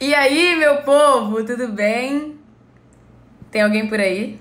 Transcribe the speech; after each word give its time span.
E 0.00 0.14
aí, 0.14 0.56
meu 0.56 0.78
povo, 0.78 1.44
tudo 1.44 1.68
bem? 1.68 2.38
Tem 3.50 3.60
alguém 3.60 3.86
por 3.86 4.00
aí? 4.00 4.40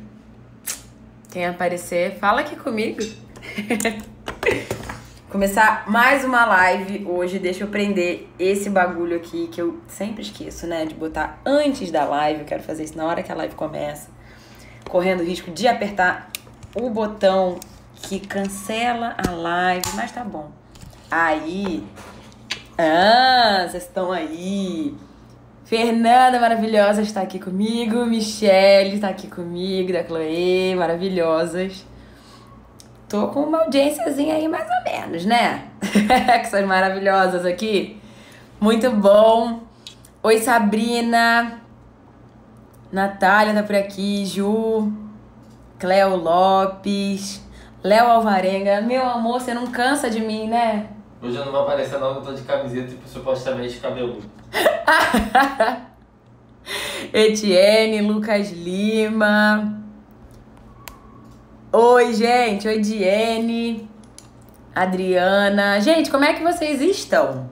Quem 1.30 1.46
aparecer, 1.46 2.18
fala 2.18 2.40
aqui 2.40 2.56
comigo. 2.56 3.02
Começar 5.30 5.84
mais 5.90 6.24
uma 6.24 6.46
live 6.46 7.06
hoje. 7.06 7.40
Deixa 7.40 7.66
eu 7.66 7.68
prender 7.68 8.30
esse 8.40 8.70
bagulho 8.70 9.18
aqui 9.18 9.50
que 9.52 9.62
eu 9.62 9.82
sempre 9.86 10.22
esqueço, 10.22 10.66
né? 10.66 10.86
De 10.86 10.96
botar 10.96 11.42
antes 11.46 11.92
da 11.92 12.06
live. 12.06 12.40
Eu 12.40 12.46
quero 12.46 12.64
fazer 12.64 12.86
isso 12.86 12.96
na 12.98 13.04
hora 13.04 13.22
que 13.22 13.30
a 13.30 13.36
live 13.36 13.54
começa. 13.56 14.10
Correndo 14.88 15.20
o 15.20 15.26
risco 15.26 15.52
de 15.52 15.68
apertar 15.68 16.32
o 16.74 16.90
botão 16.90 17.60
que 18.04 18.22
cancela 18.22 19.14
a 19.18 19.32
live. 19.32 19.90
Mas 19.94 20.10
tá 20.10 20.24
bom. 20.24 20.52
Aí. 21.12 21.84
Ah, 22.78 23.68
vocês 23.70 23.84
estão 23.84 24.10
aí. 24.10 24.96
Fernanda 25.70 26.40
maravilhosa 26.40 27.04
está 27.04 27.22
aqui 27.22 27.38
comigo. 27.38 28.04
Michelle 28.04 28.96
está 28.96 29.10
aqui 29.10 29.28
comigo, 29.28 29.94
da 29.94 30.04
Chloe, 30.04 30.74
maravilhosas. 30.76 31.86
Tô 33.08 33.28
com 33.28 33.42
uma 33.42 33.66
audiênciazinha 33.66 34.34
aí 34.34 34.48
mais 34.48 34.68
ou 34.68 34.92
menos, 34.92 35.26
né? 35.26 35.68
que 36.42 36.48
são 36.48 36.66
maravilhosas 36.66 37.46
aqui. 37.46 38.02
Muito 38.60 38.90
bom. 38.90 39.60
Oi, 40.24 40.40
Sabrina. 40.40 41.62
Natália 42.92 43.54
tá 43.54 43.62
por 43.62 43.76
aqui. 43.76 44.26
Ju. 44.26 44.92
Cleo 45.78 46.16
Lopes. 46.16 47.48
Léo 47.84 48.08
Alvarenga. 48.08 48.82
Meu 48.82 49.06
amor, 49.06 49.40
você 49.40 49.54
não 49.54 49.68
cansa 49.68 50.10
de 50.10 50.20
mim, 50.20 50.48
né? 50.48 50.88
Hoje 51.22 51.38
eu 51.38 51.46
não 51.46 51.52
vou 51.52 51.62
aparecer 51.62 52.00
não, 52.00 52.16
eu 52.16 52.22
tô 52.24 52.34
de 52.34 52.42
camiseta 52.42 52.92
e 52.92 53.08
supostamente 53.08 53.78
cabelo. 53.78 54.20
Etienne, 57.14 58.02
Lucas 58.02 58.52
Lima. 58.52 59.82
Oi, 61.72 62.14
gente. 62.14 62.68
Oi, 62.68 62.80
Diene. 62.80 63.90
Adriana. 64.74 65.80
Gente, 65.82 66.10
como 66.10 66.24
é 66.26 66.34
que 66.34 66.44
vocês 66.44 66.82
estão? 66.82 67.50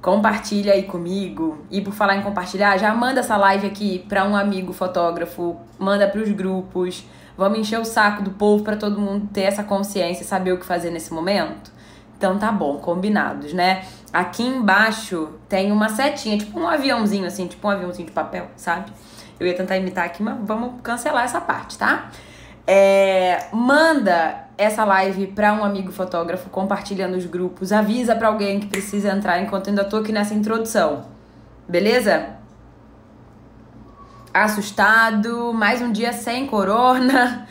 Compartilha 0.00 0.72
aí 0.72 0.84
comigo. 0.84 1.64
E 1.70 1.80
por 1.80 1.92
falar 1.92 2.16
em 2.16 2.22
compartilhar, 2.22 2.76
já 2.78 2.94
manda 2.94 3.20
essa 3.20 3.36
live 3.36 3.66
aqui 3.66 4.04
para 4.08 4.24
um 4.24 4.36
amigo 4.36 4.72
fotógrafo, 4.72 5.56
manda 5.78 6.06
para 6.06 6.20
os 6.20 6.30
grupos. 6.30 7.04
Vamos 7.36 7.58
encher 7.58 7.80
o 7.80 7.84
saco 7.84 8.22
do 8.22 8.30
povo 8.30 8.62
para 8.62 8.76
todo 8.76 9.00
mundo 9.00 9.28
ter 9.32 9.42
essa 9.42 9.62
consciência 9.62 10.22
e 10.22 10.26
saber 10.26 10.52
o 10.52 10.58
que 10.58 10.64
fazer 10.64 10.90
nesse 10.90 11.12
momento. 11.12 11.72
Então 12.16 12.38
tá 12.38 12.50
bom, 12.50 12.78
combinados, 12.78 13.52
né? 13.52 13.84
Aqui 14.16 14.42
embaixo 14.42 15.28
tem 15.46 15.70
uma 15.70 15.90
setinha, 15.90 16.38
tipo 16.38 16.58
um 16.58 16.66
aviãozinho 16.66 17.26
assim, 17.26 17.46
tipo 17.46 17.68
um 17.68 17.70
aviãozinho 17.70 18.06
de 18.06 18.12
papel, 18.12 18.46
sabe? 18.56 18.90
Eu 19.38 19.46
ia 19.46 19.54
tentar 19.54 19.76
imitar 19.76 20.06
aqui, 20.06 20.22
mas 20.22 20.38
vamos 20.40 20.80
cancelar 20.82 21.24
essa 21.24 21.38
parte, 21.38 21.76
tá? 21.76 22.08
É, 22.66 23.44
manda 23.52 24.46
essa 24.56 24.86
live 24.86 25.26
para 25.26 25.52
um 25.52 25.62
amigo 25.62 25.92
fotógrafo, 25.92 26.48
compartilha 26.48 27.06
nos 27.06 27.26
grupos, 27.26 27.72
avisa 27.72 28.16
para 28.16 28.28
alguém 28.28 28.58
que 28.58 28.68
precisa 28.68 29.12
entrar 29.12 29.38
enquanto 29.42 29.68
ainda 29.68 29.84
tô 29.84 29.98
aqui 29.98 30.12
nessa 30.12 30.32
introdução. 30.32 31.04
Beleza? 31.68 32.36
Assustado, 34.32 35.52
mais 35.52 35.82
um 35.82 35.92
dia 35.92 36.14
sem 36.14 36.46
corona. 36.46 37.46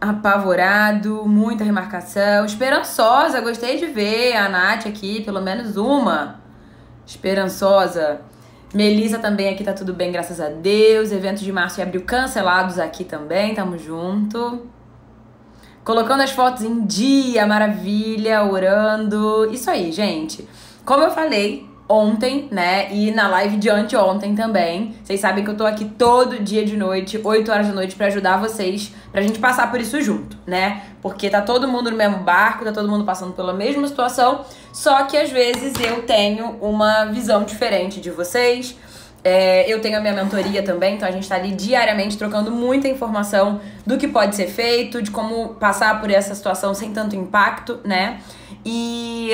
Apavorado, 0.00 1.26
muita 1.26 1.64
remarcação. 1.64 2.44
Esperançosa, 2.44 3.40
gostei 3.40 3.78
de 3.78 3.86
ver 3.86 4.36
a 4.36 4.48
Nath 4.48 4.86
aqui, 4.86 5.22
pelo 5.24 5.40
menos 5.40 5.76
uma. 5.76 6.40
Esperançosa. 7.04 8.20
Melissa 8.72 9.18
também 9.18 9.48
aqui 9.48 9.64
tá 9.64 9.72
tudo 9.72 9.92
bem, 9.92 10.12
graças 10.12 10.40
a 10.40 10.48
Deus. 10.48 11.10
Eventos 11.10 11.42
de 11.42 11.50
março 11.50 11.80
e 11.80 11.82
abril 11.82 12.02
cancelados 12.04 12.78
aqui 12.78 13.02
também, 13.02 13.54
tamo 13.54 13.76
junto. 13.76 14.66
Colocando 15.82 16.22
as 16.22 16.30
fotos 16.30 16.62
em 16.62 16.84
dia, 16.86 17.44
maravilha, 17.44 18.44
orando. 18.44 19.48
Isso 19.50 19.68
aí, 19.68 19.90
gente. 19.90 20.46
Como 20.84 21.02
eu 21.02 21.10
falei, 21.10 21.68
ontem, 21.88 22.48
né? 22.50 22.92
E 22.92 23.10
na 23.10 23.28
live 23.28 23.56
de 23.56 23.70
anteontem 23.70 24.34
também. 24.34 24.94
Vocês 25.02 25.20
sabem 25.20 25.42
que 25.42 25.50
eu 25.50 25.56
tô 25.56 25.64
aqui 25.64 25.86
todo 25.86 26.38
dia 26.38 26.64
de 26.64 26.76
noite, 26.76 27.18
8 27.22 27.50
horas 27.50 27.66
da 27.66 27.72
noite, 27.72 27.96
para 27.96 28.06
ajudar 28.06 28.36
vocês, 28.36 28.92
pra 29.10 29.22
gente 29.22 29.38
passar 29.38 29.70
por 29.70 29.80
isso 29.80 30.00
junto, 30.02 30.36
né? 30.46 30.82
Porque 31.00 31.30
tá 31.30 31.40
todo 31.40 31.66
mundo 31.66 31.90
no 31.90 31.96
mesmo 31.96 32.18
barco, 32.18 32.64
tá 32.64 32.72
todo 32.72 32.88
mundo 32.88 33.04
passando 33.04 33.32
pela 33.32 33.54
mesma 33.54 33.88
situação, 33.88 34.44
só 34.72 35.04
que 35.04 35.16
às 35.16 35.30
vezes 35.30 35.72
eu 35.80 36.02
tenho 36.02 36.58
uma 36.60 37.06
visão 37.06 37.44
diferente 37.44 38.00
de 38.00 38.10
vocês. 38.10 38.76
É, 39.24 39.70
eu 39.70 39.80
tenho 39.80 39.98
a 39.98 40.00
minha 40.00 40.12
mentoria 40.12 40.62
também, 40.62 40.94
então 40.94 41.08
a 41.08 41.10
gente 41.10 41.28
tá 41.28 41.34
ali 41.34 41.50
diariamente 41.50 42.16
trocando 42.16 42.52
muita 42.52 42.86
informação 42.86 43.60
do 43.84 43.98
que 43.98 44.06
pode 44.06 44.36
ser 44.36 44.46
feito, 44.46 45.02
de 45.02 45.10
como 45.10 45.54
passar 45.54 46.00
por 46.00 46.10
essa 46.10 46.34
situação 46.34 46.72
sem 46.72 46.92
tanto 46.92 47.16
impacto, 47.16 47.80
né? 47.84 48.20
E 48.64 49.32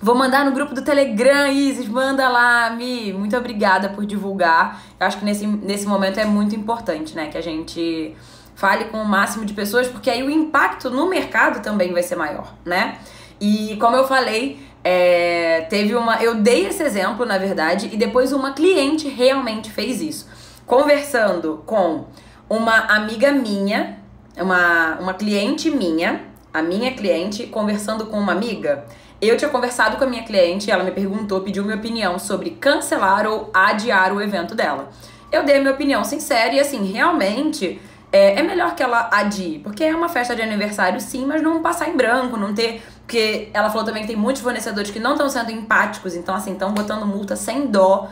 Vou 0.00 0.14
mandar 0.14 0.44
no 0.44 0.52
grupo 0.52 0.74
do 0.74 0.82
Telegram, 0.82 1.50
Isis, 1.50 1.88
manda 1.88 2.28
lá, 2.28 2.70
Mi. 2.70 3.12
Muito 3.12 3.36
obrigada 3.36 3.88
por 3.88 4.06
divulgar. 4.06 4.80
Eu 4.98 5.06
acho 5.06 5.18
que 5.18 5.24
nesse, 5.24 5.44
nesse 5.44 5.86
momento 5.86 6.20
é 6.20 6.24
muito 6.24 6.54
importante, 6.54 7.16
né? 7.16 7.26
Que 7.26 7.36
a 7.36 7.42
gente 7.42 8.14
fale 8.54 8.84
com 8.86 8.98
o 9.02 9.04
máximo 9.04 9.44
de 9.44 9.52
pessoas, 9.52 9.88
porque 9.88 10.08
aí 10.08 10.22
o 10.22 10.30
impacto 10.30 10.88
no 10.88 11.08
mercado 11.08 11.62
também 11.62 11.92
vai 11.92 12.02
ser 12.04 12.14
maior, 12.14 12.54
né? 12.64 12.98
E 13.40 13.76
como 13.80 13.96
eu 13.96 14.06
falei, 14.06 14.60
é, 14.84 15.62
teve 15.68 15.96
uma. 15.96 16.22
Eu 16.22 16.36
dei 16.36 16.66
esse 16.66 16.82
exemplo, 16.82 17.26
na 17.26 17.36
verdade, 17.36 17.90
e 17.92 17.96
depois 17.96 18.32
uma 18.32 18.52
cliente 18.52 19.08
realmente 19.08 19.68
fez 19.68 20.00
isso. 20.00 20.28
Conversando 20.64 21.62
com 21.66 22.04
uma 22.48 22.78
amiga 22.86 23.32
minha, 23.32 23.98
uma, 24.36 24.96
uma 25.00 25.14
cliente 25.14 25.70
minha, 25.70 26.22
a 26.54 26.62
minha 26.62 26.92
cliente, 26.92 27.46
conversando 27.46 28.06
com 28.06 28.18
uma 28.18 28.32
amiga. 28.32 28.84
Eu 29.20 29.36
tinha 29.36 29.50
conversado 29.50 29.96
com 29.96 30.04
a 30.04 30.06
minha 30.06 30.22
cliente, 30.22 30.70
ela 30.70 30.84
me 30.84 30.92
perguntou, 30.92 31.40
pediu 31.40 31.64
minha 31.64 31.76
opinião 31.76 32.18
sobre 32.18 32.50
cancelar 32.50 33.26
ou 33.26 33.50
adiar 33.52 34.12
o 34.12 34.22
evento 34.22 34.54
dela. 34.54 34.90
Eu 35.32 35.44
dei 35.44 35.58
minha 35.58 35.72
opinião 35.72 36.04
sincera 36.04 36.54
e 36.54 36.60
assim, 36.60 36.84
realmente 36.90 37.80
é, 38.12 38.38
é, 38.38 38.42
melhor 38.42 38.74
que 38.74 38.82
ela 38.82 39.08
adie, 39.12 39.58
porque 39.58 39.84
é 39.84 39.94
uma 39.94 40.08
festa 40.08 40.34
de 40.34 40.40
aniversário 40.40 41.00
sim, 41.00 41.26
mas 41.26 41.42
não 41.42 41.60
passar 41.60 41.88
em 41.88 41.96
branco, 41.96 42.36
não 42.36 42.54
ter. 42.54 42.82
Porque 43.00 43.50
ela 43.52 43.70
falou 43.70 43.84
também 43.84 44.02
que 44.02 44.08
tem 44.08 44.16
muitos 44.16 44.40
fornecedores 44.40 44.90
que 44.90 44.98
não 44.98 45.12
estão 45.12 45.28
sendo 45.28 45.50
empáticos, 45.50 46.14
então 46.14 46.34
assim, 46.34 46.52
estão 46.52 46.72
botando 46.72 47.04
multa 47.04 47.36
sem 47.36 47.66
dó. 47.66 48.08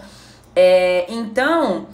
É, 0.55 1.07
então, 1.09 1.87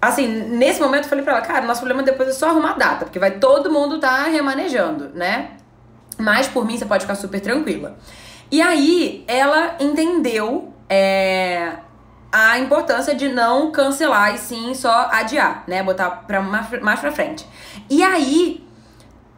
assim, 0.00 0.26
nesse 0.26 0.80
momento 0.80 1.04
eu 1.04 1.08
falei 1.08 1.24
pra 1.24 1.34
ela, 1.34 1.42
cara, 1.42 1.64
nosso 1.64 1.80
problema 1.80 2.02
depois 2.02 2.28
é 2.28 2.32
só 2.32 2.48
arrumar 2.48 2.72
data, 2.72 3.04
porque 3.04 3.18
vai 3.18 3.32
todo 3.32 3.70
mundo 3.70 3.98
tá 3.98 4.24
remanejando, 4.24 5.10
né? 5.14 5.52
Mas 6.18 6.48
por 6.48 6.66
mim 6.66 6.76
você 6.76 6.84
pode 6.84 7.04
ficar 7.04 7.14
super 7.14 7.40
tranquila. 7.40 7.96
E 8.50 8.62
aí 8.62 9.24
ela 9.26 9.76
entendeu 9.78 10.72
é, 10.88 11.74
a 12.32 12.58
importância 12.58 13.14
de 13.14 13.28
não 13.28 13.70
cancelar 13.70 14.34
e 14.34 14.38
sim 14.38 14.74
só 14.74 15.08
adiar, 15.12 15.64
né? 15.66 15.82
Botar 15.82 16.10
pra 16.26 16.40
mais, 16.40 17.00
pra 17.00 17.12
frente. 17.12 17.46
E 17.90 18.02
aí 18.02 18.66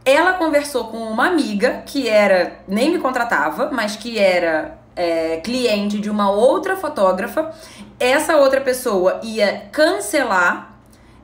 ela 0.04 0.34
conversou 0.34 0.84
com 0.84 0.98
uma 0.98 1.26
amiga 1.26 1.82
que 1.86 2.08
era, 2.08 2.60
nem 2.66 2.90
me 2.90 2.98
contratava, 2.98 3.70
mas 3.72 3.96
que 3.96 4.18
era 4.18 4.78
é, 4.96 5.38
cliente 5.38 5.98
de 5.98 6.10
uma 6.10 6.30
outra 6.30 6.76
fotógrafa. 6.76 7.50
Essa 7.98 8.36
outra 8.36 8.60
pessoa 8.60 9.20
ia 9.22 9.68
cancelar. 9.72 10.68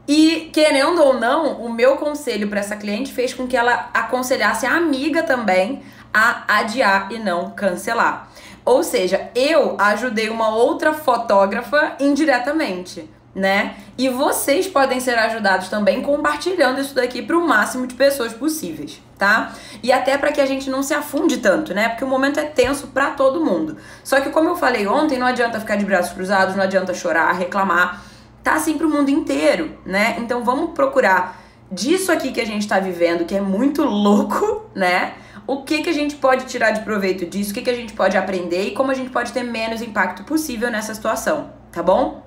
E, 0.09 0.51
querendo 0.53 1.03
ou 1.03 1.15
não, 1.15 1.61
o 1.61 1.73
meu 1.73 1.97
conselho 1.97 2.49
para 2.49 2.61
essa 2.61 2.77
cliente 2.77 3.13
fez 3.13 3.35
com 3.35 3.45
que 3.45 3.57
ela 3.57 3.91
aconselhasse 3.93 4.65
a 4.65 4.77
amiga 4.77 5.25
também 5.25 5.83
a 6.17 6.45
adiar 6.61 7.09
e 7.13 7.19
não 7.19 7.51
cancelar. 7.51 8.31
Ou 8.65 8.83
seja, 8.83 9.29
eu 9.35 9.77
ajudei 9.79 10.31
uma 10.31 10.49
outra 10.49 10.95
fotógrafa 10.95 11.93
indiretamente, 12.01 13.09
né? 13.35 13.77
E 13.99 14.09
vocês 14.09 14.67
podem 14.67 14.99
ser 14.99 15.19
ajudados 15.19 15.69
também 15.69 16.01
compartilhando 16.01 16.81
isso 16.81 16.95
daqui 16.95 17.21
para 17.21 17.37
o 17.37 17.47
máximo 17.47 17.87
de 17.87 17.95
pessoas 17.95 18.33
possíveis, 18.33 18.99
tá? 19.19 19.53
E 19.83 19.93
até 19.93 20.17
para 20.17 20.33
que 20.33 20.41
a 20.41 20.47
gente 20.47 20.71
não 20.71 20.83
se 20.83 20.95
afunde 20.95 21.37
tanto, 21.37 21.75
né? 21.75 21.91
Porque 21.91 22.05
o 22.05 22.09
momento 22.09 22.41
é 22.41 22.45
tenso 22.45 22.87
para 22.87 23.11
todo 23.11 23.45
mundo. 23.45 23.77
Só 24.03 24.19
que 24.19 24.31
como 24.31 24.49
eu 24.49 24.57
falei 24.57 24.87
ontem, 24.87 25.19
não 25.19 25.27
adianta 25.27 25.61
ficar 25.61 25.77
de 25.77 25.85
braços 25.85 26.15
cruzados, 26.15 26.57
não 26.57 26.65
adianta 26.65 26.95
chorar, 26.95 27.31
reclamar. 27.33 28.03
Tá 28.43 28.55
assim 28.55 28.79
pro 28.79 28.89
mundo 28.89 29.11
inteiro, 29.11 29.77
né? 29.85 30.17
Então 30.19 30.43
vamos 30.43 30.71
procurar 30.71 31.43
disso 31.71 32.11
aqui 32.11 32.33
que 32.33 32.41
a 32.41 32.47
gente 32.47 32.67
tá 32.67 32.81
vivendo, 32.81 33.27
que 33.27 33.35
é 33.35 33.41
muito 33.41 33.85
louco, 33.85 34.71
né? 34.75 35.13
O 35.47 35.63
que, 35.63 35.83
que 35.83 35.91
a 35.91 35.93
gente 35.93 36.17
pode 36.17 36.47
tirar 36.47 36.73
de 36.73 36.81
proveito 36.81 37.25
disso, 37.25 37.53
o 37.53 37.55
que, 37.55 37.63
que 37.63 37.71
a 37.71 37.75
gente 37.75 37.93
pode 37.93 38.17
aprender 38.17 38.63
e 38.63 38.71
como 38.73 38.91
a 38.91 38.95
gente 38.95 39.11
pode 39.11 39.33
ter 39.33 39.43
menos 39.43 39.81
impacto 39.81 40.25
possível 40.25 40.71
nessa 40.71 40.95
situação, 40.95 41.51
tá 41.71 41.83
bom? 41.83 42.27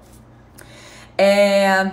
É... 1.18 1.92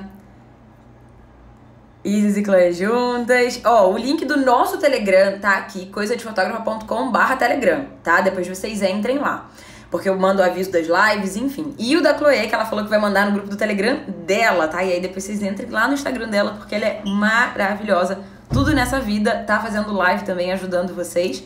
Isis 2.05 2.37
e 2.37 2.45
Chloe 2.45 2.73
juntas. 2.73 3.61
Ó, 3.65 3.87
oh, 3.87 3.95
o 3.95 3.99
link 3.99 4.25
do 4.25 4.37
nosso 4.37 4.79
Telegram 4.79 5.41
tá 5.41 5.57
aqui, 5.57 5.87
coisadefotografa.com 5.87 7.11
barra 7.11 7.35
Telegram, 7.35 7.87
tá? 8.05 8.21
Depois 8.21 8.47
vocês 8.47 8.81
entrem 8.81 9.19
lá. 9.19 9.51
porque 9.91 10.09
eu 10.09 10.17
mando 10.17 10.41
o 10.41 10.45
aviso 10.45 10.71
das 10.71 10.87
lives, 10.87 11.37
enfim. 11.37 11.75
E 11.77 11.97
o 11.97 12.03
da 12.03 12.17
Chloe, 12.17 12.47
que 12.47 12.55
ela 12.55 12.65
falou 12.65 12.85
que 12.85 12.91
vai 12.91 13.01
mandar 13.01 13.27
no 13.27 13.33
grupo 13.33 13.49
do 13.49 13.57
Telegram 13.57 13.99
dela, 14.25 14.69
tá? 14.69 14.85
E 14.85 14.93
aí 14.93 15.01
depois 15.01 15.25
vocês 15.25 15.43
entrem 15.43 15.69
lá 15.69 15.89
no 15.89 15.95
Instagram 15.95 16.29
dela, 16.29 16.53
porque 16.53 16.77
ela 16.77 16.87
é 16.87 17.03
maravilhosa. 17.05 18.21
Tudo 18.53 18.73
nessa 18.75 19.01
vida, 19.01 19.45
tá 19.47 19.61
fazendo 19.61 19.93
live 19.93 20.25
também, 20.25 20.53
ajudando 20.53 20.95
vocês. 20.95 21.45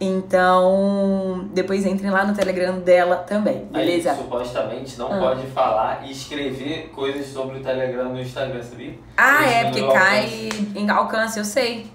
Então, 0.00 1.48
depois 1.52 1.86
entrem 1.86 2.10
lá 2.10 2.24
no 2.24 2.34
Telegram 2.34 2.78
dela 2.80 3.16
também, 3.16 3.66
beleza? 3.70 4.10
Aí, 4.10 4.16
supostamente 4.16 4.98
não 4.98 5.12
Ah. 5.12 5.18
pode 5.18 5.46
falar 5.48 6.02
e 6.04 6.10
escrever 6.10 6.90
coisas 6.94 7.26
sobre 7.26 7.58
o 7.58 7.62
Telegram 7.62 8.08
no 8.12 8.20
Instagram, 8.20 8.62
sabia? 8.62 8.94
Ah, 9.16 9.44
é, 9.46 9.64
porque 9.64 9.80
cai 9.86 10.24
alcance. 10.24 10.72
em 10.74 10.90
alcance, 10.90 11.38
eu 11.38 11.44
sei. 11.44 11.86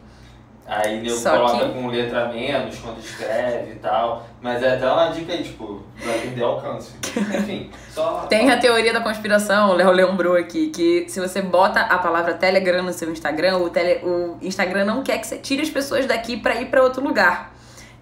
Aí 0.67 1.07
eu 1.07 1.15
Só 1.15 1.31
coloca 1.37 1.65
que- 1.65 1.73
com 1.73 1.87
letra 1.87 2.27
menos 2.27 2.77
quando 2.79 2.99
escreve 2.99 3.71
e 3.71 3.75
tal. 3.75 4.27
Mas 4.41 4.61
é 4.61 4.75
até 4.75 4.85
uma 4.91 5.07
dica 5.11 5.31
aí, 5.31 5.41
tipo, 5.41 5.81
pra 5.97 6.11
perder 6.11 6.43
alcance. 6.43 6.91
Enfim, 7.17 7.71
só. 7.89 8.25
Tem 8.29 8.51
a 8.51 8.59
teoria 8.59 8.91
da 8.91 8.99
conspiração, 8.99 9.69
o 9.69 9.73
Léo 9.73 9.91
lembrou 9.91 10.35
aqui, 10.35 10.67
que 10.67 11.05
se 11.07 11.21
você 11.21 11.41
bota 11.41 11.79
a 11.79 11.97
palavra 11.97 12.33
Telegram 12.33 12.83
no 12.83 12.91
seu 12.91 13.09
Instagram, 13.09 13.57
o, 13.59 13.69
tele, 13.69 14.05
o 14.05 14.37
Instagram 14.41 14.83
não 14.83 15.03
quer 15.03 15.19
que 15.19 15.25
você 15.27 15.37
tire 15.37 15.61
as 15.61 15.69
pessoas 15.69 16.05
daqui 16.05 16.35
pra 16.35 16.55
ir 16.61 16.65
pra 16.65 16.83
outro 16.83 17.01
lugar. 17.01 17.53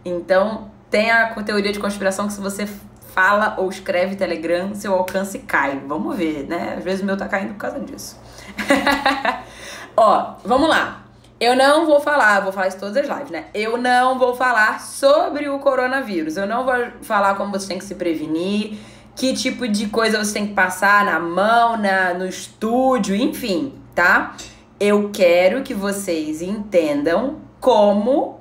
Então, 0.03 0.71
tem 0.89 1.11
a 1.11 1.27
teoria 1.43 1.71
de 1.71 1.79
conspiração 1.79 2.25
que 2.25 2.33
se 2.33 2.41
você 2.41 2.67
fala 3.13 3.53
ou 3.59 3.69
escreve 3.69 4.15
Telegram, 4.15 4.73
seu 4.73 4.93
alcance 4.93 5.37
cai. 5.39 5.79
Vamos 5.85 6.17
ver, 6.17 6.47
né? 6.49 6.73
Às 6.79 6.83
vezes 6.83 7.01
o 7.01 7.05
meu 7.05 7.15
tá 7.15 7.27
caindo 7.27 7.49
por 7.53 7.59
causa 7.59 7.79
disso. 7.79 8.19
Ó, 9.95 10.33
vamos 10.43 10.67
lá. 10.69 11.04
Eu 11.39 11.55
não 11.55 11.85
vou 11.85 11.99
falar, 11.99 12.39
vou 12.39 12.53
falar 12.53 12.67
isso 12.67 12.79
todas 12.79 12.97
as 12.97 13.07
lives, 13.07 13.29
né? 13.29 13.45
Eu 13.53 13.77
não 13.77 14.17
vou 14.17 14.35
falar 14.35 14.79
sobre 14.79 15.49
o 15.49 15.59
coronavírus. 15.59 16.37
Eu 16.37 16.47
não 16.47 16.63
vou 16.63 16.75
falar 17.01 17.35
como 17.35 17.51
você 17.51 17.67
tem 17.67 17.77
que 17.77 17.83
se 17.83 17.95
prevenir, 17.95 18.77
que 19.15 19.33
tipo 19.33 19.67
de 19.67 19.87
coisa 19.87 20.23
você 20.23 20.33
tem 20.33 20.47
que 20.47 20.53
passar 20.53 21.03
na 21.05 21.19
mão, 21.19 21.77
na, 21.77 22.13
no 22.13 22.25
estúdio, 22.25 23.15
enfim, 23.15 23.73
tá? 23.93 24.35
Eu 24.79 25.09
quero 25.11 25.61
que 25.61 25.73
vocês 25.73 26.41
entendam 26.41 27.37
como 27.59 28.39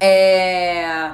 é, 0.00 1.10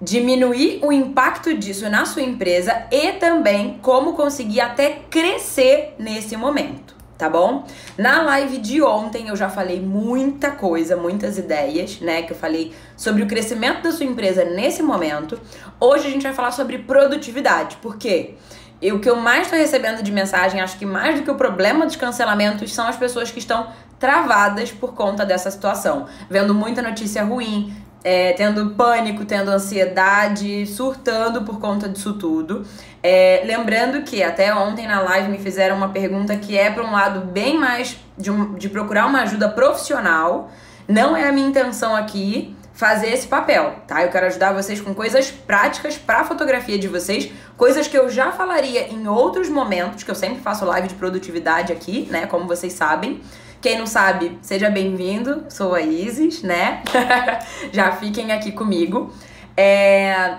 diminuir 0.00 0.80
o 0.82 0.92
impacto 0.92 1.56
disso 1.56 1.88
na 1.88 2.04
sua 2.04 2.22
empresa 2.22 2.86
e 2.90 3.12
também 3.12 3.78
como 3.82 4.14
conseguir 4.14 4.60
até 4.60 5.00
crescer 5.10 5.94
nesse 5.98 6.36
momento, 6.36 6.94
tá 7.20 7.28
bom? 7.28 7.64
Na 7.98 8.22
live 8.22 8.56
de 8.56 8.80
ontem 8.80 9.28
eu 9.28 9.36
já 9.36 9.50
falei 9.50 9.78
muita 9.78 10.50
coisa, 10.50 10.96
muitas 10.96 11.36
ideias, 11.36 12.00
né? 12.00 12.22
Que 12.22 12.32
eu 12.32 12.36
falei 12.36 12.74
sobre 12.96 13.22
o 13.22 13.26
crescimento 13.26 13.82
da 13.82 13.92
sua 13.92 14.06
empresa 14.06 14.42
nesse 14.42 14.82
momento. 14.82 15.38
Hoje 15.78 16.08
a 16.08 16.10
gente 16.10 16.22
vai 16.22 16.32
falar 16.32 16.50
sobre 16.50 16.78
produtividade, 16.78 17.76
por 17.76 17.98
quê? 17.98 18.36
E 18.80 18.90
o 18.90 19.00
que 19.00 19.10
eu 19.10 19.16
mais 19.16 19.42
estou 19.42 19.58
recebendo 19.58 20.02
de 20.02 20.10
mensagem, 20.10 20.62
acho 20.62 20.78
que 20.78 20.86
mais 20.86 21.16
do 21.16 21.22
que 21.22 21.30
o 21.30 21.34
problema 21.34 21.84
dos 21.84 21.96
cancelamentos, 21.96 22.72
são 22.72 22.86
as 22.86 22.96
pessoas 22.96 23.30
que 23.30 23.38
estão 23.38 23.68
travadas 23.98 24.72
por 24.72 24.94
conta 24.94 25.26
dessa 25.26 25.50
situação. 25.50 26.06
Vendo 26.30 26.54
muita 26.54 26.80
notícia 26.80 27.22
ruim, 27.22 27.76
é, 28.02 28.32
tendo 28.32 28.70
pânico, 28.70 29.24
tendo 29.24 29.50
ansiedade, 29.50 30.66
surtando 30.66 31.42
por 31.42 31.58
conta 31.60 31.88
disso 31.88 32.14
tudo. 32.14 32.64
É, 33.02 33.42
lembrando 33.44 34.02
que 34.02 34.22
até 34.22 34.54
ontem 34.54 34.86
na 34.86 35.00
live 35.00 35.28
me 35.28 35.38
fizeram 35.38 35.76
uma 35.76 35.88
pergunta 35.88 36.36
que 36.36 36.56
é 36.56 36.70
para 36.70 36.84
um 36.84 36.92
lado 36.92 37.20
bem 37.20 37.58
mais 37.58 37.96
de, 38.16 38.30
um- 38.30 38.54
de 38.54 38.68
procurar 38.68 39.06
uma 39.06 39.22
ajuda 39.22 39.48
profissional. 39.48 40.50
Não 40.88 41.16
é 41.16 41.28
a 41.28 41.32
minha 41.32 41.48
intenção 41.48 41.94
aqui 41.94 42.54
fazer 42.72 43.08
esse 43.08 43.26
papel, 43.26 43.74
tá? 43.86 44.02
Eu 44.02 44.08
quero 44.10 44.26
ajudar 44.26 44.52
vocês 44.54 44.80
com 44.80 44.94
coisas 44.94 45.30
práticas 45.30 45.98
para 45.98 46.24
fotografia 46.24 46.78
de 46.78 46.88
vocês, 46.88 47.30
coisas 47.56 47.86
que 47.86 47.96
eu 47.96 48.08
já 48.08 48.32
falaria 48.32 48.88
em 48.88 49.06
outros 49.06 49.50
momentos, 49.50 50.02
que 50.02 50.10
eu 50.10 50.14
sempre 50.14 50.40
faço 50.40 50.64
live 50.64 50.88
de 50.88 50.94
produtividade 50.94 51.72
aqui, 51.72 52.08
né? 52.10 52.26
Como 52.26 52.46
vocês 52.46 52.72
sabem. 52.72 53.20
Quem 53.60 53.78
não 53.78 53.86
sabe, 53.86 54.38
seja 54.42 54.70
bem-vindo. 54.70 55.44
Sou 55.48 55.74
a 55.74 55.80
Isis, 55.80 56.42
né? 56.42 56.82
já 57.72 57.92
fiquem 57.92 58.32
aqui 58.32 58.52
comigo. 58.52 59.12
É... 59.56 60.38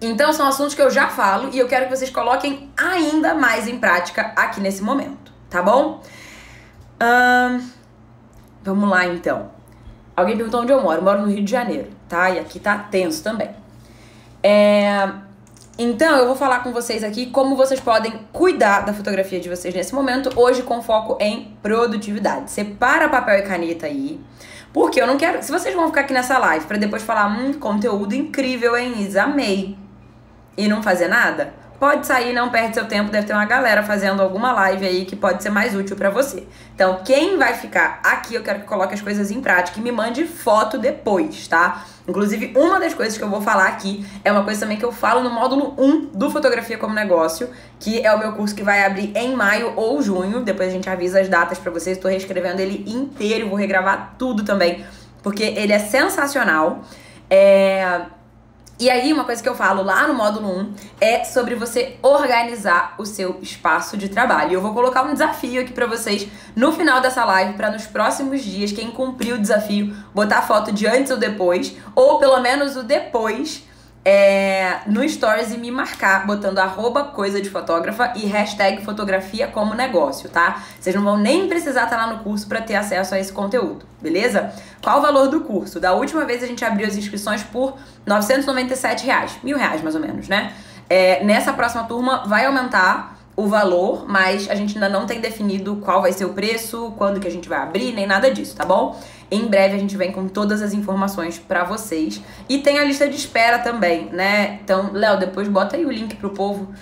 Então, 0.00 0.32
são 0.32 0.46
assuntos 0.46 0.74
que 0.74 0.82
eu 0.82 0.90
já 0.90 1.08
falo 1.08 1.50
e 1.52 1.58
eu 1.58 1.66
quero 1.66 1.86
que 1.86 1.96
vocês 1.96 2.10
coloquem 2.10 2.70
ainda 2.76 3.34
mais 3.34 3.66
em 3.66 3.78
prática 3.78 4.32
aqui 4.36 4.60
nesse 4.60 4.82
momento, 4.82 5.32
tá 5.48 5.62
bom? 5.62 6.02
Ahn, 7.00 7.60
Vamos 8.66 8.90
lá, 8.90 9.06
então. 9.06 9.48
Alguém 10.16 10.36
perguntou 10.36 10.62
onde 10.62 10.72
eu 10.72 10.82
moro. 10.82 10.98
Eu 10.98 11.04
moro 11.04 11.20
no 11.22 11.28
Rio 11.28 11.44
de 11.44 11.50
Janeiro, 11.50 11.88
tá? 12.08 12.30
E 12.30 12.40
aqui 12.40 12.58
tá 12.58 12.76
tenso 12.76 13.22
também. 13.22 13.50
É... 14.42 15.08
Então, 15.78 16.16
eu 16.16 16.26
vou 16.26 16.34
falar 16.34 16.60
com 16.60 16.72
vocês 16.72 17.04
aqui 17.04 17.26
como 17.26 17.54
vocês 17.54 17.78
podem 17.78 18.20
cuidar 18.32 18.80
da 18.80 18.94
fotografia 18.94 19.38
de 19.38 19.46
vocês 19.46 19.74
nesse 19.74 19.94
momento, 19.94 20.30
hoje 20.34 20.62
com 20.62 20.80
foco 20.80 21.18
em 21.20 21.54
produtividade. 21.62 22.50
Separa 22.50 23.10
papel 23.10 23.40
e 23.40 23.42
caneta 23.42 23.84
aí, 23.84 24.18
porque 24.72 24.98
eu 24.98 25.06
não 25.06 25.18
quero. 25.18 25.42
Se 25.42 25.52
vocês 25.52 25.74
vão 25.74 25.88
ficar 25.88 26.02
aqui 26.02 26.14
nessa 26.14 26.38
live 26.38 26.64
pra 26.64 26.78
depois 26.78 27.02
falar, 27.02 27.28
hum, 27.28 27.52
conteúdo 27.54 28.14
incrível, 28.14 28.74
hein, 28.74 29.02
Isa? 29.02 29.24
Amei. 29.24 29.76
E 30.56 30.66
não 30.66 30.82
fazer 30.82 31.08
nada, 31.08 31.52
pode 31.78 32.06
sair, 32.06 32.32
não 32.32 32.50
perde 32.50 32.74
seu 32.74 32.86
tempo. 32.86 33.10
Deve 33.10 33.26
ter 33.26 33.32
uma 33.32 33.44
galera 33.44 33.82
fazendo 33.82 34.22
alguma 34.22 34.52
live 34.52 34.86
aí 34.86 35.04
que 35.04 35.16
pode 35.16 35.42
ser 35.42 35.50
mais 35.50 35.74
útil 35.74 35.96
pra 35.96 36.10
você. 36.10 36.46
Então, 36.74 37.00
quem 37.04 37.36
vai 37.36 37.54
ficar 37.54 38.00
aqui, 38.02 38.34
eu 38.34 38.42
quero 38.42 38.60
que 38.60 38.66
coloque 38.66 38.94
as 38.94 39.00
coisas 39.00 39.30
em 39.30 39.40
prática 39.40 39.78
e 39.78 39.82
me 39.82 39.92
mande 39.92 40.24
foto 40.24 40.78
depois, 40.78 41.46
tá? 41.48 41.84
Inclusive, 42.08 42.52
uma 42.56 42.78
das 42.78 42.94
coisas 42.94 43.18
que 43.18 43.24
eu 43.24 43.28
vou 43.28 43.40
falar 43.40 43.66
aqui 43.66 44.06
é 44.24 44.30
uma 44.30 44.44
coisa 44.44 44.60
também 44.60 44.76
que 44.76 44.84
eu 44.84 44.92
falo 44.92 45.22
no 45.22 45.30
módulo 45.30 45.74
1 45.76 46.10
do 46.14 46.30
Fotografia 46.30 46.78
como 46.78 46.94
Negócio, 46.94 47.48
que 47.80 48.00
é 48.00 48.12
o 48.14 48.18
meu 48.18 48.32
curso 48.32 48.54
que 48.54 48.62
vai 48.62 48.84
abrir 48.84 49.12
em 49.16 49.34
maio 49.34 49.72
ou 49.76 50.00
junho. 50.00 50.42
Depois 50.42 50.68
a 50.68 50.72
gente 50.72 50.88
avisa 50.88 51.20
as 51.20 51.28
datas 51.28 51.58
pra 51.58 51.72
vocês. 51.72 51.96
Estou 51.96 52.10
reescrevendo 52.10 52.60
ele 52.60 52.84
inteiro, 52.86 53.48
vou 53.48 53.58
regravar 53.58 54.14
tudo 54.16 54.44
também, 54.44 54.84
porque 55.22 55.42
ele 55.42 55.72
é 55.72 55.78
sensacional. 55.78 56.82
É. 57.28 58.15
E 58.78 58.90
aí, 58.90 59.10
uma 59.10 59.24
coisa 59.24 59.42
que 59.42 59.48
eu 59.48 59.54
falo 59.54 59.82
lá 59.82 60.06
no 60.06 60.12
módulo 60.12 60.48
1 60.48 60.74
é 61.00 61.24
sobre 61.24 61.54
você 61.54 61.96
organizar 62.02 62.94
o 62.98 63.06
seu 63.06 63.38
espaço 63.40 63.96
de 63.96 64.10
trabalho. 64.10 64.52
Eu 64.52 64.60
vou 64.60 64.74
colocar 64.74 65.02
um 65.02 65.14
desafio 65.14 65.62
aqui 65.62 65.72
pra 65.72 65.86
vocês 65.86 66.28
no 66.54 66.70
final 66.72 67.00
dessa 67.00 67.24
live, 67.24 67.54
pra 67.54 67.70
nos 67.70 67.86
próximos 67.86 68.42
dias, 68.42 68.72
quem 68.72 68.90
cumprir 68.90 69.32
o 69.32 69.38
desafio, 69.38 69.96
botar 70.14 70.42
foto 70.42 70.72
de 70.72 70.86
antes 70.86 71.10
ou 71.10 71.16
depois, 71.16 71.74
ou 71.94 72.18
pelo 72.18 72.38
menos 72.40 72.76
o 72.76 72.82
depois, 72.82 73.62
é, 74.08 74.82
no 74.86 75.06
Stories 75.08 75.50
e 75.52 75.58
me 75.58 75.68
marcar, 75.68 76.24
botando 76.28 76.60
arroba 76.60 77.02
coisa 77.06 77.40
de 77.40 77.50
fotógrafa 77.50 78.12
e 78.14 78.24
hashtag 78.24 78.84
fotografia 78.84 79.48
como 79.48 79.74
negócio, 79.74 80.28
tá? 80.28 80.62
Vocês 80.78 80.94
não 80.94 81.02
vão 81.02 81.18
nem 81.18 81.48
precisar 81.48 81.84
estar 81.84 81.96
lá 81.96 82.06
no 82.06 82.20
curso 82.20 82.46
para 82.46 82.60
ter 82.60 82.76
acesso 82.76 83.16
a 83.16 83.18
esse 83.18 83.32
conteúdo, 83.32 83.84
beleza? 84.00 84.54
Qual 84.80 85.00
o 85.00 85.02
valor 85.02 85.26
do 85.26 85.40
curso? 85.40 85.80
Da 85.80 85.92
última 85.92 86.24
vez 86.24 86.40
a 86.40 86.46
gente 86.46 86.64
abriu 86.64 86.86
as 86.86 86.96
inscrições 86.96 87.42
por 87.42 87.76
997 88.06 89.04
reais, 89.04 89.38
mil 89.42 89.58
reais 89.58 89.82
mais 89.82 89.96
ou 89.96 90.00
menos, 90.00 90.28
né? 90.28 90.52
É, 90.88 91.24
nessa 91.24 91.52
próxima 91.52 91.82
turma 91.82 92.22
vai 92.28 92.46
aumentar 92.46 93.15
o 93.36 93.46
valor, 93.46 94.08
mas 94.08 94.48
a 94.48 94.54
gente 94.54 94.74
ainda 94.74 94.88
não 94.88 95.04
tem 95.04 95.20
definido 95.20 95.76
qual 95.76 96.00
vai 96.00 96.12
ser 96.12 96.24
o 96.24 96.30
preço, 96.30 96.94
quando 96.96 97.20
que 97.20 97.28
a 97.28 97.30
gente 97.30 97.48
vai 97.48 97.58
abrir, 97.58 97.92
nem 97.92 98.06
nada 98.06 98.30
disso, 98.30 98.56
tá 98.56 98.64
bom? 98.64 98.98
Em 99.30 99.46
breve 99.46 99.76
a 99.76 99.78
gente 99.78 99.94
vem 99.96 100.10
com 100.10 100.26
todas 100.26 100.62
as 100.62 100.72
informações 100.72 101.38
pra 101.38 101.62
vocês. 101.62 102.22
E 102.48 102.58
tem 102.58 102.78
a 102.78 102.84
lista 102.84 103.06
de 103.06 103.16
espera 103.16 103.58
também, 103.58 104.06
né? 104.06 104.58
Então, 104.64 104.90
Léo, 104.92 105.18
depois 105.18 105.48
bota 105.48 105.76
aí 105.76 105.84
o 105.84 105.90
link 105.90 106.16
pro 106.16 106.30
povo 106.30 106.72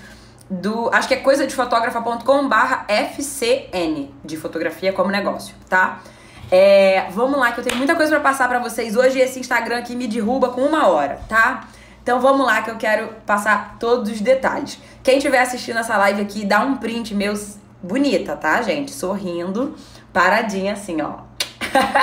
do. 0.49 0.89
Acho 0.93 1.09
que 1.09 1.15
é 1.15 1.17
coisadefotografa.com 1.17 2.49
barra 2.49 2.87
FCN, 2.89 4.11
de 4.25 4.37
fotografia 4.37 4.93
como 4.93 5.11
negócio, 5.11 5.57
tá? 5.69 6.03
É, 6.51 7.07
vamos 7.11 7.39
lá, 7.39 7.51
que 7.51 7.61
eu 7.61 7.65
tenho 7.65 7.77
muita 7.77 7.97
coisa 7.97 8.13
pra 8.13 8.21
passar 8.21 8.49
pra 8.49 8.59
vocês 8.59 8.95
hoje 8.95 9.19
esse 9.19 9.41
Instagram 9.41 9.79
aqui 9.79 9.97
me 9.97 10.07
derruba 10.07 10.51
com 10.51 10.61
uma 10.61 10.87
hora, 10.87 11.19
tá? 11.29 11.67
Então 12.05 12.21
vamos 12.21 12.45
lá 12.45 12.61
que 12.61 12.71
eu 12.71 12.77
quero 12.77 13.09
passar 13.25 13.79
todos 13.81 14.13
os 14.13 14.21
detalhes. 14.21 14.79
Quem 15.03 15.17
estiver 15.17 15.41
assistindo 15.41 15.79
essa 15.79 15.97
live 15.97 16.21
aqui, 16.21 16.45
dá 16.45 16.61
um 16.61 16.77
print 16.77 17.15
meu 17.15 17.33
bonita, 17.83 18.37
tá, 18.37 18.61
gente? 18.61 18.93
Sorrindo, 18.93 19.75
paradinha 20.13 20.75
assim, 20.75 21.01
ó. 21.01 21.21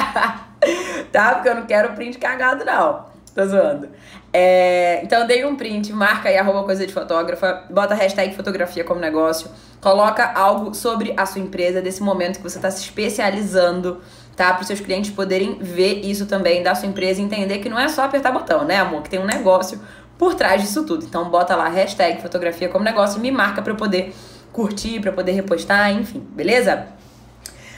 tá? 1.11 1.35
Porque 1.35 1.49
eu 1.49 1.53
não 1.53 1.67
quero 1.67 1.93
print 1.93 2.17
cagado, 2.17 2.65
não. 2.65 3.05
Tô 3.35 3.45
zoando. 3.45 3.89
É, 4.33 5.01
então 5.03 5.27
dei 5.27 5.45
um 5.45 5.55
print, 5.55 5.93
marca 5.93 6.29
aí 6.29 6.37
arroba 6.37 6.63
coisa 6.63 6.85
de 6.87 6.91
fotógrafa, 6.91 7.65
bota 7.69 7.93
hashtag 7.93 8.35
fotografia 8.35 8.83
como 8.83 8.99
negócio, 8.99 9.51
coloca 9.79 10.33
algo 10.33 10.73
sobre 10.73 11.13
a 11.15 11.27
sua 11.27 11.41
empresa, 11.41 11.79
desse 11.79 12.01
momento 12.01 12.37
que 12.37 12.43
você 12.43 12.59
tá 12.59 12.71
se 12.71 12.81
especializando, 12.81 14.01
tá? 14.35 14.53
Para 14.53 14.61
os 14.61 14.67
seus 14.67 14.79
clientes 14.79 15.11
poderem 15.11 15.57
ver 15.59 16.05
isso 16.05 16.25
também 16.25 16.63
da 16.63 16.75
sua 16.75 16.87
empresa 16.87 17.21
e 17.21 17.23
entender 17.23 17.59
que 17.59 17.69
não 17.69 17.79
é 17.79 17.87
só 17.87 18.03
apertar 18.03 18.31
botão, 18.31 18.63
né, 18.63 18.77
amor? 18.77 19.03
Que 19.03 19.09
tem 19.09 19.19
um 19.19 19.25
negócio 19.25 19.79
por 20.17 20.35
trás 20.35 20.61
disso 20.61 20.85
tudo. 20.85 21.05
Então 21.05 21.29
bota 21.29 21.55
lá 21.55 21.67
hashtag 21.67 22.21
fotografia 22.21 22.69
como 22.69 22.83
negócio 22.83 23.17
e 23.17 23.21
me 23.21 23.31
marca 23.31 23.61
para 23.61 23.73
eu 23.73 23.77
poder 23.77 24.13
curtir, 24.51 24.99
para 24.99 25.11
poder 25.11 25.31
repostar, 25.31 25.91
enfim, 25.91 26.19
beleza? 26.31 26.87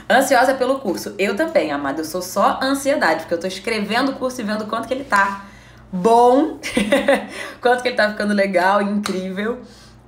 Ansiosa 0.10 0.54
pelo 0.54 0.80
curso. 0.80 1.16
Eu 1.18 1.36
também, 1.36 1.72
amada. 1.72 2.02
Eu 2.02 2.06
sou 2.06 2.22
só 2.22 2.60
ansiedade, 2.62 3.22
porque 3.22 3.34
eu 3.34 3.40
tô 3.40 3.48
escrevendo 3.48 4.12
o 4.12 4.16
curso 4.16 4.42
e 4.42 4.44
vendo 4.44 4.66
quanto 4.66 4.88
que 4.88 4.94
ele 4.94 5.06
tá 5.06 5.46
bom, 5.92 6.60
quanto 7.62 7.82
que 7.82 7.90
ele 7.90 7.96
tá 7.96 8.10
ficando 8.10 8.34
legal, 8.34 8.82
incrível. 8.82 9.62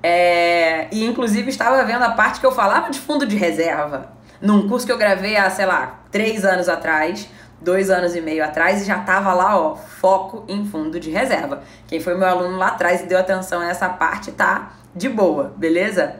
É, 0.03 0.87
e 0.91 1.05
inclusive 1.05 1.49
estava 1.49 1.83
vendo 1.83 2.03
a 2.03 2.11
parte 2.11 2.39
que 2.39 2.45
eu 2.45 2.51
falava 2.51 2.89
de 2.91 2.99
fundo 2.99 3.25
de 3.25 3.35
reserva. 3.35 4.13
Num 4.41 4.67
curso 4.67 4.85
que 4.85 4.91
eu 4.91 4.97
gravei 4.97 5.37
há, 5.37 5.49
sei 5.49 5.65
lá, 5.65 6.01
três 6.15 6.45
anos 6.45 6.69
atrás, 6.69 7.27
dois 7.59 7.89
anos 7.89 8.15
e 8.15 8.21
meio 8.21 8.41
atrás, 8.41 8.81
e 8.81 8.85
já 8.85 8.99
tava 8.99 9.33
lá, 9.33 9.59
ó, 9.59 9.75
foco 9.75 10.45
em 10.47 10.65
fundo 10.65 10.97
de 10.97 11.11
reserva. 11.11 11.61
Quem 11.89 11.99
foi 11.99 12.15
meu 12.15 12.25
aluno 12.25 12.57
lá 12.57 12.67
atrás 12.67 13.01
e 13.01 13.05
deu 13.05 13.19
atenção 13.19 13.59
a 13.59 13.67
essa 13.67 13.89
parte 13.89 14.31
tá 14.31 14.71
de 14.95 15.09
boa, 15.09 15.53
beleza? 15.57 16.15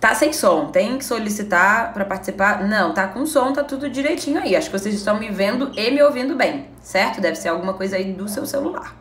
Tá 0.00 0.12
sem 0.12 0.32
som, 0.32 0.72
tem 0.72 0.98
que 0.98 1.04
solicitar 1.04 1.92
para 1.92 2.04
participar? 2.04 2.66
Não, 2.66 2.92
tá 2.92 3.06
com 3.06 3.24
som, 3.26 3.52
tá 3.52 3.62
tudo 3.62 3.88
direitinho 3.88 4.40
aí. 4.40 4.56
Acho 4.56 4.68
que 4.68 4.76
vocês 4.76 4.96
estão 4.96 5.20
me 5.20 5.30
vendo 5.30 5.70
e 5.78 5.88
me 5.92 6.02
ouvindo 6.02 6.34
bem, 6.34 6.66
certo? 6.82 7.20
Deve 7.20 7.36
ser 7.36 7.50
alguma 7.50 7.74
coisa 7.74 7.94
aí 7.94 8.12
do 8.12 8.28
seu 8.28 8.44
celular. 8.44 8.96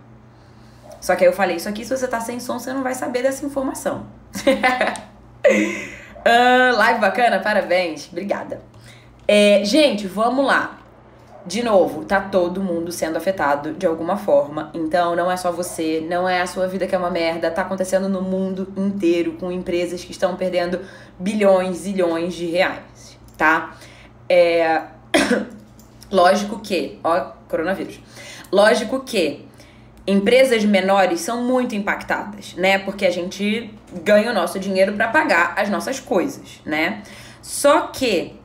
Só 1.01 1.15
que 1.15 1.24
aí 1.24 1.31
eu 1.31 1.36
falei, 1.36 1.55
isso 1.55 1.67
aqui, 1.67 1.84
se 1.84 1.98
você 1.98 2.08
tá 2.08 2.22
sem 2.22 2.39
som, 2.39 2.60
você 2.60 2.72
não 2.72 2.84
vai 2.84 2.93
saber 2.93 3.24
dessa 3.24 3.43
informação. 3.43 4.05
uh, 4.46 5.01
live 6.77 7.00
bacana, 7.00 7.39
parabéns, 7.39 8.08
obrigada. 8.12 8.69
É, 9.31 9.63
gente, 9.63 10.07
vamos 10.07 10.43
lá. 10.43 10.79
De 11.45 11.62
novo, 11.62 12.03
tá 12.03 12.19
todo 12.19 12.63
mundo 12.63 12.91
sendo 12.91 13.15
afetado 13.15 13.74
de 13.74 13.86
alguma 13.86 14.17
forma. 14.17 14.71
Então 14.74 15.15
não 15.15 15.29
é 15.29 15.38
só 15.38 15.51
você, 15.51 16.03
não 16.09 16.27
é 16.27 16.41
a 16.41 16.48
sua 16.48 16.67
vida 16.67 16.88
que 16.88 16.95
é 16.95 16.98
uma 16.98 17.12
merda. 17.12 17.51
Tá 17.51 17.62
acontecendo 17.62 18.09
no 18.09 18.24
mundo 18.24 18.74
inteiro 18.75 19.33
com 19.33 19.51
empresas 19.51 20.03
que 20.03 20.12
estão 20.12 20.36
perdendo 20.36 20.81
bilhões, 21.19 21.77
zilhões 21.77 22.33
de 22.33 22.48
reais, 22.48 23.19
tá? 23.38 23.75
É... 24.27 24.81
Lógico 26.12 26.59
que, 26.59 26.98
ó, 27.03 27.33
coronavírus. 27.48 28.00
Lógico 28.51 29.01
que 29.01 29.45
empresas 30.07 30.65
menores 30.65 31.21
são 31.21 31.43
muito 31.43 31.75
impactadas, 31.75 32.55
né? 32.55 32.79
Porque 32.79 33.05
a 33.05 33.12
gente 33.12 33.71
ganha 34.03 34.31
o 34.31 34.33
nosso 34.33 34.59
dinheiro 34.59 34.93
para 34.93 35.07
pagar 35.09 35.53
as 35.55 35.69
nossas 35.69 36.00
coisas, 36.00 36.62
né? 36.65 37.03
Só 37.43 37.81
que 37.81 38.38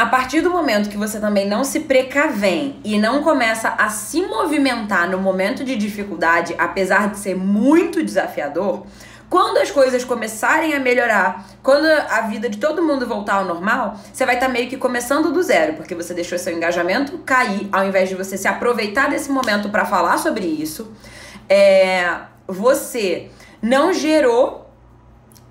a 0.00 0.06
partir 0.06 0.40
do 0.40 0.48
momento 0.48 0.88
que 0.88 0.96
você 0.96 1.20
também 1.20 1.46
não 1.46 1.62
se 1.62 1.80
precavém 1.80 2.80
e 2.82 2.98
não 2.98 3.22
começa 3.22 3.68
a 3.76 3.90
se 3.90 4.22
movimentar 4.22 5.10
no 5.10 5.18
momento 5.18 5.62
de 5.62 5.76
dificuldade, 5.76 6.54
apesar 6.56 7.10
de 7.10 7.18
ser 7.18 7.36
muito 7.36 8.02
desafiador, 8.02 8.86
quando 9.28 9.58
as 9.58 9.70
coisas 9.70 10.02
começarem 10.02 10.72
a 10.72 10.80
melhorar, 10.80 11.46
quando 11.62 11.84
a 11.84 12.22
vida 12.22 12.48
de 12.48 12.56
todo 12.56 12.82
mundo 12.82 13.06
voltar 13.06 13.34
ao 13.34 13.44
normal, 13.44 14.00
você 14.10 14.24
vai 14.24 14.36
estar 14.36 14.46
tá 14.46 14.52
meio 14.52 14.70
que 14.70 14.78
começando 14.78 15.30
do 15.30 15.42
zero, 15.42 15.74
porque 15.74 15.94
você 15.94 16.14
deixou 16.14 16.38
seu 16.38 16.54
engajamento 16.54 17.18
cair, 17.18 17.68
ao 17.70 17.84
invés 17.84 18.08
de 18.08 18.14
você 18.14 18.38
se 18.38 18.48
aproveitar 18.48 19.10
desse 19.10 19.30
momento 19.30 19.68
para 19.68 19.84
falar 19.84 20.16
sobre 20.16 20.46
isso. 20.46 20.92
É, 21.46 22.20
você 22.48 23.28
não 23.60 23.92
gerou. 23.92 24.66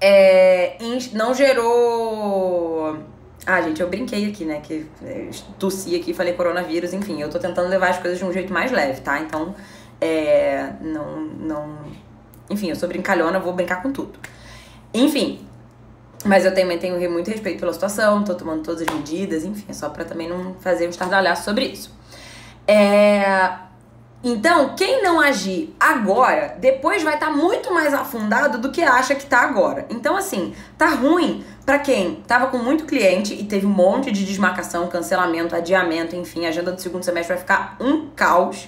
É, 0.01 0.75
não 1.13 1.35
gerou. 1.35 2.68
Ah, 3.45 3.61
gente, 3.61 3.81
eu 3.81 3.89
brinquei 3.89 4.29
aqui, 4.29 4.45
né? 4.45 4.59
Que 4.61 4.85
é, 5.03 5.29
tossi 5.57 5.95
aqui, 5.95 6.13
falei 6.13 6.33
coronavírus, 6.33 6.93
enfim, 6.93 7.21
eu 7.21 7.29
tô 7.29 7.39
tentando 7.39 7.69
levar 7.69 7.89
as 7.89 7.99
coisas 7.99 8.19
de 8.19 8.25
um 8.25 8.31
jeito 8.31 8.51
mais 8.53 8.71
leve, 8.71 9.01
tá? 9.01 9.19
Então, 9.19 9.55
é, 9.99 10.73
não, 10.81 11.19
não 11.21 11.77
enfim, 12.49 12.69
eu 12.69 12.75
sou 12.75 12.89
brincalhona, 12.89 13.39
vou 13.39 13.53
brincar 13.53 13.81
com 13.81 13.91
tudo. 13.91 14.17
Enfim, 14.93 15.45
mas 16.25 16.45
eu 16.45 16.53
também 16.53 16.77
tenho 16.79 17.11
muito 17.11 17.29
respeito 17.29 17.59
pela 17.59 17.71
situação, 17.71 18.23
tô 18.23 18.33
tomando 18.35 18.63
todas 18.63 18.81
as 18.81 18.93
medidas, 18.93 19.45
enfim, 19.45 19.65
é 19.69 19.73
só 19.73 19.89
pra 19.89 20.03
também 20.03 20.27
não 20.27 20.55
fazer 20.55 20.87
um 20.87 20.89
estardalhaço 20.89 21.45
sobre 21.45 21.65
isso. 21.65 21.93
É... 22.67 23.68
Então, 24.21 24.75
quem 24.75 25.01
não 25.01 25.19
agir 25.19 25.73
agora, 25.79 26.55
depois 26.59 27.01
vai 27.01 27.13
estar 27.13 27.27
tá 27.27 27.31
muito 27.31 27.73
mais 27.73 27.93
afundado 27.93 28.57
do 28.57 28.69
que 28.69 28.83
acha 28.83 29.15
que 29.15 29.25
tá 29.25 29.39
agora. 29.41 29.85
Então, 29.89 30.17
assim, 30.17 30.53
tá 30.77 30.87
ruim 30.87 31.43
para 31.65 31.79
quem 31.79 32.15
tava 32.27 32.47
com 32.47 32.57
muito 32.57 32.83
cliente 32.85 33.33
e 33.33 33.45
teve 33.45 33.65
um 33.65 33.69
monte 33.69 34.11
de 34.11 34.25
desmarcação, 34.25 34.87
cancelamento, 34.87 35.55
adiamento, 35.55 36.17
enfim, 36.17 36.45
a 36.45 36.49
agenda 36.49 36.71
do 36.71 36.81
segundo 36.81 37.03
semestre 37.03 37.35
vai 37.35 37.41
ficar 37.41 37.77
um 37.79 38.09
caos. 38.09 38.67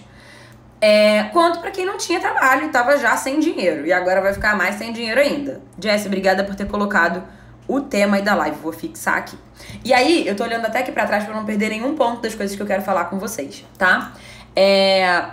É, 0.79 1.23
quanto 1.33 1.59
para 1.59 1.69
quem 1.69 1.85
não 1.85 1.97
tinha 1.97 2.19
trabalho 2.19 2.65
e 2.65 2.69
tava 2.69 2.97
já 2.97 3.17
sem 3.17 3.39
dinheiro. 3.39 3.85
E 3.85 3.91
agora 3.91 4.21
vai 4.21 4.33
ficar 4.33 4.55
mais 4.55 4.75
sem 4.75 4.93
dinheiro 4.93 5.19
ainda. 5.19 5.61
Jess, 5.77 6.05
obrigada 6.05 6.45
por 6.45 6.55
ter 6.55 6.65
colocado 6.65 7.23
o 7.67 7.81
tema 7.81 8.15
aí 8.15 8.23
da 8.23 8.33
live. 8.35 8.57
Vou 8.63 8.71
fixar 8.71 9.17
aqui. 9.17 9.37
E 9.83 9.93
aí, 9.93 10.25
eu 10.25 10.35
tô 10.35 10.43
olhando 10.43 10.65
até 10.65 10.79
aqui 10.79 10.91
pra 10.91 11.05
trás 11.05 11.25
pra 11.25 11.35
não 11.35 11.43
perder 11.43 11.69
nenhum 11.69 11.93
ponto 11.93 12.21
das 12.21 12.33
coisas 12.33 12.55
que 12.55 12.61
eu 12.61 12.65
quero 12.65 12.81
falar 12.81 13.05
com 13.05 13.19
vocês, 13.19 13.65
tá? 13.77 14.13
É, 14.55 15.23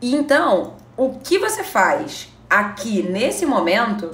então, 0.00 0.74
o 0.96 1.18
que 1.18 1.38
você 1.38 1.64
faz 1.64 2.28
aqui 2.48 3.02
nesse 3.02 3.46
momento 3.46 4.10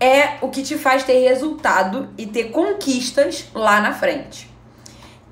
é 0.00 0.38
o 0.40 0.48
que 0.48 0.62
te 0.62 0.78
faz 0.78 1.02
ter 1.02 1.18
resultado 1.28 2.08
e 2.16 2.26
ter 2.26 2.50
conquistas 2.50 3.46
lá 3.52 3.80
na 3.80 3.92
frente. 3.92 4.48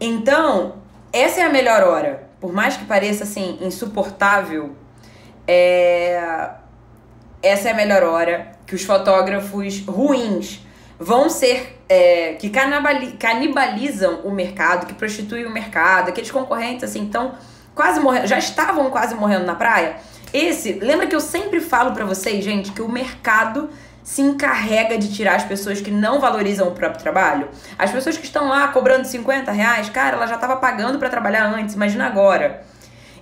Então, 0.01 0.77
essa 1.13 1.41
é 1.41 1.45
a 1.45 1.49
melhor 1.49 1.83
hora 1.85 2.27
por 2.41 2.53
mais 2.53 2.77
que 2.77 2.85
pareça 2.85 3.25
assim 3.25 3.59
insuportável, 3.61 4.75
é... 5.47 6.49
essa 7.43 7.69
é 7.69 7.73
a 7.73 7.75
melhor 7.75 8.03
hora 8.03 8.53
que 8.67 8.75
os 8.75 8.85
fotógrafos 8.85 9.85
ruins 9.87 10.61
vão 10.99 11.29
ser 11.29 11.79
é, 11.89 12.35
que 12.35 12.51
canibalizam 13.19 14.21
o 14.21 14.31
mercado, 14.31 14.87
que 14.87 14.95
prostituem 14.95 15.45
o 15.47 15.51
mercado, 15.51 16.09
aqueles 16.09 16.31
concorrentes 16.31 16.85
assim, 16.85 17.01
então 17.01 17.35
quase 17.77 18.01
morrendo, 18.01 18.27
já 18.27 18.39
estavam 18.39 18.91
quase 18.91 19.15
morrendo 19.15 19.45
na 19.45 19.55
praia. 19.55 19.97
Esse, 20.33 20.73
lembra 20.73 21.07
que 21.07 21.15
eu 21.15 21.21
sempre 21.21 21.61
falo 21.61 21.93
para 21.93 22.05
vocês, 22.05 22.43
gente, 22.43 22.73
que 22.73 22.83
o 22.83 22.89
mercado 22.89 23.69
se 24.03 24.23
encarrega 24.23 24.97
de 24.99 25.13
tirar 25.13 25.37
as 25.37 25.45
pessoas 25.45 25.81
que 25.81 25.91
não 25.91 26.19
valorizam 26.19 26.69
o 26.69 26.73
próprio 26.73 27.01
trabalho? 27.01 27.49
As 27.79 27.91
pessoas 27.91 28.17
que 28.17 28.25
estão 28.25 28.49
lá 28.49 28.67
cobrando 28.69 29.05
50 29.05 29.53
reais, 29.53 29.91
cara, 29.91 30.17
ela 30.17 30.27
já 30.27 30.37
estava 30.37 30.57
pagando 30.57 30.99
para 30.99 31.11
trabalhar 31.11 31.45
antes, 31.47 31.75
imagina 31.75 32.07
agora. 32.07 32.65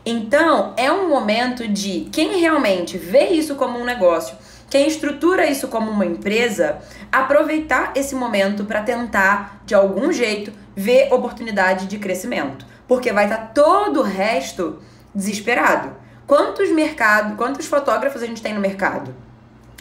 Então, 0.07 0.73
é 0.77 0.93
um 0.93 1.09
momento 1.09 1.67
de 1.67 2.09
quem 2.13 2.39
realmente 2.39 2.97
vê 2.97 3.31
isso 3.31 3.57
como 3.57 3.79
um 3.79 3.85
negócio, 3.85 4.37
quem 4.71 4.87
estrutura 4.87 5.47
isso 5.47 5.69
como 5.69 5.91
uma 5.91 6.07
empresa, 6.07 6.79
aproveitar 7.11 7.93
esse 7.97 8.15
momento 8.15 8.65
para 8.65 8.83
tentar, 8.83 9.63
de 9.65 9.75
algum 9.75 10.13
jeito, 10.13 10.53
ver 10.77 11.13
oportunidade 11.13 11.87
de 11.87 11.99
crescimento. 11.99 12.74
Porque 12.87 13.13
vai 13.13 13.25
estar 13.25 13.37
tá 13.39 13.47
todo 13.47 14.01
o 14.01 14.03
resto 14.03 14.79
desesperado. 15.15 15.93
Quantos 16.27 16.71
mercados, 16.71 17.37
quantos 17.37 17.67
fotógrafos 17.67 18.23
a 18.23 18.27
gente 18.27 18.43
tem 18.43 18.55
no 18.55 18.61
mercado? 18.61 19.15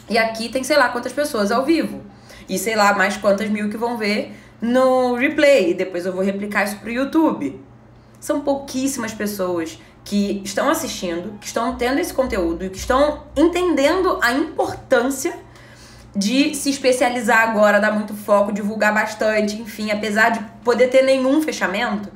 E 0.08 0.18
aqui 0.18 0.48
tem 0.48 0.62
sei 0.62 0.76
lá 0.76 0.88
quantas 0.88 1.12
pessoas 1.12 1.50
ao 1.50 1.64
vivo. 1.64 2.02
E 2.48 2.58
sei 2.58 2.76
lá 2.76 2.92
mais 2.94 3.16
quantas 3.16 3.48
mil 3.48 3.70
que 3.70 3.76
vão 3.76 3.96
ver 3.96 4.36
no 4.60 5.14
replay. 5.14 5.70
E 5.70 5.74
depois 5.74 6.04
eu 6.04 6.12
vou 6.12 6.22
replicar 6.22 6.64
isso 6.64 6.76
pro 6.78 6.90
YouTube. 6.90 7.60
São 8.20 8.40
pouquíssimas 8.40 9.12
pessoas 9.12 9.78
que 10.04 10.42
estão 10.44 10.68
assistindo, 10.68 11.38
que 11.40 11.46
estão 11.46 11.76
tendo 11.76 11.98
esse 11.98 12.12
conteúdo 12.12 12.68
que 12.68 12.76
estão 12.76 13.24
entendendo 13.34 14.18
a 14.22 14.32
importância 14.32 15.34
de 16.14 16.54
se 16.54 16.70
especializar 16.70 17.40
agora, 17.40 17.80
dar 17.80 17.92
muito 17.92 18.14
foco, 18.14 18.52
divulgar 18.52 18.94
bastante, 18.94 19.56
enfim, 19.60 19.90
apesar 19.90 20.28
de 20.30 20.40
poder 20.62 20.88
ter 20.88 21.02
nenhum 21.02 21.42
fechamento. 21.42 22.08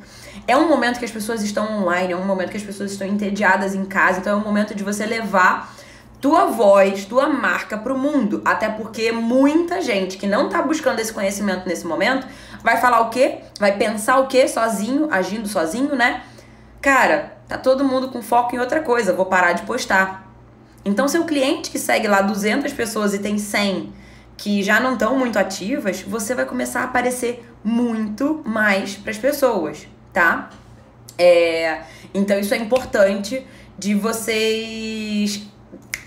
É 0.49 0.57
um 0.57 0.67
momento 0.67 0.99
que 0.99 1.05
as 1.05 1.11
pessoas 1.11 1.43
estão 1.43 1.83
online, 1.83 2.15
é 2.15 2.17
um 2.17 2.25
momento 2.25 2.51
que 2.51 2.57
as 2.57 2.63
pessoas 2.63 2.91
estão 2.91 3.07
entediadas 3.07 3.75
em 3.75 3.85
casa, 3.85 4.21
então 4.21 4.33
é 4.33 4.37
um 4.41 4.45
momento 4.45 4.75
de 4.75 4.83
você 4.83 5.05
levar 5.05 5.77
tua 6.23 6.47
voz, 6.47 7.05
tua 7.05 7.29
marca 7.29 7.77
pro 7.77 7.99
mundo. 7.99 8.41
Até 8.47 8.67
porque 8.67 9.13
muita 9.13 9.83
gente 9.83 10.17
que 10.17 10.27
não 10.27 10.49
tá 10.49 10.63
buscando 10.63 11.01
esse 11.01 11.13
conhecimento 11.13 11.69
nesse 11.69 11.87
momento 11.87 12.27
vai 12.63 12.79
falar 12.79 13.01
o 13.01 13.11
quê? 13.11 13.41
Vai 13.61 13.77
pensar 13.77 14.21
o 14.21 14.27
quê? 14.27 14.49
Sozinho, 14.49 15.09
agindo 15.11 15.47
sozinho, 15.47 15.95
né? 15.95 16.23
Cara, 16.81 17.37
tá 17.47 17.59
todo 17.59 17.85
mundo 17.85 18.09
com 18.09 18.23
foco 18.23 18.57
em 18.57 18.59
outra 18.59 18.81
coisa, 18.81 19.13
vou 19.13 19.27
parar 19.27 19.53
de 19.53 19.65
postar. 19.65 20.33
Então, 20.83 21.07
seu 21.09 21.25
cliente 21.25 21.71
que 21.71 21.79
segue 21.79 22.09
lá 22.09 22.23
200 22.23 22.73
pessoas 22.73 23.13
e 23.13 23.19
tem 23.19 23.37
100 23.37 23.93
que 24.35 24.63
já 24.63 24.81
não 24.81 24.95
estão 24.95 25.15
muito 25.19 25.39
ativas, 25.39 26.01
você 26.01 26.35
vai 26.35 26.47
começar 26.47 26.81
a 26.81 26.85
aparecer 26.85 27.47
muito 27.63 28.41
mais 28.47 28.97
para 28.97 29.11
as 29.11 29.19
pessoas, 29.19 29.87
tá? 30.13 30.51
É, 31.17 31.81
então, 32.15 32.39
isso 32.39 32.55
é 32.55 32.59
importante 32.59 33.45
de 33.79 33.95
vocês 33.95 35.49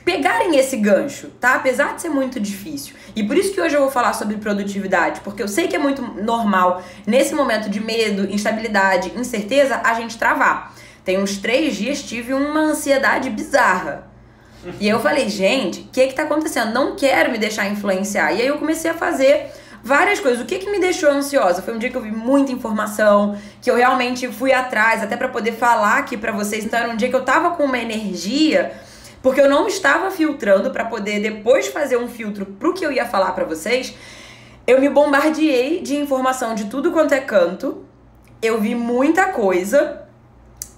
pegarem 0.04 0.58
esse 0.58 0.78
gancho, 0.78 1.28
tá? 1.40 1.56
Apesar 1.56 1.96
de 1.96 2.02
ser 2.02 2.10
muito 2.10 2.40
difícil. 2.40 2.96
E 3.16 3.24
por 3.24 3.38
isso 3.38 3.54
que 3.54 3.62
hoje 3.62 3.76
eu 3.76 3.82
vou 3.82 3.92
falar 3.92 4.14
sobre 4.14 4.38
produtividade, 4.38 5.22
porque 5.22 5.42
eu 5.42 5.48
sei 5.48 5.68
que 5.68 5.76
é 5.76 5.80
muito 5.80 6.02
normal, 6.02 6.84
nesse 7.06 7.36
momento 7.36 7.70
de 7.70 7.80
medo, 7.80 8.30
instabilidade, 8.34 9.12
incerteza, 9.16 9.80
a 9.84 9.94
gente 9.94 10.18
travar. 10.18 10.74
Tem 11.06 11.20
uns 11.20 11.38
três 11.38 11.76
dias 11.76 12.02
tive 12.02 12.34
uma 12.34 12.60
ansiedade 12.60 13.30
bizarra. 13.30 14.10
E 14.80 14.88
eu 14.88 15.00
falei, 15.00 15.28
gente, 15.28 15.82
o 15.82 15.86
que 15.86 16.08
que 16.08 16.14
tá 16.14 16.24
acontecendo? 16.24 16.72
Não 16.72 16.96
quero 16.96 17.32
me 17.32 17.38
deixar 17.38 17.68
influenciar. 17.68 18.32
E 18.34 18.42
aí 18.42 18.48
eu 18.48 18.60
comecei 18.60 18.92
a 18.92 18.94
fazer 18.94 19.52
várias 19.84 20.20
coisas. 20.20 20.42
O 20.42 20.46
que, 20.46 20.60
que 20.60 20.70
me 20.70 20.80
deixou 20.80 21.10
ansiosa? 21.10 21.62
Foi 21.62 21.74
um 21.74 21.78
dia 21.78 21.90
que 21.90 21.96
eu 21.96 22.02
vi 22.02 22.12
muita 22.12 22.52
informação, 22.52 23.38
que 23.62 23.70
eu 23.70 23.76
realmente 23.76 24.28
fui 24.28 24.52
atrás, 24.52 25.02
até 25.02 25.18
para 25.18 25.28
poder 25.28 25.54
falar 25.54 25.98
aqui 25.98 26.18
para 26.18 26.32
vocês. 26.32 26.66
Então, 26.66 26.80
era 26.80 26.90
um 26.90 26.96
dia 26.96 27.10
que 27.10 27.16
eu 27.16 27.24
tava 27.24 27.52
com 27.52 27.64
uma 27.64 27.78
energia, 27.78 28.74
porque 29.22 29.42
eu 29.42 29.50
não 29.50 29.68
estava 29.68 30.12
filtrando 30.12 30.72
para 30.72 30.86
poder 30.86 31.20
depois 31.20 31.68
fazer 31.68 31.98
um 31.98 32.08
filtro 32.08 32.46
pro 32.46 32.74
que 32.74 32.86
eu 32.86 32.92
ia 32.92 33.06
falar 33.06 33.32
para 33.32 33.46
vocês. 33.46 33.94
Eu 34.66 34.80
me 34.80 34.90
bombardeei 34.90 35.82
de 35.82 35.96
informação 35.96 36.56
de 36.56 36.66
tudo 36.66 36.92
quanto 36.92 37.14
é 37.14 37.20
canto. 37.20 37.84
Eu 38.42 38.60
vi 38.60 38.74
muita 38.74 39.26
coisa 39.28 40.02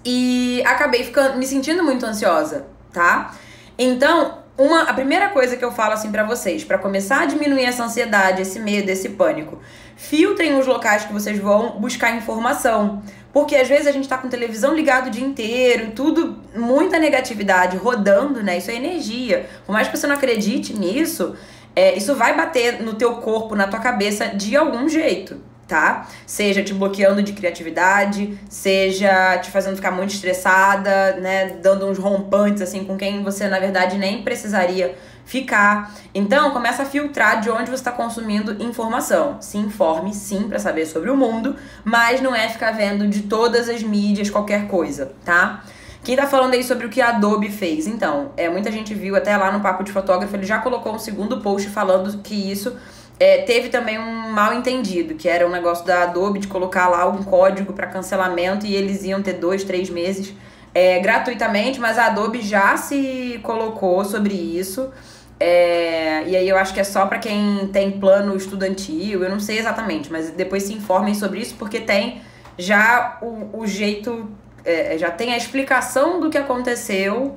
e 0.05 0.61
acabei 0.65 1.03
ficando 1.03 1.37
me 1.37 1.45
sentindo 1.45 1.83
muito 1.83 2.05
ansiosa, 2.05 2.65
tá? 2.91 3.33
Então, 3.77 4.42
uma, 4.57 4.83
a 4.83 4.93
primeira 4.93 5.29
coisa 5.29 5.57
que 5.57 5.65
eu 5.65 5.71
falo 5.71 5.93
assim 5.93 6.11
para 6.11 6.23
vocês, 6.23 6.63
para 6.63 6.77
começar 6.77 7.21
a 7.21 7.25
diminuir 7.25 7.65
essa 7.65 7.83
ansiedade, 7.83 8.41
esse 8.41 8.59
medo, 8.59 8.89
esse 8.89 9.09
pânico, 9.09 9.59
filtrem 9.95 10.57
os 10.57 10.67
locais 10.67 11.05
que 11.05 11.13
vocês 11.13 11.39
vão 11.39 11.79
buscar 11.79 12.15
informação. 12.15 13.01
Porque 13.31 13.55
às 13.55 13.67
vezes 13.67 13.87
a 13.87 13.91
gente 13.91 14.07
tá 14.07 14.17
com 14.17 14.29
televisão 14.29 14.75
ligado 14.75 15.07
o 15.07 15.09
dia 15.09 15.25
inteiro, 15.25 15.91
tudo, 15.95 16.37
muita 16.55 16.99
negatividade 16.99 17.77
rodando, 17.77 18.43
né? 18.43 18.59
Isso 18.59 18.69
é 18.69 18.75
energia. 18.75 19.49
Por 19.65 19.73
mais 19.73 19.87
que 19.87 19.97
você 19.97 20.05
não 20.05 20.15
acredite 20.15 20.77
nisso, 20.77 21.35
é, 21.75 21.97
isso 21.97 22.13
vai 22.13 22.37
bater 22.37 22.83
no 22.83 22.93
teu 22.93 23.15
corpo, 23.15 23.55
na 23.55 23.67
tua 23.67 23.79
cabeça 23.79 24.27
de 24.27 24.55
algum 24.55 24.87
jeito 24.87 25.52
tá? 25.73 26.07
Seja 26.27 26.61
te 26.61 26.71
bloqueando 26.71 27.23
de 27.23 27.33
criatividade, 27.33 28.37
seja 28.47 29.39
te 29.39 29.49
fazendo 29.49 29.75
ficar 29.75 29.89
muito 29.89 30.13
estressada, 30.13 31.15
né? 31.15 31.57
Dando 31.63 31.87
uns 31.87 31.97
rompantes, 31.97 32.61
assim, 32.61 32.83
com 32.83 32.95
quem 32.95 33.23
você, 33.23 33.47
na 33.47 33.57
verdade, 33.57 33.97
nem 33.97 34.21
precisaria 34.21 34.95
ficar. 35.25 35.91
Então, 36.13 36.51
começa 36.51 36.83
a 36.83 36.85
filtrar 36.85 37.41
de 37.41 37.49
onde 37.49 37.71
você 37.71 37.73
está 37.73 37.91
consumindo 37.91 38.61
informação. 38.63 39.37
Se 39.41 39.57
informe, 39.57 40.13
sim, 40.13 40.47
para 40.47 40.59
saber 40.59 40.85
sobre 40.85 41.09
o 41.09 41.17
mundo, 41.17 41.55
mas 41.83 42.21
não 42.21 42.35
é 42.35 42.47
ficar 42.49 42.69
vendo 42.73 43.07
de 43.07 43.23
todas 43.23 43.67
as 43.67 43.81
mídias 43.81 44.29
qualquer 44.29 44.67
coisa, 44.67 45.11
tá? 45.25 45.63
Quem 46.03 46.15
tá 46.15 46.27
falando 46.27 46.53
aí 46.53 46.63
sobre 46.63 46.85
o 46.85 46.89
que 46.89 47.01
a 47.01 47.09
Adobe 47.09 47.49
fez? 47.49 47.87
Então, 47.87 48.31
é, 48.37 48.47
muita 48.47 48.71
gente 48.71 48.93
viu 48.93 49.15
até 49.15 49.35
lá 49.35 49.51
no 49.51 49.61
Papo 49.61 49.83
de 49.83 49.91
Fotógrafo, 49.91 50.35
ele 50.35 50.45
já 50.45 50.59
colocou 50.59 50.93
um 50.93 50.99
segundo 50.99 51.41
post 51.41 51.67
falando 51.69 52.21
que 52.21 52.51
isso 52.51 52.77
é, 53.19 53.43
teve 53.43 53.69
também 53.69 53.99
um 53.99 54.31
mal 54.31 54.53
entendido, 54.53 55.15
que 55.15 55.29
era 55.29 55.45
um 55.47 55.51
negócio 55.51 55.85
da 55.85 56.03
Adobe 56.03 56.39
de 56.39 56.47
colocar 56.47 56.87
lá 56.87 57.07
um 57.07 57.23
código 57.23 57.73
para 57.73 57.87
cancelamento 57.87 58.65
e 58.65 58.75
eles 58.75 59.03
iam 59.03 59.21
ter 59.21 59.33
dois, 59.33 59.63
três 59.63 59.89
meses 59.89 60.33
é, 60.73 60.99
gratuitamente, 60.99 61.79
mas 61.79 61.97
a 61.97 62.07
Adobe 62.07 62.41
já 62.41 62.75
se 62.75 63.39
colocou 63.43 64.03
sobre 64.03 64.33
isso. 64.33 64.91
É, 65.39 66.23
e 66.27 66.35
aí 66.35 66.47
eu 66.47 66.57
acho 66.57 66.73
que 66.73 66.79
é 66.79 66.83
só 66.83 67.05
para 67.05 67.19
quem 67.19 67.67
tem 67.67 67.91
plano 67.99 68.35
estudantil, 68.35 69.23
eu 69.23 69.29
não 69.29 69.39
sei 69.39 69.59
exatamente, 69.59 70.11
mas 70.11 70.29
depois 70.31 70.63
se 70.63 70.73
informem 70.73 71.13
sobre 71.13 71.39
isso, 71.39 71.55
porque 71.55 71.81
tem 71.81 72.21
já 72.57 73.17
o, 73.21 73.59
o 73.59 73.67
jeito, 73.67 74.29
é, 74.63 74.97
já 74.97 75.11
tem 75.11 75.33
a 75.33 75.37
explicação 75.37 76.19
do 76.19 76.29
que 76.29 76.37
aconteceu. 76.37 77.35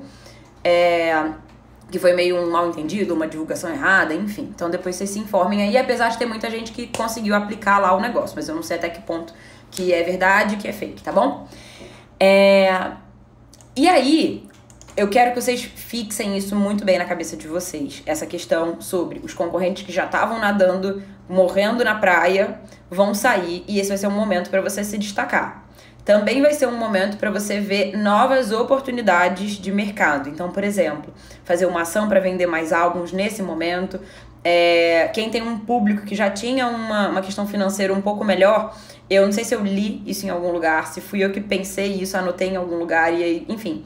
É, 0.63 1.31
que 1.91 1.97
foi 1.97 2.13
meio 2.13 2.37
um 2.37 2.49
mal 2.49 2.69
entendido, 2.69 3.13
uma 3.13 3.27
divulgação 3.27 3.71
errada, 3.71 4.13
enfim. 4.13 4.51
Então 4.53 4.69
depois 4.69 4.95
vocês 4.95 5.09
se 5.09 5.19
informem 5.19 5.61
aí, 5.61 5.77
apesar 5.77 6.09
de 6.09 6.17
ter 6.17 6.25
muita 6.25 6.49
gente 6.49 6.71
que 6.71 6.87
conseguiu 6.87 7.35
aplicar 7.35 7.79
lá 7.79 7.95
o 7.95 8.01
negócio, 8.01 8.35
mas 8.35 8.49
eu 8.49 8.55
não 8.55 8.63
sei 8.63 8.77
até 8.77 8.89
que 8.89 9.01
ponto 9.01 9.33
que 9.71 9.93
é 9.93 10.03
verdade 10.03 10.57
que 10.57 10.67
é 10.67 10.73
fake, 10.73 11.01
tá 11.01 11.11
bom? 11.11 11.47
É... 12.19 12.91
E 13.75 13.87
aí, 13.87 14.47
eu 14.95 15.07
quero 15.07 15.33
que 15.33 15.41
vocês 15.41 15.61
fixem 15.61 16.35
isso 16.37 16.55
muito 16.55 16.83
bem 16.83 16.97
na 16.97 17.05
cabeça 17.05 17.37
de 17.37 17.47
vocês. 17.47 18.01
Essa 18.05 18.25
questão 18.25 18.81
sobre 18.81 19.19
os 19.23 19.33
concorrentes 19.33 19.85
que 19.85 19.91
já 19.91 20.05
estavam 20.05 20.39
nadando, 20.39 21.03
morrendo 21.29 21.83
na 21.83 21.95
praia, 21.95 22.59
vão 22.89 23.13
sair 23.13 23.63
e 23.67 23.79
esse 23.79 23.89
vai 23.89 23.97
ser 23.97 24.07
um 24.07 24.11
momento 24.11 24.49
para 24.49 24.61
você 24.61 24.83
se 24.83 24.97
destacar 24.97 25.66
também 26.07 26.41
vai 26.41 26.53
ser 26.53 26.67
um 26.67 26.77
momento 26.77 27.17
para 27.17 27.29
você 27.29 27.59
ver 27.59 27.97
novas 27.97 28.53
oportunidades 28.53 29.57
de 29.57 29.73
mercado. 29.73 30.29
Então, 30.29 30.49
por 30.49 30.63
exemplo, 30.63 31.13
fazer 31.43 31.65
uma 31.65 31.81
ação 31.81 32.07
para 32.07 32.21
vender 32.21 32.47
mais 32.47 32.71
álbuns 32.71 33.11
nesse 33.11 33.43
momento. 33.43 33.99
É, 34.41 35.09
quem 35.13 35.29
tem 35.29 35.41
um 35.41 35.59
público 35.59 36.05
que 36.05 36.15
já 36.15 36.29
tinha 36.29 36.65
uma, 36.65 37.09
uma 37.09 37.21
questão 37.21 37.45
financeira 37.45 37.93
um 37.93 37.99
pouco 37.99 38.23
melhor, 38.23 38.73
eu 39.09 39.25
não 39.25 39.33
sei 39.33 39.43
se 39.43 39.53
eu 39.53 39.61
li 39.61 40.01
isso 40.05 40.25
em 40.25 40.29
algum 40.29 40.49
lugar, 40.49 40.87
se 40.87 41.01
fui 41.01 41.21
eu 41.21 41.29
que 41.29 41.41
pensei 41.41 42.01
isso, 42.01 42.15
anotei 42.15 42.51
em 42.51 42.55
algum 42.55 42.77
lugar, 42.77 43.13
e 43.13 43.45
enfim. 43.49 43.83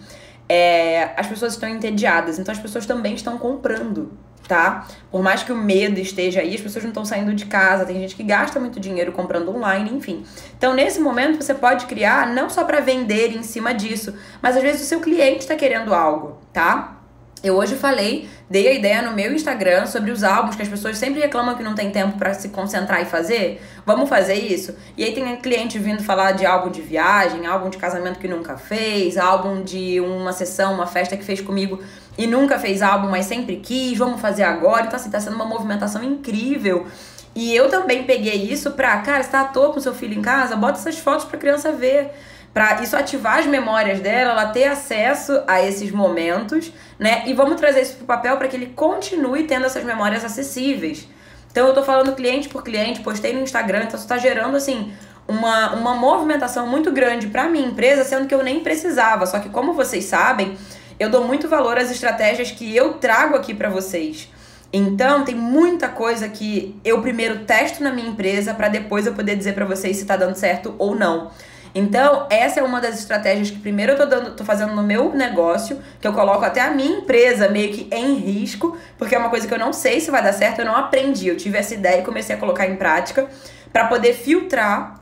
É, 0.47 1.09
as 1.17 1.25
pessoas 1.25 1.53
estão 1.53 1.67
entediadas, 1.67 2.37
então 2.37 2.51
as 2.51 2.59
pessoas 2.59 2.85
também 2.85 3.15
estão 3.15 3.39
comprando 3.39 4.11
tá? 4.51 4.85
Por 5.09 5.23
mais 5.23 5.43
que 5.43 5.53
o 5.53 5.55
medo 5.55 5.97
esteja 5.97 6.41
aí, 6.41 6.53
as 6.53 6.59
pessoas 6.59 6.83
não 6.83 6.89
estão 6.91 7.05
saindo 7.05 7.33
de 7.33 7.45
casa, 7.45 7.85
tem 7.85 7.95
gente 8.01 8.17
que 8.17 8.21
gasta 8.21 8.59
muito 8.59 8.81
dinheiro 8.81 9.13
comprando 9.13 9.49
online, 9.49 9.89
enfim. 9.89 10.25
Então, 10.57 10.73
nesse 10.73 10.99
momento, 10.99 11.41
você 11.41 11.53
pode 11.53 11.85
criar 11.85 12.27
não 12.27 12.49
só 12.49 12.65
para 12.65 12.81
vender 12.81 13.33
em 13.33 13.43
cima 13.43 13.73
disso, 13.73 14.13
mas 14.41 14.57
às 14.57 14.61
vezes 14.61 14.81
o 14.81 14.85
seu 14.85 14.99
cliente 14.99 15.39
está 15.39 15.55
querendo 15.55 15.95
algo, 15.95 16.37
tá? 16.51 17.00
Eu 17.43 17.55
hoje 17.55 17.75
falei, 17.75 18.29
dei 18.47 18.67
a 18.67 18.73
ideia 18.73 19.01
no 19.01 19.13
meu 19.13 19.33
Instagram 19.33 19.87
sobre 19.87 20.11
os 20.11 20.23
álbuns 20.23 20.55
que 20.55 20.61
as 20.61 20.67
pessoas 20.67 20.95
sempre 20.99 21.19
reclamam 21.19 21.55
que 21.55 21.63
não 21.63 21.73
tem 21.73 21.89
tempo 21.89 22.15
para 22.15 22.35
se 22.35 22.49
concentrar 22.49 23.01
e 23.01 23.05
fazer. 23.05 23.59
Vamos 23.83 24.07
fazer 24.07 24.35
isso? 24.35 24.75
E 24.95 25.03
aí 25.03 25.11
tem 25.11 25.35
cliente 25.37 25.79
vindo 25.79 26.03
falar 26.03 26.33
de 26.33 26.45
álbum 26.45 26.69
de 26.69 26.83
viagem, 26.83 27.47
álbum 27.47 27.71
de 27.71 27.79
casamento 27.79 28.19
que 28.19 28.27
nunca 28.27 28.57
fez, 28.57 29.17
álbum 29.17 29.63
de 29.63 29.99
uma 29.99 30.31
sessão, 30.33 30.75
uma 30.75 30.85
festa 30.85 31.17
que 31.17 31.23
fez 31.23 31.41
comigo 31.41 31.79
e 32.15 32.27
nunca 32.27 32.59
fez 32.59 32.83
álbum, 32.83 33.09
mas 33.09 33.25
sempre 33.25 33.55
quis, 33.55 33.97
vamos 33.97 34.21
fazer 34.21 34.43
agora. 34.43 34.85
Então 34.85 34.99
assim, 34.99 35.09
tá 35.09 35.19
sendo 35.19 35.35
uma 35.35 35.45
movimentação 35.45 36.03
incrível. 36.03 36.85
E 37.33 37.55
eu 37.55 37.69
também 37.69 38.03
peguei 38.03 38.35
isso 38.51 38.71
pra, 38.71 38.97
cara, 38.97 39.23
você 39.23 39.29
tá 39.29 39.41
à 39.41 39.45
toa 39.45 39.73
com 39.73 39.79
seu 39.79 39.93
filho 39.93 40.17
em 40.17 40.21
casa, 40.21 40.55
bota 40.55 40.79
essas 40.79 40.97
fotos 40.97 41.25
pra 41.25 41.37
criança 41.37 41.71
ver 41.71 42.11
para 42.53 42.81
isso 42.81 42.95
ativar 42.97 43.39
as 43.39 43.45
memórias 43.45 43.99
dela, 44.01 44.31
ela 44.31 44.47
ter 44.47 44.65
acesso 44.65 45.41
a 45.47 45.61
esses 45.61 45.89
momentos, 45.91 46.71
né? 46.99 47.23
E 47.25 47.33
vamos 47.33 47.55
trazer 47.55 47.81
isso 47.81 47.95
pro 47.95 48.05
papel 48.05 48.35
para 48.37 48.47
que 48.47 48.55
ele 48.55 48.67
continue 48.67 49.43
tendo 49.43 49.65
essas 49.65 49.83
memórias 49.83 50.25
acessíveis. 50.25 51.07
Então 51.49 51.67
eu 51.67 51.73
tô 51.73 51.83
falando 51.83 52.13
cliente 52.13 52.49
por 52.49 52.63
cliente, 52.63 53.01
postei 53.01 53.33
no 53.33 53.41
Instagram, 53.41 53.83
então 53.83 53.97
isso 53.97 54.07
tá 54.07 54.17
gerando 54.17 54.57
assim 54.57 54.93
uma, 55.27 55.73
uma 55.73 55.95
movimentação 55.95 56.67
muito 56.67 56.91
grande 56.91 57.27
para 57.27 57.47
minha 57.47 57.65
empresa, 57.65 58.03
sendo 58.03 58.27
que 58.27 58.35
eu 58.35 58.43
nem 58.43 58.59
precisava. 58.59 59.25
Só 59.25 59.39
que 59.39 59.49
como 59.49 59.73
vocês 59.73 60.05
sabem, 60.05 60.57
eu 60.99 61.09
dou 61.09 61.25
muito 61.25 61.47
valor 61.47 61.77
às 61.77 61.89
estratégias 61.89 62.51
que 62.51 62.75
eu 62.75 62.93
trago 62.95 63.35
aqui 63.35 63.53
para 63.53 63.69
vocês. 63.69 64.29
Então, 64.73 65.25
tem 65.25 65.35
muita 65.35 65.89
coisa 65.89 66.29
que 66.29 66.79
eu 66.83 67.01
primeiro 67.01 67.39
testo 67.39 67.83
na 67.83 67.91
minha 67.91 68.07
empresa 68.07 68.53
para 68.53 68.69
depois 68.69 69.05
eu 69.05 69.13
poder 69.13 69.35
dizer 69.35 69.53
para 69.53 69.65
vocês 69.65 69.97
se 69.97 70.05
tá 70.05 70.15
dando 70.15 70.35
certo 70.35 70.73
ou 70.77 70.95
não. 70.95 71.31
Então, 71.73 72.27
essa 72.29 72.59
é 72.59 72.63
uma 72.63 72.81
das 72.81 72.99
estratégias 72.99 73.49
que 73.49 73.59
primeiro 73.59 73.93
eu 73.93 73.97
tô, 73.97 74.05
dando, 74.05 74.35
tô 74.35 74.43
fazendo 74.43 74.75
no 74.75 74.83
meu 74.83 75.13
negócio, 75.13 75.79
que 76.01 76.07
eu 76.07 76.13
coloco 76.13 76.43
até 76.43 76.61
a 76.61 76.71
minha 76.71 76.99
empresa 76.99 77.47
meio 77.47 77.73
que 77.73 77.87
em 77.95 78.15
risco, 78.15 78.77
porque 78.97 79.15
é 79.15 79.17
uma 79.17 79.29
coisa 79.29 79.47
que 79.47 79.53
eu 79.53 79.59
não 79.59 79.71
sei 79.71 79.99
se 80.01 80.11
vai 80.11 80.21
dar 80.21 80.33
certo, 80.33 80.59
eu 80.59 80.65
não 80.65 80.75
aprendi. 80.75 81.27
Eu 81.27 81.37
tive 81.37 81.57
essa 81.57 81.73
ideia 81.73 82.01
e 82.01 82.03
comecei 82.03 82.35
a 82.35 82.39
colocar 82.39 82.67
em 82.67 82.75
prática 82.75 83.27
para 83.71 83.87
poder 83.87 84.13
filtrar 84.13 85.01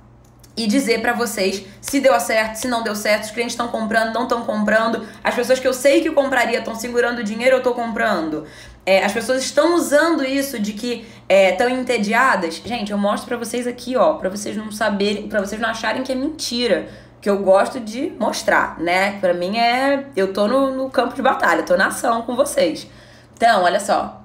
e 0.55 0.67
dizer 0.67 1.01
para 1.01 1.13
vocês 1.13 1.63
se 1.79 2.01
deu 2.01 2.19
certo, 2.19 2.55
se 2.55 2.67
não 2.67 2.83
deu 2.83 2.93
certo, 2.93 3.23
os 3.23 3.31
clientes 3.31 3.53
estão 3.53 3.69
comprando, 3.69 4.13
não 4.13 4.23
estão 4.23 4.43
comprando, 4.43 5.07
as 5.23 5.33
pessoas 5.33 5.57
que 5.57 5.67
eu 5.67 5.73
sei 5.73 6.01
que 6.01 6.11
compraria 6.11 6.59
estão 6.59 6.75
segurando 6.75 7.19
o 7.19 7.23
dinheiro, 7.23 7.55
eu 7.55 7.63
tô 7.63 7.73
comprando. 7.73 8.45
É, 8.89 9.05
as 9.05 9.13
pessoas 9.13 9.43
estão 9.43 9.75
usando 9.75 10.25
isso 10.25 10.57
de 10.57 10.73
que 10.73 11.05
estão 11.29 11.67
é, 11.67 11.71
entediadas. 11.73 12.55
Gente, 12.55 12.91
eu 12.91 12.97
mostro 12.97 13.27
para 13.27 13.37
vocês 13.37 13.67
aqui, 13.67 13.95
ó, 13.95 14.15
para 14.15 14.29
vocês 14.29 14.57
não 14.57 14.71
saberem, 14.71 15.29
para 15.29 15.41
vocês 15.41 15.61
não 15.61 15.69
acharem 15.69 16.01
que 16.01 16.11
é 16.11 16.15
mentira. 16.15 16.89
Que 17.21 17.29
eu 17.29 17.37
gosto 17.43 17.79
de 17.79 18.09
mostrar, 18.17 18.79
né? 18.79 19.19
Pra 19.19 19.31
mim 19.31 19.59
é. 19.59 20.07
Eu 20.15 20.33
tô 20.33 20.47
no, 20.47 20.75
no 20.75 20.89
campo 20.89 21.13
de 21.13 21.21
batalha, 21.21 21.61
tô 21.61 21.77
na 21.77 21.89
ação 21.89 22.23
com 22.23 22.35
vocês. 22.35 22.87
Então, 23.35 23.61
olha 23.61 23.79
só. 23.79 24.23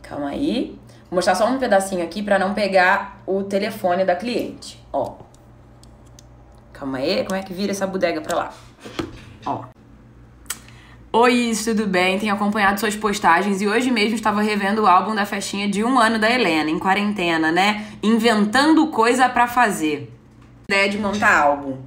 Calma 0.00 0.30
aí. 0.30 0.80
Vou 1.10 1.16
mostrar 1.16 1.34
só 1.34 1.46
um 1.46 1.58
pedacinho 1.58 2.02
aqui 2.02 2.22
para 2.22 2.38
não 2.38 2.54
pegar 2.54 3.20
o 3.26 3.42
telefone 3.42 4.06
da 4.06 4.16
cliente. 4.16 4.82
Ó. 4.90 5.16
Calma 6.72 6.96
aí, 6.96 7.24
como 7.24 7.38
é 7.38 7.42
que 7.42 7.52
vira 7.52 7.72
essa 7.72 7.86
bodega 7.86 8.22
pra 8.22 8.36
lá? 8.36 8.54
Ó. 9.44 9.77
Oi, 11.10 11.52
tudo 11.64 11.86
bem? 11.86 12.18
Tenho 12.18 12.34
acompanhado 12.34 12.78
suas 12.78 12.94
postagens 12.94 13.62
e 13.62 13.66
hoje 13.66 13.90
mesmo 13.90 14.14
estava 14.14 14.42
revendo 14.42 14.82
o 14.82 14.86
álbum 14.86 15.14
da 15.14 15.24
festinha 15.24 15.66
de 15.66 15.82
um 15.82 15.98
ano 15.98 16.18
da 16.18 16.30
Helena, 16.30 16.68
em 16.68 16.78
quarentena, 16.78 17.50
né? 17.50 17.86
Inventando 18.02 18.88
coisa 18.88 19.26
para 19.26 19.46
fazer. 19.46 20.12
Ideia 20.68 20.86
de 20.90 20.98
montar 20.98 21.34
álbum. 21.34 21.78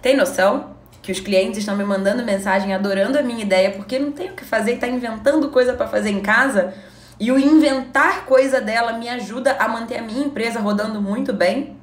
Tem 0.00 0.16
noção 0.16 0.70
que 1.02 1.12
os 1.12 1.20
clientes 1.20 1.58
estão 1.58 1.76
me 1.76 1.84
mandando 1.84 2.24
mensagem 2.24 2.72
adorando 2.72 3.18
a 3.18 3.22
minha 3.22 3.42
ideia 3.42 3.70
porque 3.72 3.98
não 3.98 4.12
tem 4.12 4.30
o 4.30 4.32
que 4.32 4.46
fazer 4.46 4.72
e 4.72 4.78
tá 4.78 4.88
inventando 4.88 5.50
coisa 5.50 5.74
para 5.74 5.86
fazer 5.86 6.08
em 6.08 6.20
casa? 6.20 6.72
E 7.18 7.30
o 7.30 7.38
inventar 7.38 8.24
coisa 8.24 8.62
dela 8.62 8.94
me 8.94 9.10
ajuda 9.10 9.56
a 9.58 9.68
manter 9.68 9.98
a 9.98 10.02
minha 10.02 10.24
empresa 10.24 10.58
rodando 10.58 11.02
muito 11.02 11.34
bem? 11.34 11.76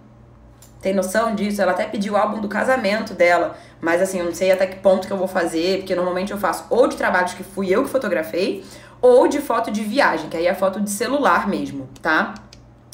Tem 0.81 0.93
noção 0.93 1.33
disso? 1.33 1.61
Ela 1.61 1.71
até 1.71 1.85
pediu 1.85 2.13
o 2.13 2.17
álbum 2.17 2.39
do 2.39 2.47
casamento 2.47 3.13
dela, 3.13 3.57
mas 3.81 4.01
assim, 4.01 4.19
eu 4.19 4.25
não 4.25 4.33
sei 4.33 4.51
até 4.51 4.67
que 4.67 4.77
ponto 4.77 5.07
que 5.07 5.13
eu 5.13 5.17
vou 5.17 5.27
fazer, 5.27 5.79
porque 5.79 5.95
normalmente 5.95 6.31
eu 6.31 6.37
faço 6.37 6.65
ou 6.69 6.87
de 6.87 6.95
trabalhos 6.95 7.33
que 7.33 7.43
fui 7.43 7.73
eu 7.73 7.83
que 7.83 7.89
fotografei, 7.89 8.63
ou 9.01 9.27
de 9.27 9.39
foto 9.39 9.71
de 9.71 9.83
viagem, 9.83 10.29
que 10.29 10.37
aí 10.37 10.47
é 10.47 10.53
foto 10.53 10.79
de 10.81 10.89
celular 10.89 11.47
mesmo, 11.47 11.89
tá? 12.01 12.33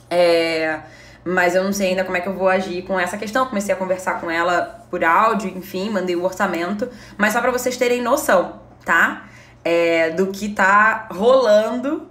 É, 0.09 0.79
mas 1.25 1.55
eu 1.55 1.63
não 1.63 1.71
sei 1.71 1.89
ainda 1.89 2.03
como 2.03 2.17
é 2.17 2.21
que 2.21 2.27
eu 2.27 2.33
vou 2.33 2.49
agir 2.49 2.83
com 2.83 2.99
essa 2.99 3.17
questão. 3.17 3.45
Comecei 3.45 3.73
a 3.73 3.77
conversar 3.77 4.19
com 4.19 4.29
ela 4.29 4.85
por 4.89 5.03
áudio, 5.03 5.49
enfim, 5.49 5.89
mandei 5.89 6.15
o 6.15 6.23
orçamento, 6.23 6.89
mas 7.17 7.33
só 7.33 7.41
para 7.41 7.51
vocês 7.51 7.77
terem 7.77 8.01
noção, 8.01 8.59
tá? 8.85 9.23
É, 9.63 10.09
do 10.11 10.27
que 10.27 10.49
tá 10.49 11.07
rolando 11.09 12.09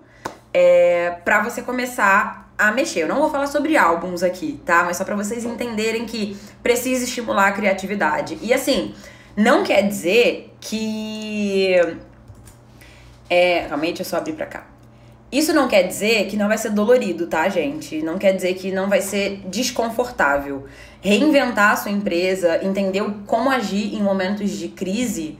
é, 0.52 1.10
para 1.24 1.42
você 1.42 1.60
começar 1.60 2.41
a 2.68 2.72
mexer. 2.72 3.00
Eu 3.00 3.08
não 3.08 3.18
vou 3.18 3.30
falar 3.30 3.46
sobre 3.46 3.76
álbuns 3.76 4.22
aqui, 4.22 4.60
tá? 4.64 4.84
Mas 4.84 4.96
só 4.96 5.04
para 5.04 5.16
vocês 5.16 5.44
entenderem 5.44 6.04
que 6.04 6.36
precisa 6.62 7.04
estimular 7.04 7.48
a 7.48 7.52
criatividade. 7.52 8.38
E 8.42 8.52
assim, 8.52 8.94
não 9.36 9.62
quer 9.62 9.82
dizer 9.86 10.54
que. 10.60 11.76
É, 13.28 13.66
realmente 13.66 14.00
eu 14.00 14.06
só 14.06 14.18
abrir 14.18 14.34
pra 14.34 14.46
cá. 14.46 14.66
Isso 15.32 15.54
não 15.54 15.66
quer 15.66 15.84
dizer 15.84 16.26
que 16.26 16.36
não 16.36 16.46
vai 16.46 16.58
ser 16.58 16.68
dolorido, 16.70 17.26
tá, 17.26 17.48
gente? 17.48 18.02
Não 18.02 18.18
quer 18.18 18.32
dizer 18.32 18.52
que 18.52 18.70
não 18.70 18.90
vai 18.90 19.00
ser 19.00 19.40
desconfortável. 19.46 20.66
Reinventar 21.00 21.72
a 21.72 21.76
sua 21.76 21.90
empresa, 21.90 22.62
entender 22.62 23.02
como 23.26 23.48
agir 23.48 23.94
em 23.94 24.02
momentos 24.02 24.50
de 24.50 24.68
crise 24.68 25.38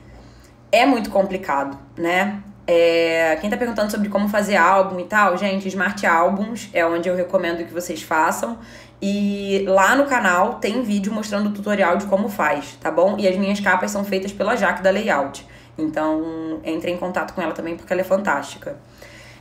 é 0.73 0.87
muito 0.87 1.11
complicado, 1.11 1.79
né? 1.95 2.43
É, 2.67 3.37
quem 3.41 3.51
tá 3.51 3.57
perguntando 3.57 3.91
sobre 3.91 4.09
como 4.09 4.29
fazer 4.29 4.57
álbum 4.57 5.01
e 5.01 5.05
tal, 5.05 5.37
gente, 5.37 5.67
Smart 5.69 6.07
Albums 6.07 6.71
é 6.73 6.87
onde 6.87 7.09
eu 7.09 7.17
recomendo 7.17 7.65
que 7.67 7.73
vocês 7.73 8.03
façam. 8.03 8.59
E 9.01 9.65
lá 9.67 9.97
no 9.97 10.07
canal 10.07 10.55
tem 10.55 10.83
vídeo 10.83 11.13
mostrando 11.13 11.49
o 11.49 11.53
tutorial 11.53 11.97
de 11.97 12.07
como 12.07 12.29
faz, 12.29 12.79
tá 12.81 12.89
bom? 12.89 13.17
E 13.19 13.27
as 13.27 13.37
minhas 13.37 13.59
capas 13.59 13.91
são 13.91 14.05
feitas 14.05 14.33
pela 14.33 14.55
Jaque 14.55 14.81
da 14.81 14.91
Layout. 14.91 15.45
Então, 15.77 16.61
entre 16.63 16.93
em 16.93 16.97
contato 16.97 17.35
com 17.35 17.43
ela 17.43 17.53
também 17.53 17.77
porque 17.77 17.93
ela 17.93 18.03
é 18.03 18.05
fantástica. 18.05 18.77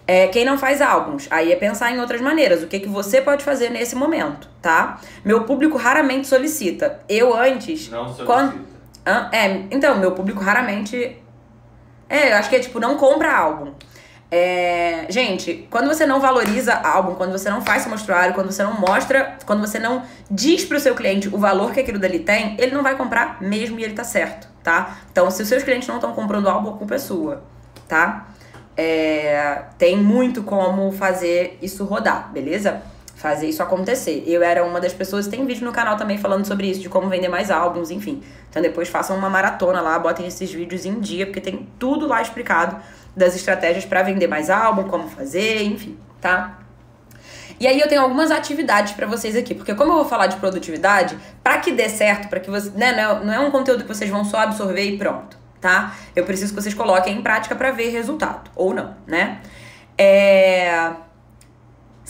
É, 0.08 0.28
quem 0.28 0.44
não 0.44 0.58
faz 0.58 0.82
álbuns, 0.82 1.28
aí 1.30 1.52
é 1.52 1.56
pensar 1.56 1.92
em 1.92 2.00
outras 2.00 2.20
maneiras. 2.22 2.64
O 2.64 2.68
que, 2.68 2.80
que 2.80 2.90
você 2.90 3.22
pode 3.22 3.44
fazer 3.44 3.70
nesse 3.70 3.96
momento, 3.96 4.50
tá? 4.62 5.00
Meu 5.24 5.44
público 5.44 5.78
raramente 5.78 6.28
solicita. 6.28 7.00
Eu 7.08 7.36
antes. 7.36 7.88
Não 7.90 8.06
solicita. 8.06 8.26
Quando... 8.26 8.66
É, 9.32 9.66
então, 9.70 9.98
meu 10.00 10.12
público 10.12 10.42
raramente. 10.42 11.18
É, 12.12 12.34
eu 12.34 12.36
acho 12.36 12.50
que 12.50 12.58
é 12.58 12.60
tipo, 12.60 12.78
não 12.78 12.98
compra 12.98 13.34
álbum. 13.34 13.72
É, 14.30 15.06
gente, 15.10 15.66
quando 15.72 15.88
você 15.88 16.06
não 16.06 16.20
valoriza 16.20 16.74
álbum, 16.74 17.16
quando 17.16 17.32
você 17.32 17.50
não 17.50 17.62
faz 17.62 17.84
seu 17.84 17.92
mostruário, 17.92 18.34
quando 18.34 18.52
você 18.52 18.64
não 18.64 18.80
mostra, 18.82 19.38
quando 19.46 19.62
você 19.62 19.80
não 19.80 20.04
diz 20.30 20.66
pro 20.66 20.78
seu 20.78 20.94
cliente 20.94 21.30
o 21.30 21.38
valor 21.38 21.72
que 21.72 21.80
aquilo 21.80 21.98
dali 21.98 22.20
tem, 22.20 22.58
ele 22.60 22.74
não 22.74 22.84
vai 22.84 22.98
comprar 22.98 23.42
mesmo 23.42 23.80
e 23.80 23.84
ele 23.84 23.94
tá 23.94 24.04
certo, 24.04 24.50
tá? 24.62 24.98
Então, 25.10 25.32
se 25.32 25.42
os 25.42 25.48
seus 25.48 25.64
clientes 25.64 25.88
não 25.88 25.96
estão 25.96 26.14
comprando 26.14 26.50
álbum, 26.50 26.72
a 26.72 26.78
culpa 26.78 26.96
é 26.96 26.98
sua, 26.98 27.44
tá? 27.88 28.28
É, 28.76 29.64
tem 29.78 29.96
muito 29.96 30.44
como 30.44 30.92
fazer 30.92 31.58
isso 31.62 31.86
rodar, 31.86 32.30
beleza? 32.34 32.82
Fazer 33.22 33.48
isso 33.48 33.62
acontecer. 33.62 34.24
Eu 34.26 34.42
era 34.42 34.66
uma 34.66 34.80
das 34.82 34.94
pessoas, 34.94 35.28
tem 35.28 35.46
vídeo 35.46 35.64
no 35.64 35.72
canal 35.72 35.96
também 35.96 36.18
falando 36.18 36.46
sobre 36.46 36.68
isso, 36.68 36.80
de 36.80 36.90
como 36.90 37.08
vender 37.08 37.28
mais 37.28 37.52
álbuns, 37.52 37.92
enfim. 37.92 38.22
Então 38.50 38.62
depois 38.62 38.90
façam 38.90 39.16
uma 39.16 39.30
maratona 39.30 39.80
lá, 39.80 40.00
botem 40.00 40.26
esses 40.26 40.52
vídeos 40.52 40.86
em 40.86 41.00
dia, 41.00 41.26
porque 41.28 41.40
tem 41.40 41.68
tudo 41.78 42.08
lá 42.08 42.22
explicado 42.22 42.78
das 43.16 43.36
estratégias 43.36 43.86
para 43.86 44.02
vender 44.02 44.28
mais 44.28 44.50
álbum, 44.50 44.86
como 44.86 45.08
fazer, 45.08 45.64
enfim, 45.64 45.98
tá? 46.20 46.60
E 47.60 47.68
aí 47.68 47.80
eu 47.80 47.88
tenho 47.88 48.02
algumas 48.02 48.32
atividades 48.32 48.94
para 48.94 49.06
vocês 49.06 49.36
aqui, 49.36 49.54
porque 49.54 49.76
como 49.76 49.92
eu 49.92 49.98
vou 49.98 50.06
falar 50.06 50.26
de 50.26 50.38
produtividade, 50.38 51.16
para 51.44 51.60
que 51.60 51.72
dê 51.72 51.90
certo, 51.90 52.28
para 52.28 52.40
que 52.40 52.50
você, 52.50 52.72
né, 52.72 52.92
não 53.24 53.32
é 53.32 53.40
um 53.40 53.52
conteúdo 53.52 53.84
que 53.84 53.94
vocês 53.94 54.10
vão 54.10 54.26
só 54.26 54.40
absorver 54.40 54.84
e 54.84 54.98
pronto 54.98 55.42
tá? 55.62 55.96
Eu 56.16 56.26
preciso 56.26 56.54
que 56.54 56.62
vocês 56.62 56.74
coloquem 56.74 57.20
em 57.20 57.22
prática 57.22 57.56
para 57.56 57.72
ver 57.72 57.90
resultado, 57.90 58.50
ou 58.56 58.74
não, 58.74 58.96
né? 59.06 59.40
É... 59.96 60.92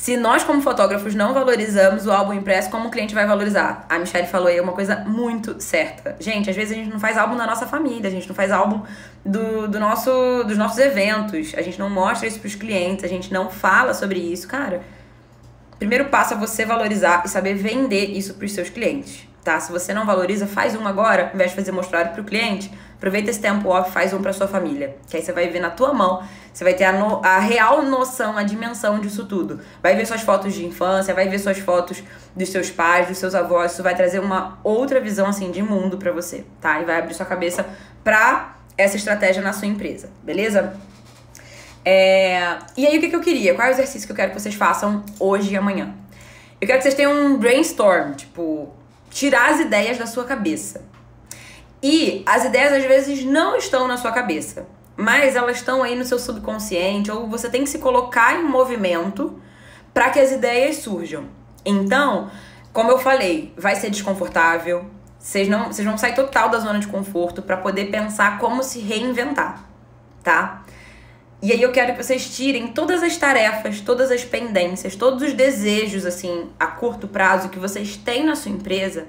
Se 0.02 0.18
nós, 0.18 0.44
como 0.44 0.64
fotógrafos, 0.64 1.14
não 1.14 1.32
valorizamos 1.32 2.08
o 2.08 2.12
álbum 2.12 2.34
impresso, 2.34 2.72
como 2.72 2.88
o 2.88 2.90
cliente 2.90 3.14
vai 3.14 3.28
valorizar? 3.28 3.86
A 3.88 4.00
Michelle 4.00 4.26
falou 4.26 4.48
aí 4.48 4.60
uma 4.60 4.72
coisa 4.72 4.96
muito 4.96 5.62
certa. 5.62 6.16
Gente, 6.20 6.50
às 6.50 6.56
vezes 6.56 6.72
a 6.72 6.76
gente 6.76 6.90
não 6.90 7.00
faz 7.00 7.20
álbum 7.20 7.38
da 7.38 7.46
nossa 7.46 7.68
família, 7.68 8.08
a 8.08 8.12
gente 8.12 8.28
não 8.28 8.34
faz 8.34 8.52
álbum 8.52 8.82
do, 9.24 9.68
do 9.68 9.80
nosso, 9.80 10.44
dos 10.48 10.58
nossos 10.58 10.80
eventos, 10.80 11.54
a 11.56 11.62
gente 11.62 11.78
não 11.78 11.88
mostra 11.88 12.28
isso 12.28 12.40
pros 12.40 12.56
clientes, 12.56 13.06
a 13.06 13.08
gente 13.08 13.32
não 13.32 13.52
fala 13.52 13.94
sobre 13.94 14.18
isso. 14.18 14.48
Cara, 14.48 14.82
primeiro 15.78 16.06
passo 16.06 16.34
é 16.34 16.38
você 16.38 16.66
valorizar 16.66 17.22
e 17.24 17.30
saber 17.30 17.54
vender 17.54 18.06
isso 18.06 18.34
pros 18.34 18.54
seus 18.54 18.72
clientes, 18.72 19.28
tá? 19.44 19.60
Se 19.60 19.72
você 19.72 19.94
não 19.94 20.06
valoriza, 20.06 20.48
faz 20.48 20.76
um 20.76 20.88
agora, 20.88 21.28
ao 21.28 21.36
invés 21.36 21.52
de 21.52 21.56
fazer 21.56 21.72
mostrado 21.72 22.14
pro 22.14 22.24
cliente, 22.24 22.72
Aproveita 23.02 23.32
esse 23.32 23.40
tempo 23.40 23.68
off, 23.70 23.90
faz 23.90 24.14
um 24.14 24.22
para 24.22 24.32
sua 24.32 24.48
família. 24.48 24.96
Que 25.10 25.18
aí 25.18 25.24
você 25.24 25.34
vai 25.34 25.50
ver 25.50 25.60
na 25.60 25.72
tua 25.72 25.92
mão, 25.92 26.22
você 26.54 26.64
vai 26.64 26.76
ter 26.76 26.84
a, 26.84 26.92
no, 26.92 27.20
a 27.26 27.40
real 27.40 27.82
noção, 27.82 28.38
a 28.38 28.44
dimensão 28.44 29.00
disso 29.00 29.26
tudo. 29.26 29.60
Vai 29.82 29.96
ver 29.96 30.06
suas 30.06 30.22
fotos 30.22 30.54
de 30.54 30.64
infância, 30.64 31.12
vai 31.12 31.28
ver 31.28 31.40
suas 31.40 31.58
fotos 31.58 32.04
dos 32.36 32.50
seus 32.50 32.70
pais, 32.70 33.08
dos 33.08 33.18
seus 33.18 33.34
avós. 33.34 33.72
Isso 33.72 33.82
vai 33.82 33.96
trazer 33.96 34.20
uma 34.20 34.60
outra 34.64 35.00
visão 35.00 35.26
assim 35.26 35.50
de 35.50 35.64
mundo 35.64 35.98
para 35.98 36.12
você, 36.12 36.46
tá? 36.62 36.80
E 36.80 36.86
vai 36.86 37.00
abrir 37.00 37.16
sua 37.16 37.26
cabeça 37.26 37.66
pra 38.04 38.56
essa 38.78 38.98
estratégia 38.98 39.42
na 39.42 39.52
sua 39.52 39.68
empresa, 39.68 40.12
beleza? 40.22 40.76
É... 41.84 42.60
E 42.78 42.86
aí, 42.86 43.00
o 43.00 43.02
que, 43.02 43.10
que 43.10 43.16
eu 43.16 43.22
queria? 43.22 43.56
Qual 43.56 43.68
é 43.68 43.72
o 43.72 43.74
exercício 43.74 44.06
que 44.06 44.12
eu 44.12 44.16
quero 44.16 44.32
que 44.32 44.40
vocês 44.40 44.54
façam 44.54 45.04
hoje 45.20 45.52
e 45.52 45.58
amanhã? 45.58 45.92
Eu 46.62 46.68
quero 46.68 46.78
que 46.78 46.84
vocês 46.84 46.94
tenham 46.94 47.14
um 47.14 47.36
brainstorm, 47.36 48.14
tipo, 48.14 48.72
tirar 49.12 49.52
as 49.52 49.60
ideias 49.60 50.00
da 50.00 50.08
sua 50.08 50.24
cabeça. 50.24 50.84
E 51.84 52.24
as 52.26 52.46
ideias 52.46 52.74
às 52.74 52.86
vezes 52.86 53.24
não 53.24 53.56
estão 53.56 53.88
na 53.88 53.98
sua 53.98 54.12
cabeça, 54.12 54.66
mas 54.96 55.36
elas 55.36 55.58
estão 55.58 55.84
aí 55.84 55.96
no 55.96 56.06
seu 56.06 56.18
subconsciente, 56.18 57.12
ou 57.12 57.28
você 57.28 57.50
tem 57.50 57.64
que 57.64 57.70
se 57.70 57.80
colocar 57.80 58.40
em 58.40 58.44
movimento 58.44 59.40
para 59.94 60.10
que 60.10 60.20
as 60.20 60.32
ideias 60.32 60.78
surjam. 60.78 61.26
Então, 61.66 62.32
como 62.72 62.90
eu 62.90 62.98
falei, 62.98 63.54
vai 63.58 63.76
ser 63.76 63.90
desconfortável, 63.90 64.86
vocês 65.20 65.48
não, 65.48 65.68
vocês 65.68 65.88
vão 65.88 65.98
sair 65.98 66.16
total 66.16 66.50
da 66.50 66.60
zona 66.60 66.80
de 66.80 66.88
conforto 66.88 67.42
para 67.42 67.58
poder 67.58 67.92
pensar 67.92 68.40
como 68.40 68.64
se 68.64 68.80
reinventar, 68.80 69.64
tá? 70.24 70.64
E 71.42 71.52
aí 71.52 71.62
eu 71.62 71.72
quero 71.72 71.94
que 71.94 72.04
vocês 72.04 72.30
tirem 72.36 72.68
todas 72.68 73.02
as 73.02 73.18
tarefas, 73.18 73.82
todas 73.82 74.12
as 74.12 74.24
pendências, 74.24 74.96
todos 74.96 75.24
os 75.24 75.34
desejos 75.34 76.06
assim 76.06 76.50
a 76.60 76.68
curto 76.68 77.08
prazo 77.08 77.50
que 77.50 77.58
vocês 77.58 77.98
têm 77.98 78.24
na 78.24 78.36
sua 78.36 78.52
empresa, 78.52 79.08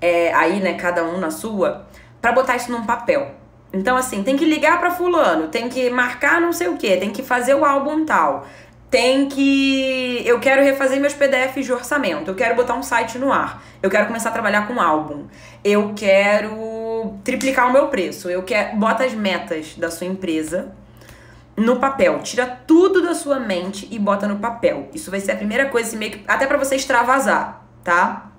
é, 0.00 0.32
aí 0.32 0.58
né, 0.58 0.74
cada 0.74 1.04
um 1.04 1.18
na 1.18 1.30
sua, 1.30 1.86
para 2.20 2.32
botar 2.32 2.56
isso 2.56 2.72
num 2.72 2.86
papel. 2.86 3.30
Então, 3.74 3.94
assim, 3.94 4.22
tem 4.22 4.38
que 4.38 4.44
ligar 4.46 4.80
para 4.80 4.90
fulano, 4.90 5.48
tem 5.48 5.68
que 5.68 5.90
marcar 5.90 6.40
não 6.40 6.50
sei 6.50 6.68
o 6.68 6.78
que, 6.78 6.96
tem 6.96 7.10
que 7.10 7.22
fazer 7.22 7.54
o 7.54 7.62
álbum 7.62 8.06
tal, 8.06 8.46
tem 8.90 9.28
que. 9.28 10.22
Eu 10.24 10.40
quero 10.40 10.62
refazer 10.62 10.98
meus 10.98 11.12
PDFs 11.12 11.66
de 11.66 11.72
orçamento, 11.74 12.30
eu 12.30 12.34
quero 12.34 12.54
botar 12.54 12.74
um 12.74 12.82
site 12.82 13.18
no 13.18 13.30
ar, 13.30 13.62
eu 13.82 13.90
quero 13.90 14.06
começar 14.06 14.30
a 14.30 14.32
trabalhar 14.32 14.66
com 14.66 14.80
álbum, 14.80 15.26
eu 15.62 15.92
quero 15.94 17.18
triplicar 17.22 17.68
o 17.68 17.72
meu 17.72 17.88
preço, 17.88 18.30
eu 18.30 18.42
quero. 18.44 18.78
Bota 18.78 19.04
as 19.04 19.12
metas 19.12 19.74
da 19.76 19.90
sua 19.90 20.06
empresa 20.06 20.72
no 21.56 21.76
papel. 21.76 22.20
Tira 22.20 22.46
tudo 22.66 23.02
da 23.02 23.14
sua 23.14 23.40
mente 23.40 23.88
e 23.90 23.98
bota 23.98 24.28
no 24.28 24.36
papel. 24.36 24.88
Isso 24.92 25.10
vai 25.10 25.20
ser 25.20 25.32
a 25.32 25.36
primeira 25.36 25.66
coisa, 25.66 25.88
assim, 25.88 25.96
meio 25.96 26.12
que, 26.12 26.24
até 26.28 26.46
para 26.46 26.58
você 26.58 26.76
extravasar, 26.76 27.62
tá? 27.82 28.30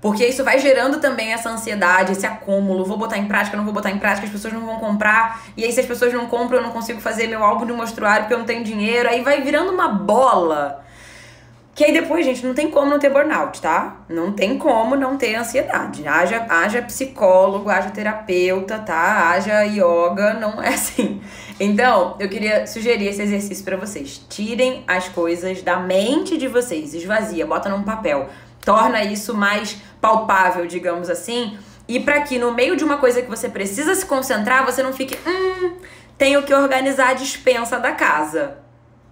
Porque 0.00 0.24
isso 0.24 0.44
vai 0.44 0.58
gerando 0.58 1.00
também 1.00 1.32
essa 1.32 1.50
ansiedade, 1.50 2.12
esse 2.12 2.26
acúmulo. 2.26 2.84
Vou 2.84 2.96
botar 2.96 3.18
em 3.18 3.26
prática, 3.26 3.56
não 3.56 3.64
vou 3.64 3.72
botar 3.72 3.90
em 3.90 3.98
prática, 3.98 4.26
as 4.26 4.32
pessoas 4.32 4.52
não 4.52 4.64
vão 4.64 4.78
comprar. 4.78 5.42
E 5.56 5.64
aí, 5.64 5.72
se 5.72 5.80
as 5.80 5.86
pessoas 5.86 6.12
não 6.12 6.26
compram, 6.26 6.58
eu 6.58 6.62
não 6.62 6.70
consigo 6.70 7.00
fazer 7.00 7.26
meu 7.26 7.42
álbum 7.42 7.66
de 7.66 7.72
mostruário 7.72 8.22
porque 8.22 8.34
eu 8.34 8.38
não 8.38 8.46
tenho 8.46 8.62
dinheiro. 8.62 9.08
Aí 9.08 9.22
vai 9.22 9.40
virando 9.40 9.72
uma 9.72 9.88
bola. 9.88 10.84
Que 11.78 11.84
aí 11.84 11.92
depois, 11.92 12.26
gente, 12.26 12.44
não 12.44 12.54
tem 12.54 12.72
como 12.72 12.90
não 12.90 12.98
ter 12.98 13.08
burnout, 13.08 13.60
tá? 13.60 13.98
Não 14.08 14.32
tem 14.32 14.58
como 14.58 14.96
não 14.96 15.16
ter 15.16 15.36
ansiedade. 15.36 16.08
Haja, 16.08 16.44
haja 16.48 16.82
psicólogo, 16.82 17.70
haja 17.70 17.90
terapeuta, 17.90 18.80
tá? 18.80 19.30
Haja 19.30 19.62
yoga, 19.62 20.34
não 20.34 20.60
é 20.60 20.70
assim. 20.70 21.22
Então, 21.60 22.16
eu 22.18 22.28
queria 22.28 22.66
sugerir 22.66 23.06
esse 23.06 23.22
exercício 23.22 23.64
para 23.64 23.76
vocês. 23.76 24.20
Tirem 24.28 24.82
as 24.88 25.08
coisas 25.08 25.62
da 25.62 25.76
mente 25.76 26.36
de 26.36 26.48
vocês, 26.48 26.94
esvazia, 26.94 27.46
bota 27.46 27.68
num 27.68 27.84
papel 27.84 28.28
torna 28.64 29.02
isso 29.04 29.34
mais 29.34 29.80
palpável, 30.00 30.66
digamos 30.66 31.08
assim, 31.08 31.56
e 31.86 32.00
para 32.00 32.20
que 32.22 32.38
no 32.38 32.52
meio 32.52 32.76
de 32.76 32.84
uma 32.84 32.98
coisa 32.98 33.22
que 33.22 33.30
você 33.30 33.48
precisa 33.48 33.94
se 33.94 34.04
concentrar, 34.04 34.66
você 34.66 34.82
não 34.82 34.92
fique, 34.92 35.16
hum, 35.24 35.76
tenho 36.18 36.42
que 36.42 36.52
organizar 36.52 37.10
a 37.10 37.14
dispensa 37.14 37.78
da 37.78 37.92
casa. 37.92 38.58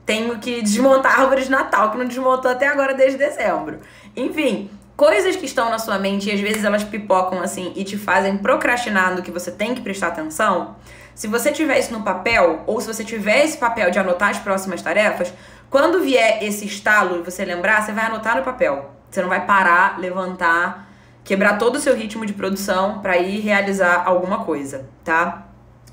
Tenho 0.07 0.39
que 0.39 0.63
desmontar 0.63 1.19
a 1.19 1.23
árvore 1.23 1.43
de 1.43 1.51
Natal, 1.51 1.91
que 1.91 1.99
não 1.99 2.07
desmontou 2.07 2.51
até 2.51 2.69
agora 2.69 2.95
desde 2.95 3.19
dezembro. 3.19 3.81
Enfim, 4.17 4.71
coisas 4.97 5.35
que 5.37 5.45
estão 5.45 5.69
na 5.69 5.79
sua 5.79 5.99
mente 5.99 6.31
e 6.31 6.33
às 6.33 6.41
vezes 6.41 6.65
elas 6.65 6.85
pipocam 6.85 7.41
assim 7.43 7.73
e 7.75 7.85
te 7.85 7.99
fazem 7.99 8.39
procrastinar 8.39 9.15
no 9.15 9.23
que 9.23 9.33
você 9.33 9.51
tem 9.51 9.75
que 9.75 9.81
prestar 9.81 10.09
atenção. 10.09 10.77
Se 11.15 11.27
você 11.27 11.51
tiver 11.51 11.79
isso 11.79 11.93
no 11.93 12.03
papel, 12.03 12.63
ou 12.67 12.81
se 12.81 12.87
você 12.87 13.03
tiver 13.03 13.45
esse 13.45 13.59
papel 13.59 13.91
de 13.91 13.99
anotar 13.99 14.31
as 14.31 14.39
próximas 14.39 14.81
tarefas, 14.81 15.33
quando 15.69 16.01
vier 16.01 16.43
esse 16.43 16.65
estalo 16.67 17.19
e 17.19 17.23
você 17.23 17.45
lembrar, 17.45 17.83
você 17.83 17.93
vai 17.93 18.07
anotar 18.07 18.37
no 18.37 18.45
papel. 18.45 18.91
Você 19.11 19.21
não 19.23 19.29
vai 19.29 19.45
parar, 19.45 19.99
levantar, 19.99 20.89
quebrar 21.25 21.59
todo 21.59 21.77
o 21.77 21.81
seu 21.81 21.97
ritmo 21.97 22.25
de 22.25 22.33
produção 22.33 23.01
para 23.01 23.17
ir 23.17 23.41
realizar 23.41 24.05
alguma 24.07 24.45
coisa, 24.45 24.89
tá? 25.03 25.47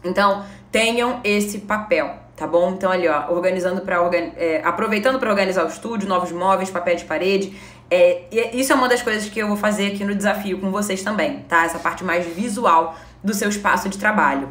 Então, 0.04 0.46
tenham 0.72 1.22
esse 1.24 1.60
papel, 1.60 2.18
tá 2.36 2.48
bom? 2.48 2.72
Então 2.72 2.92
ali, 2.92 3.08
ó, 3.08 3.32
organizando 3.32 3.82
para 3.82 4.02
organ... 4.02 4.32
é, 4.38 4.62
aproveitando 4.64 5.20
para 5.20 5.30
organizar 5.30 5.66
o 5.66 5.68
estúdio, 5.68 6.08
novos 6.08 6.32
móveis, 6.32 6.70
papel 6.70 6.96
de 6.96 7.06
parede. 7.06 7.58
É, 7.90 8.24
isso 8.54 8.72
é 8.72 8.76
uma 8.76 8.88
das 8.90 9.02
coisas 9.02 9.30
que 9.30 9.40
eu 9.40 9.48
vou 9.48 9.58
fazer 9.58 9.94
aqui 9.94 10.04
no 10.04 10.16
desafio 10.16 10.60
com 10.60 10.72
vocês 10.72 11.04
também, 11.04 11.40
tá? 11.48 11.66
Essa 11.66 11.80
parte 11.80 12.04
mais 12.04 12.26
visual 12.26 12.96
do 13.24 13.34
seu 13.34 13.50
espaço 13.50 13.88
de 13.88 13.98
trabalho. 13.98 14.50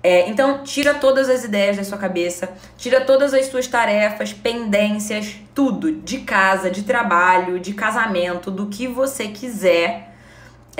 É, 0.00 0.28
então, 0.28 0.62
tira 0.62 0.94
todas 0.94 1.28
as 1.28 1.42
ideias 1.42 1.76
da 1.76 1.82
sua 1.82 1.98
cabeça, 1.98 2.50
tira 2.76 3.00
todas 3.00 3.34
as 3.34 3.46
suas 3.46 3.66
tarefas, 3.66 4.32
pendências, 4.32 5.36
tudo, 5.52 5.90
de 5.90 6.18
casa, 6.18 6.70
de 6.70 6.84
trabalho, 6.84 7.58
de 7.58 7.74
casamento, 7.74 8.50
do 8.50 8.66
que 8.66 8.86
você 8.86 9.26
quiser. 9.26 10.07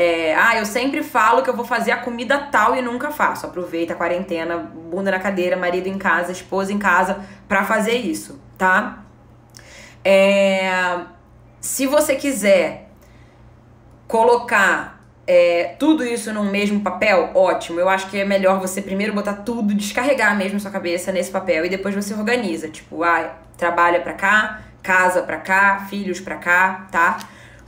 É, 0.00 0.32
ah, 0.36 0.56
eu 0.56 0.64
sempre 0.64 1.02
falo 1.02 1.42
que 1.42 1.50
eu 1.50 1.56
vou 1.56 1.64
fazer 1.64 1.90
a 1.90 1.96
comida 1.96 2.38
tal 2.38 2.76
e 2.76 2.80
nunca 2.80 3.10
faço. 3.10 3.46
Aproveita 3.46 3.94
a 3.94 3.96
quarentena, 3.96 4.56
bunda 4.56 5.10
na 5.10 5.18
cadeira, 5.18 5.56
marido 5.56 5.88
em 5.88 5.98
casa, 5.98 6.30
esposa 6.30 6.72
em 6.72 6.78
casa, 6.78 7.18
pra 7.48 7.64
fazer 7.64 7.96
isso, 7.96 8.40
tá? 8.56 9.02
É, 10.04 11.00
se 11.60 11.84
você 11.88 12.14
quiser 12.14 12.92
colocar 14.06 15.02
é, 15.26 15.74
tudo 15.80 16.04
isso 16.04 16.32
num 16.32 16.48
mesmo 16.48 16.80
papel, 16.80 17.32
ótimo. 17.34 17.80
Eu 17.80 17.88
acho 17.88 18.08
que 18.08 18.20
é 18.20 18.24
melhor 18.24 18.60
você 18.60 18.80
primeiro 18.80 19.12
botar 19.12 19.34
tudo, 19.34 19.74
descarregar 19.74 20.36
mesmo 20.36 20.60
sua 20.60 20.70
cabeça 20.70 21.10
nesse 21.10 21.32
papel 21.32 21.66
e 21.66 21.68
depois 21.68 21.92
você 21.92 22.14
organiza. 22.14 22.68
Tipo, 22.68 23.02
ah, 23.02 23.34
trabalha 23.56 23.98
pra 23.98 24.12
cá, 24.12 24.60
casa 24.80 25.22
pra 25.22 25.38
cá, 25.38 25.86
filhos 25.90 26.20
pra 26.20 26.36
cá, 26.36 26.86
tá? 26.92 27.18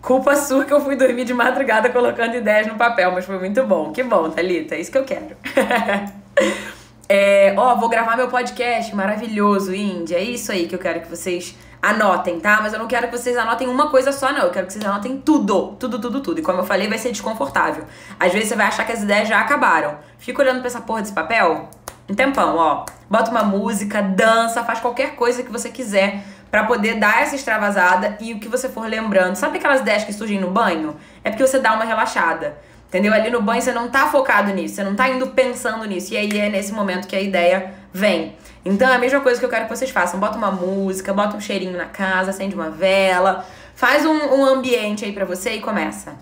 Culpa 0.02 0.34
sua 0.34 0.64
que 0.64 0.72
eu 0.72 0.80
fui 0.80 0.96
dormir 0.96 1.24
de 1.24 1.34
madrugada 1.34 1.90
colocando 1.90 2.34
ideias 2.34 2.66
no 2.66 2.74
papel, 2.74 3.12
mas 3.12 3.24
foi 3.24 3.38
muito 3.38 3.62
bom. 3.64 3.92
Que 3.92 4.02
bom, 4.02 4.30
Thalita, 4.30 4.74
é 4.74 4.80
isso 4.80 4.90
que 4.90 4.96
eu 4.96 5.04
quero. 5.04 5.36
é, 7.08 7.54
ó, 7.56 7.74
vou 7.76 7.88
gravar 7.88 8.16
meu 8.16 8.28
podcast 8.28 8.94
maravilhoso, 8.96 9.74
Índia. 9.74 10.16
É 10.16 10.22
isso 10.22 10.50
aí 10.52 10.66
que 10.66 10.74
eu 10.74 10.78
quero 10.78 11.00
que 11.00 11.08
vocês 11.08 11.54
anotem, 11.82 12.40
tá? 12.40 12.60
Mas 12.62 12.72
eu 12.72 12.78
não 12.78 12.86
quero 12.86 13.08
que 13.08 13.16
vocês 13.16 13.36
anotem 13.36 13.68
uma 13.68 13.90
coisa 13.90 14.10
só, 14.10 14.32
não. 14.32 14.44
Eu 14.44 14.50
quero 14.50 14.66
que 14.66 14.72
vocês 14.72 14.84
anotem 14.84 15.18
tudo. 15.18 15.76
Tudo, 15.78 16.00
tudo, 16.00 16.20
tudo. 16.20 16.40
E 16.40 16.42
como 16.42 16.60
eu 16.60 16.64
falei, 16.64 16.88
vai 16.88 16.98
ser 16.98 17.10
desconfortável. 17.10 17.84
Às 18.18 18.32
vezes 18.32 18.48
você 18.48 18.56
vai 18.56 18.66
achar 18.66 18.84
que 18.86 18.92
as 18.92 19.02
ideias 19.02 19.28
já 19.28 19.38
acabaram. 19.38 19.98
Fica 20.18 20.40
olhando 20.40 20.60
pra 20.60 20.68
essa 20.68 20.80
porra 20.80 21.02
desse 21.02 21.12
papel 21.12 21.68
um 22.10 22.14
tempão, 22.14 22.56
ó. 22.56 22.84
Bota 23.08 23.30
uma 23.30 23.44
música, 23.44 24.02
dança, 24.02 24.64
faz 24.64 24.80
qualquer 24.80 25.14
coisa 25.14 25.42
que 25.42 25.50
você 25.50 25.70
quiser 25.70 26.22
para 26.50 26.64
poder 26.64 26.96
dar 26.96 27.22
essa 27.22 27.36
extravasada 27.36 28.16
e 28.20 28.32
o 28.32 28.40
que 28.40 28.48
você 28.48 28.68
for 28.68 28.88
lembrando. 28.88 29.36
Sabe 29.36 29.58
aquelas 29.58 29.80
ideias 29.80 30.04
que 30.04 30.12
surgem 30.12 30.40
no 30.40 30.50
banho? 30.50 30.96
É 31.22 31.30
porque 31.30 31.46
você 31.46 31.58
dá 31.58 31.72
uma 31.74 31.84
relaxada. 31.84 32.58
Entendeu? 32.88 33.14
Ali 33.14 33.30
no 33.30 33.40
banho 33.40 33.62
você 33.62 33.72
não 33.72 33.88
tá 33.88 34.08
focado 34.08 34.52
nisso, 34.52 34.74
você 34.74 34.82
não 34.82 34.96
tá 34.96 35.08
indo 35.08 35.28
pensando 35.28 35.84
nisso. 35.84 36.12
E 36.12 36.16
aí 36.16 36.40
é 36.40 36.48
nesse 36.48 36.72
momento 36.72 37.06
que 37.06 37.14
a 37.14 37.20
ideia 37.20 37.72
vem. 37.92 38.36
Então 38.64 38.88
é 38.88 38.96
a 38.96 38.98
mesma 38.98 39.20
coisa 39.20 39.38
que 39.38 39.46
eu 39.46 39.48
quero 39.48 39.66
que 39.66 39.76
vocês 39.76 39.90
façam. 39.90 40.18
Bota 40.18 40.36
uma 40.36 40.50
música, 40.50 41.14
bota 41.14 41.36
um 41.36 41.40
cheirinho 41.40 41.76
na 41.78 41.86
casa, 41.86 42.30
acende 42.30 42.54
uma 42.54 42.68
vela, 42.68 43.46
faz 43.76 44.04
um, 44.04 44.34
um 44.34 44.44
ambiente 44.44 45.04
aí 45.04 45.12
para 45.12 45.24
você 45.24 45.52
e 45.52 45.60
começa, 45.60 46.16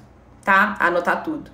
tá? 0.45 0.77
A 0.79 0.89
anotar 0.89 1.23
tudo. 1.23 1.51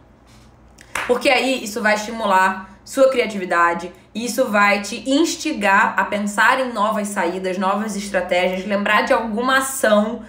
Porque 1.06 1.28
aí 1.28 1.62
isso 1.62 1.80
vai 1.80 1.94
estimular 1.94 2.76
sua 2.84 3.08
criatividade, 3.08 3.92
isso 4.14 4.46
vai 4.46 4.80
te 4.80 5.02
instigar 5.10 5.94
a 5.96 6.04
pensar 6.04 6.60
em 6.60 6.72
novas 6.72 7.08
saídas, 7.08 7.58
novas 7.58 7.96
estratégias, 7.96 8.66
lembrar 8.66 9.02
de 9.02 9.12
alguma 9.12 9.58
ação 9.58 10.22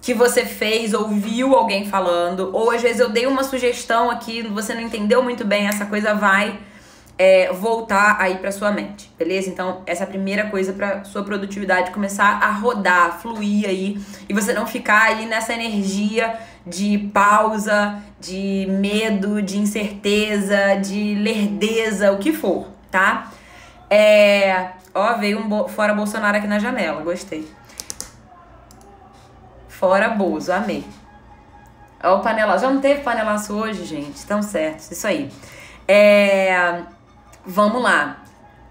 que 0.00 0.12
você 0.12 0.44
fez 0.44 0.94
ou 0.94 1.08
viu 1.08 1.54
alguém 1.54 1.86
falando, 1.86 2.50
ou 2.52 2.70
às 2.70 2.82
vezes 2.82 3.00
eu 3.00 3.08
dei 3.08 3.26
uma 3.26 3.44
sugestão 3.44 4.10
aqui, 4.10 4.42
você 4.42 4.74
não 4.74 4.80
entendeu 4.80 5.22
muito 5.22 5.44
bem, 5.44 5.68
essa 5.68 5.86
coisa 5.86 6.12
vai 6.12 6.58
é, 7.16 7.52
voltar 7.52 8.16
aí 8.18 8.36
para 8.38 8.50
sua 8.50 8.72
mente, 8.72 9.08
beleza? 9.16 9.48
Então, 9.48 9.82
essa 9.86 10.02
é 10.02 10.06
a 10.06 10.08
primeira 10.08 10.50
coisa 10.50 10.72
para 10.72 11.04
sua 11.04 11.22
produtividade 11.22 11.92
começar 11.92 12.40
a 12.42 12.50
rodar, 12.50 13.20
fluir 13.20 13.68
aí 13.68 13.96
e 14.28 14.34
você 14.34 14.52
não 14.52 14.66
ficar 14.66 15.02
aí 15.02 15.26
nessa 15.26 15.52
energia 15.52 16.34
de 16.66 16.98
pausa, 17.14 18.02
de 18.20 18.66
medo, 18.68 19.40
de 19.40 19.56
incerteza, 19.56 20.74
de 20.82 21.14
lerdeza, 21.14 22.10
o 22.10 22.18
que 22.18 22.32
for, 22.32 22.71
tá? 22.92 23.32
É, 23.90 24.68
ó, 24.94 25.14
veio 25.14 25.40
um 25.40 25.48
bo 25.48 25.66
fora 25.66 25.92
Bolsonaro 25.92 26.36
aqui 26.36 26.46
na 26.46 26.60
janela, 26.60 27.02
gostei. 27.02 27.50
Fora 29.68 30.10
Bozo, 30.10 30.52
amei. 30.52 30.84
Ó, 32.04 32.18
o 32.18 32.20
panela, 32.20 32.56
já 32.56 32.70
não 32.70 32.80
teve 32.80 33.00
panelaço 33.00 33.52
hoje, 33.52 33.84
gente? 33.84 34.14
Estão 34.14 34.40
certos, 34.40 34.92
isso 34.92 35.06
aí. 35.08 35.28
É, 35.88 36.82
Vamos 37.44 37.82
lá. 37.82 38.22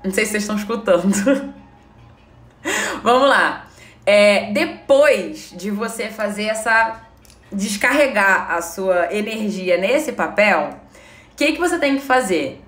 Não 0.04 0.12
sei 0.12 0.26
se 0.26 0.32
vocês 0.32 0.44
estão 0.44 0.56
escutando. 0.56 1.12
Vamos 3.04 3.30
lá. 3.30 3.68
É, 4.06 4.52
depois 4.52 5.54
de 5.56 5.70
você 5.70 6.10
fazer 6.10 6.46
essa. 6.46 7.02
descarregar 7.52 8.52
a 8.52 8.62
sua 8.62 9.14
energia 9.14 9.78
nesse 9.78 10.14
papel, 10.14 10.70
o 11.32 11.36
que, 11.36 11.52
que 11.52 11.60
você 11.60 11.78
tem 11.78 11.98
que 11.98 12.02
fazer? 12.02 12.62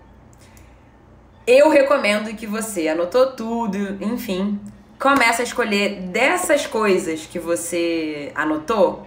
Eu 1.46 1.70
recomendo 1.70 2.34
que 2.36 2.48
você 2.48 2.88
anotou 2.88 3.34
tudo, 3.34 4.02
enfim, 4.02 4.62
começa 4.98 5.42
a 5.42 5.44
escolher 5.44 6.02
dessas 6.04 6.66
coisas 6.66 7.26
que 7.26 7.38
você 7.38 8.32
anotou 8.34 9.06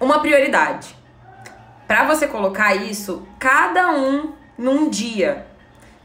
uma 0.00 0.20
prioridade. 0.20 0.96
Para 1.86 2.04
você 2.04 2.26
colocar 2.26 2.74
isso, 2.74 3.28
cada 3.38 3.90
um 3.90 4.32
num 4.56 4.88
dia. 4.88 5.46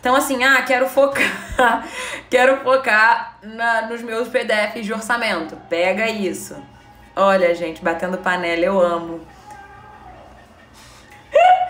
Então, 0.02 0.14
assim, 0.16 0.44
ah, 0.44 0.62
quero 0.64 0.90
focar, 0.90 1.88
quero 2.30 2.58
focar 2.62 3.38
na, 3.42 3.84
nos 3.84 4.02
meus 4.02 4.28
PDFs 4.28 4.86
de 4.86 4.92
orçamento. 4.92 5.56
Pega 5.70 6.10
isso. 6.10 6.62
Olha, 7.16 7.56
gente, 7.56 7.82
batendo 7.82 8.18
panela, 8.18 8.66
eu 8.66 8.82
amo. 8.82 9.22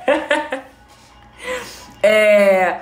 é, 2.02 2.80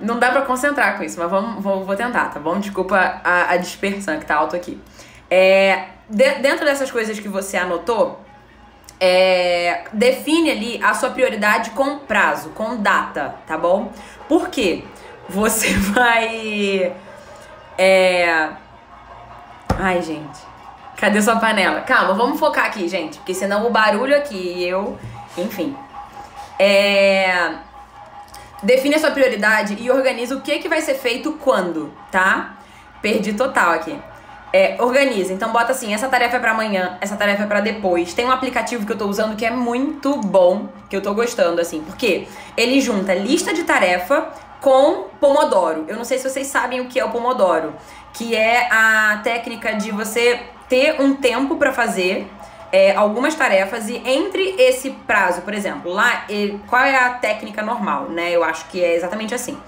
não 0.00 0.18
dá 0.18 0.30
pra 0.30 0.42
concentrar 0.42 0.96
com 0.96 1.02
isso, 1.02 1.18
mas 1.18 1.30
vamos, 1.30 1.62
vou, 1.62 1.84
vou 1.84 1.96
tentar, 1.96 2.26
tá 2.26 2.40
bom? 2.40 2.58
Desculpa 2.58 3.20
a, 3.22 3.52
a 3.52 3.56
dispersão 3.56 4.18
que 4.18 4.26
tá 4.26 4.36
alto 4.36 4.56
aqui. 4.56 4.80
É, 5.30 5.84
de, 6.08 6.34
dentro 6.36 6.64
dessas 6.64 6.90
coisas 6.90 7.18
que 7.20 7.28
você 7.28 7.56
anotou, 7.56 8.20
é, 8.98 9.84
define 9.92 10.50
ali 10.50 10.80
a 10.82 10.92
sua 10.92 11.10
prioridade 11.10 11.70
com 11.70 11.98
prazo, 11.98 12.50
com 12.50 12.76
data, 12.76 13.34
tá 13.46 13.56
bom? 13.56 13.92
Por 14.28 14.48
quê? 14.48 14.84
Você 15.28 15.72
vai. 15.92 16.92
É. 17.78 18.50
Ai, 19.78 20.02
gente. 20.02 20.38
Cadê 20.96 21.22
sua 21.22 21.36
panela? 21.36 21.80
Calma, 21.80 22.12
vamos 22.12 22.38
focar 22.38 22.66
aqui, 22.66 22.86
gente. 22.88 23.16
Porque 23.18 23.32
senão 23.32 23.66
o 23.66 23.70
barulho 23.70 24.14
aqui 24.14 24.36
e 24.36 24.68
eu. 24.68 24.98
Enfim. 25.38 25.74
É. 26.58 27.54
Define 28.62 28.96
a 28.96 28.98
sua 28.98 29.10
prioridade 29.10 29.76
e 29.80 29.90
organiza 29.90 30.36
o 30.36 30.40
que, 30.40 30.58
que 30.58 30.68
vai 30.68 30.80
ser 30.80 30.94
feito 30.94 31.32
quando, 31.32 31.92
tá? 32.10 32.58
Perdi 33.00 33.32
total 33.32 33.72
aqui. 33.72 33.98
É, 34.52 34.76
organiza. 34.80 35.32
Então 35.32 35.52
bota 35.52 35.72
assim, 35.72 35.94
essa 35.94 36.08
tarefa 36.08 36.36
é 36.36 36.40
para 36.40 36.50
amanhã, 36.50 36.98
essa 37.00 37.16
tarefa 37.16 37.44
é 37.44 37.46
para 37.46 37.60
depois. 37.60 38.12
Tem 38.12 38.26
um 38.26 38.32
aplicativo 38.32 38.84
que 38.84 38.92
eu 38.92 38.98
tô 38.98 39.06
usando 39.06 39.36
que 39.36 39.46
é 39.46 39.50
muito 39.50 40.16
bom, 40.16 40.68
que 40.88 40.96
eu 40.96 41.00
tô 41.00 41.14
gostando 41.14 41.60
assim, 41.60 41.82
porque 41.82 42.26
ele 42.56 42.80
junta 42.80 43.14
lista 43.14 43.54
de 43.54 43.62
tarefa 43.62 44.28
com 44.60 45.04
Pomodoro. 45.18 45.84
Eu 45.88 45.96
não 45.96 46.04
sei 46.04 46.18
se 46.18 46.28
vocês 46.28 46.46
sabem 46.46 46.80
o 46.80 46.86
que 46.86 47.00
é 47.00 47.04
o 47.04 47.10
Pomodoro, 47.10 47.74
que 48.12 48.36
é 48.36 48.68
a 48.70 49.20
técnica 49.22 49.74
de 49.74 49.90
você 49.90 50.40
ter 50.68 51.00
um 51.00 51.14
tempo 51.14 51.56
para 51.56 51.72
fazer 51.72 52.28
é, 52.72 52.94
algumas 52.94 53.34
tarefas 53.34 53.88
e 53.88 53.96
entre 54.04 54.54
esse 54.58 54.90
prazo, 54.90 55.42
por 55.42 55.54
exemplo, 55.54 55.92
lá, 55.92 56.26
qual 56.68 56.82
é 56.82 56.96
a 56.96 57.10
técnica 57.10 57.62
normal, 57.62 58.08
né? 58.08 58.30
Eu 58.30 58.44
acho 58.44 58.66
que 58.68 58.82
é 58.82 58.94
exatamente 58.94 59.34
assim. 59.34 59.58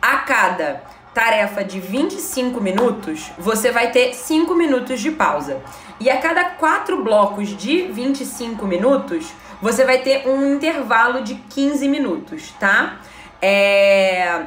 A 0.00 0.18
cada 0.18 0.82
tarefa 1.12 1.64
de 1.64 1.78
25 1.78 2.60
minutos, 2.60 3.30
você 3.38 3.70
vai 3.70 3.90
ter 3.90 4.14
5 4.14 4.54
minutos 4.54 5.00
de 5.00 5.10
pausa. 5.10 5.60
E 6.00 6.10
a 6.10 6.18
cada 6.18 6.44
quatro 6.44 7.02
blocos 7.02 7.56
de 7.56 7.82
25 7.82 8.66
minutos, 8.66 9.32
você 9.62 9.84
vai 9.84 9.98
ter 9.98 10.28
um 10.28 10.54
intervalo 10.54 11.22
de 11.22 11.36
15 11.36 11.88
minutos, 11.88 12.52
tá? 12.58 12.98
É... 13.40 14.42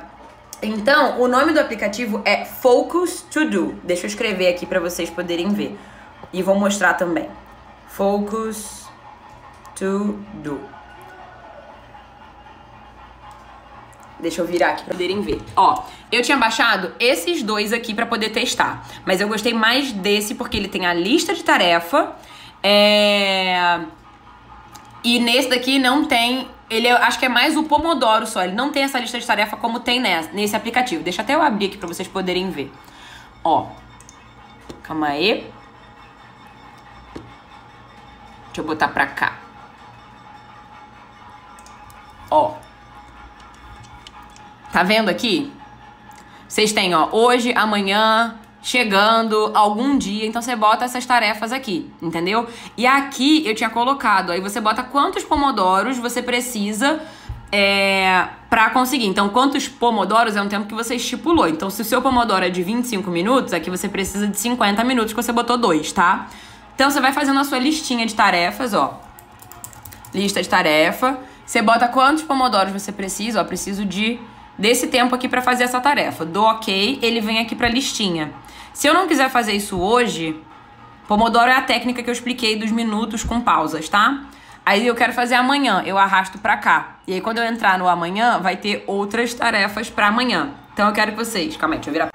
Então, 0.61 1.21
o 1.21 1.27
nome 1.27 1.53
do 1.53 1.59
aplicativo 1.59 2.21
é 2.25 2.43
Focus 2.43 3.21
To 3.21 3.49
Do. 3.49 3.75
Deixa 3.83 4.05
eu 4.05 4.07
escrever 4.07 4.49
aqui 4.49 4.65
para 4.65 4.79
vocês 4.79 5.09
poderem 5.09 5.49
ver. 5.49 5.77
E 6.33 6.43
vou 6.43 6.55
mostrar 6.55 6.95
também. 6.95 7.29
Focus 7.97 8.88
To 9.75 10.19
Do. 10.36 10.62
Deixa 14.19 14.41
eu 14.41 14.45
virar 14.45 14.69
aqui 14.69 14.83
pra 14.83 14.93
poderem 14.93 15.19
ver. 15.21 15.41
Ó, 15.55 15.83
eu 16.12 16.21
tinha 16.21 16.38
baixado 16.38 16.93
esses 16.99 17.41
dois 17.41 17.73
aqui 17.73 17.95
para 17.95 18.05
poder 18.05 18.29
testar. 18.29 18.88
Mas 19.03 19.19
eu 19.19 19.27
gostei 19.27 19.51
mais 19.51 19.91
desse 19.91 20.36
porque 20.36 20.57
ele 20.57 20.67
tem 20.67 20.86
a 20.86 20.93
lista 20.93 21.33
de 21.33 21.43
tarefa. 21.43 22.15
É... 22.62 23.79
E 25.03 25.19
nesse 25.19 25.49
daqui 25.49 25.79
não 25.79 26.05
tem. 26.05 26.47
Ele 26.69 26.88
acho 26.88 27.17
que 27.17 27.25
é 27.25 27.29
mais 27.29 27.57
o 27.57 27.63
Pomodoro 27.63 28.27
só. 28.27 28.43
Ele 28.43 28.53
não 28.53 28.71
tem 28.71 28.83
essa 28.83 28.99
lista 28.99 29.19
de 29.19 29.25
tarefa 29.25 29.57
como 29.57 29.79
tem 29.79 29.99
nesse, 29.99 30.55
aplicativo. 30.55 31.01
Deixa 31.01 31.23
até 31.23 31.33
eu 31.33 31.41
abrir 31.41 31.65
aqui 31.65 31.77
para 31.77 31.88
vocês 31.88 32.07
poderem 32.07 32.51
ver. 32.51 32.71
Ó. 33.43 33.65
Calma 34.83 35.07
aí. 35.07 35.56
Deixa 38.57 38.65
eu 38.67 38.73
botar 38.73 38.87
pra 38.87 39.05
cá. 39.05 39.33
Ó. 42.31 42.55
Tá 44.73 44.81
vendo 44.81 45.09
aqui? 45.09 45.53
Vocês 46.47 46.73
têm, 46.73 46.95
ó, 46.95 47.09
hoje, 47.11 47.53
amanhã, 47.53 48.35
chegando, 48.59 49.51
algum 49.53 49.95
dia. 49.95 50.25
Então 50.25 50.41
você 50.41 50.55
bota 50.55 50.85
essas 50.85 51.05
tarefas 51.05 51.51
aqui, 51.51 51.91
entendeu? 52.01 52.47
E 52.75 52.87
aqui 52.87 53.45
eu 53.45 53.53
tinha 53.53 53.69
colocado, 53.69 54.31
aí 54.31 54.41
você 54.41 54.59
bota 54.59 54.81
quantos 54.81 55.23
pomodoros 55.23 55.99
você 55.99 56.23
precisa 56.23 56.99
é, 57.51 58.27
para 58.49 58.71
conseguir. 58.71 59.05
Então, 59.05 59.29
quantos 59.29 59.67
pomodoros 59.67 60.35
é 60.35 60.41
um 60.41 60.49
tempo 60.49 60.65
que 60.65 60.73
você 60.73 60.95
estipulou. 60.95 61.47
Então, 61.47 61.69
se 61.69 61.83
o 61.83 61.85
seu 61.85 62.01
pomodoro 62.01 62.43
é 62.43 62.49
de 62.49 62.63
25 62.63 63.11
minutos, 63.11 63.53
aqui 63.53 63.69
você 63.69 63.87
precisa 63.87 64.27
de 64.27 64.39
50 64.39 64.83
minutos 64.83 65.13
que 65.13 65.21
você 65.21 65.31
botou 65.31 65.59
dois, 65.59 65.91
tá? 65.91 66.27
Então, 66.77 66.91
você 66.91 67.01
vai 67.01 67.11
fazendo 67.11 67.39
a 67.39 67.43
sua 67.43 67.57
listinha 67.57 68.05
de 68.05 68.13
tarefas, 68.13 68.75
ó. 68.75 69.01
Lista 70.13 70.43
de 70.43 70.47
tarefa. 70.47 71.17
Você 71.43 71.59
bota 71.59 71.87
quantos 71.87 72.21
pomodoros 72.21 72.71
você 72.71 72.91
precisa, 72.91 73.41
ó. 73.41 73.43
Preciso 73.43 73.83
de 73.83 74.19
desse 74.55 74.85
tempo 74.85 75.15
aqui 75.15 75.27
para 75.27 75.41
fazer 75.41 75.63
essa 75.63 75.79
tarefa. 75.79 76.23
Do 76.23 76.43
ok, 76.43 76.99
ele 77.01 77.19
vem 77.19 77.39
aqui 77.39 77.55
pra 77.55 77.67
listinha. 77.67 78.31
Se 78.73 78.85
eu 78.85 78.93
não 78.93 79.07
quiser 79.07 79.27
fazer 79.31 79.53
isso 79.53 79.79
hoje, 79.79 80.39
Pomodoro 81.07 81.49
é 81.49 81.55
a 81.55 81.61
técnica 81.63 82.03
que 82.03 82.09
eu 82.11 82.13
expliquei 82.13 82.55
dos 82.55 82.69
minutos 82.69 83.23
com 83.23 83.41
pausas, 83.41 83.89
tá? 83.89 84.25
Aí 84.63 84.85
eu 84.85 84.93
quero 84.93 85.13
fazer 85.13 85.33
amanhã, 85.33 85.81
eu 85.83 85.97
arrasto 85.97 86.37
pra 86.37 86.57
cá. 86.57 86.97
E 87.07 87.13
aí 87.13 87.21
quando 87.21 87.39
eu 87.39 87.45
entrar 87.45 87.79
no 87.79 87.87
amanhã, 87.87 88.37
vai 88.39 88.55
ter 88.55 88.83
outras 88.85 89.33
tarefas 89.33 89.89
para 89.89 90.09
amanhã. 90.09 90.51
Então 90.73 90.85
eu 90.87 90.93
quero 90.93 91.11
que 91.13 91.17
vocês. 91.17 91.57
Calma 91.57 91.73
aí, 91.73 91.79
deixa 91.79 91.89
eu 91.89 91.93
virar. 91.93 92.09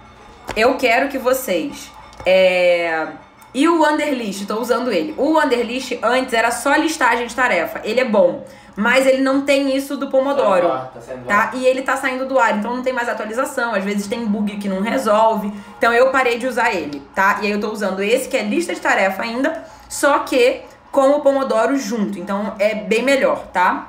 Eu 0.54 0.76
quero 0.76 1.08
que 1.08 1.18
vocês. 1.18 1.90
É... 2.24 3.08
E 3.54 3.68
o 3.68 3.80
Wanderlist, 3.80 4.46
tô 4.46 4.58
usando 4.58 4.90
ele. 4.90 5.14
O 5.18 5.32
Wanderlist 5.34 5.98
antes 6.02 6.32
era 6.32 6.50
só 6.50 6.74
listagem 6.74 7.26
de 7.26 7.34
tarefa. 7.34 7.80
Ele 7.84 8.00
é 8.00 8.04
bom. 8.04 8.44
Mas 8.74 9.06
ele 9.06 9.20
não 9.20 9.42
tem 9.42 9.76
isso 9.76 9.96
do 9.96 10.08
Pomodoro. 10.08 10.68
Tá, 10.68 10.90
tá 10.94 11.00
saindo 11.00 11.22
do 11.22 11.28
Tá? 11.28 11.50
E 11.54 11.66
ele 11.66 11.82
tá 11.82 11.96
saindo 11.96 12.26
do 12.26 12.38
ar, 12.38 12.56
então 12.56 12.74
não 12.74 12.82
tem 12.82 12.92
mais 12.92 13.08
atualização. 13.08 13.74
Às 13.74 13.84
vezes 13.84 14.06
tem 14.06 14.24
bug 14.24 14.56
que 14.56 14.68
não 14.68 14.80
resolve. 14.80 15.52
Então 15.76 15.92
eu 15.92 16.10
parei 16.10 16.38
de 16.38 16.46
usar 16.46 16.72
ele, 16.72 17.02
tá? 17.14 17.40
E 17.42 17.46
aí 17.46 17.52
eu 17.52 17.60
tô 17.60 17.70
usando 17.70 18.02
esse 18.02 18.28
que 18.28 18.36
é 18.36 18.42
lista 18.42 18.74
de 18.74 18.80
tarefa 18.80 19.22
ainda, 19.22 19.62
só 19.88 20.20
que 20.20 20.62
com 20.90 21.10
o 21.10 21.20
Pomodoro 21.20 21.76
junto. 21.76 22.18
Então 22.18 22.54
é 22.58 22.74
bem 22.74 23.02
melhor, 23.02 23.46
tá? 23.52 23.88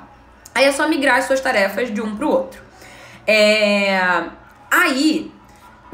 Aí 0.54 0.66
é 0.66 0.72
só 0.72 0.86
migrar 0.86 1.16
as 1.16 1.24
suas 1.24 1.40
tarefas 1.40 1.92
de 1.92 2.00
um 2.02 2.14
pro 2.14 2.28
outro. 2.30 2.62
É... 3.26 4.24
Aí, 4.70 5.32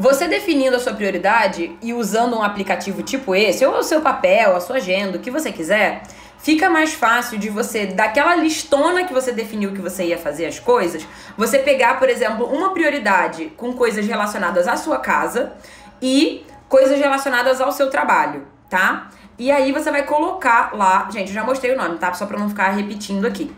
você 0.01 0.27
definindo 0.27 0.75
a 0.77 0.81
sua 0.81 0.95
prioridade 0.95 1.77
e 1.83 1.93
usando 1.93 2.35
um 2.35 2.43
aplicativo 2.43 3.03
tipo 3.03 3.35
esse, 3.35 3.67
ou 3.67 3.77
o 3.77 3.83
seu 3.83 4.01
papel, 4.01 4.57
a 4.57 4.61
sua 4.61 4.77
agenda, 4.77 5.19
o 5.19 5.21
que 5.21 5.31
você 5.31 5.53
quiser, 5.53 6.05
fica 6.39 6.71
mais 6.71 6.95
fácil 6.95 7.37
de 7.39 7.51
você, 7.51 7.85
daquela 7.85 8.35
listona 8.35 9.05
que 9.05 9.13
você 9.13 9.31
definiu 9.31 9.73
que 9.73 9.81
você 9.83 10.05
ia 10.05 10.17
fazer 10.17 10.47
as 10.47 10.59
coisas, 10.59 11.07
você 11.37 11.59
pegar, 11.59 11.99
por 11.99 12.09
exemplo, 12.09 12.47
uma 12.47 12.73
prioridade 12.73 13.53
com 13.59 13.75
coisas 13.75 14.07
relacionadas 14.07 14.67
à 14.67 14.75
sua 14.75 14.97
casa 14.97 15.53
e 16.01 16.47
coisas 16.67 16.99
relacionadas 16.99 17.61
ao 17.61 17.71
seu 17.71 17.91
trabalho, 17.91 18.47
tá? 18.71 19.11
E 19.39 19.53
aí 19.53 19.71
você 19.71 19.91
vai 19.91 20.05
colocar 20.05 20.75
lá, 20.75 21.11
gente, 21.13 21.29
eu 21.29 21.35
já 21.35 21.45
mostrei 21.45 21.75
o 21.75 21.77
nome, 21.77 21.99
tá? 21.99 22.15
Só 22.15 22.25
pra 22.25 22.39
não 22.39 22.49
ficar 22.49 22.71
repetindo 22.71 23.27
aqui. 23.27 23.55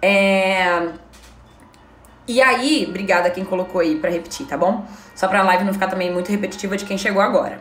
É... 0.00 0.90
E 2.28 2.40
aí, 2.40 2.86
obrigada 2.88 3.28
quem 3.28 3.44
colocou 3.44 3.80
aí 3.80 3.96
pra 3.96 4.08
repetir, 4.08 4.46
tá 4.46 4.56
bom? 4.56 4.86
Só 5.14 5.28
pra 5.28 5.42
live 5.42 5.64
não 5.64 5.72
ficar 5.72 5.86
também 5.86 6.12
muito 6.12 6.30
repetitiva 6.30 6.76
de 6.76 6.84
quem 6.84 6.98
chegou 6.98 7.22
agora. 7.22 7.60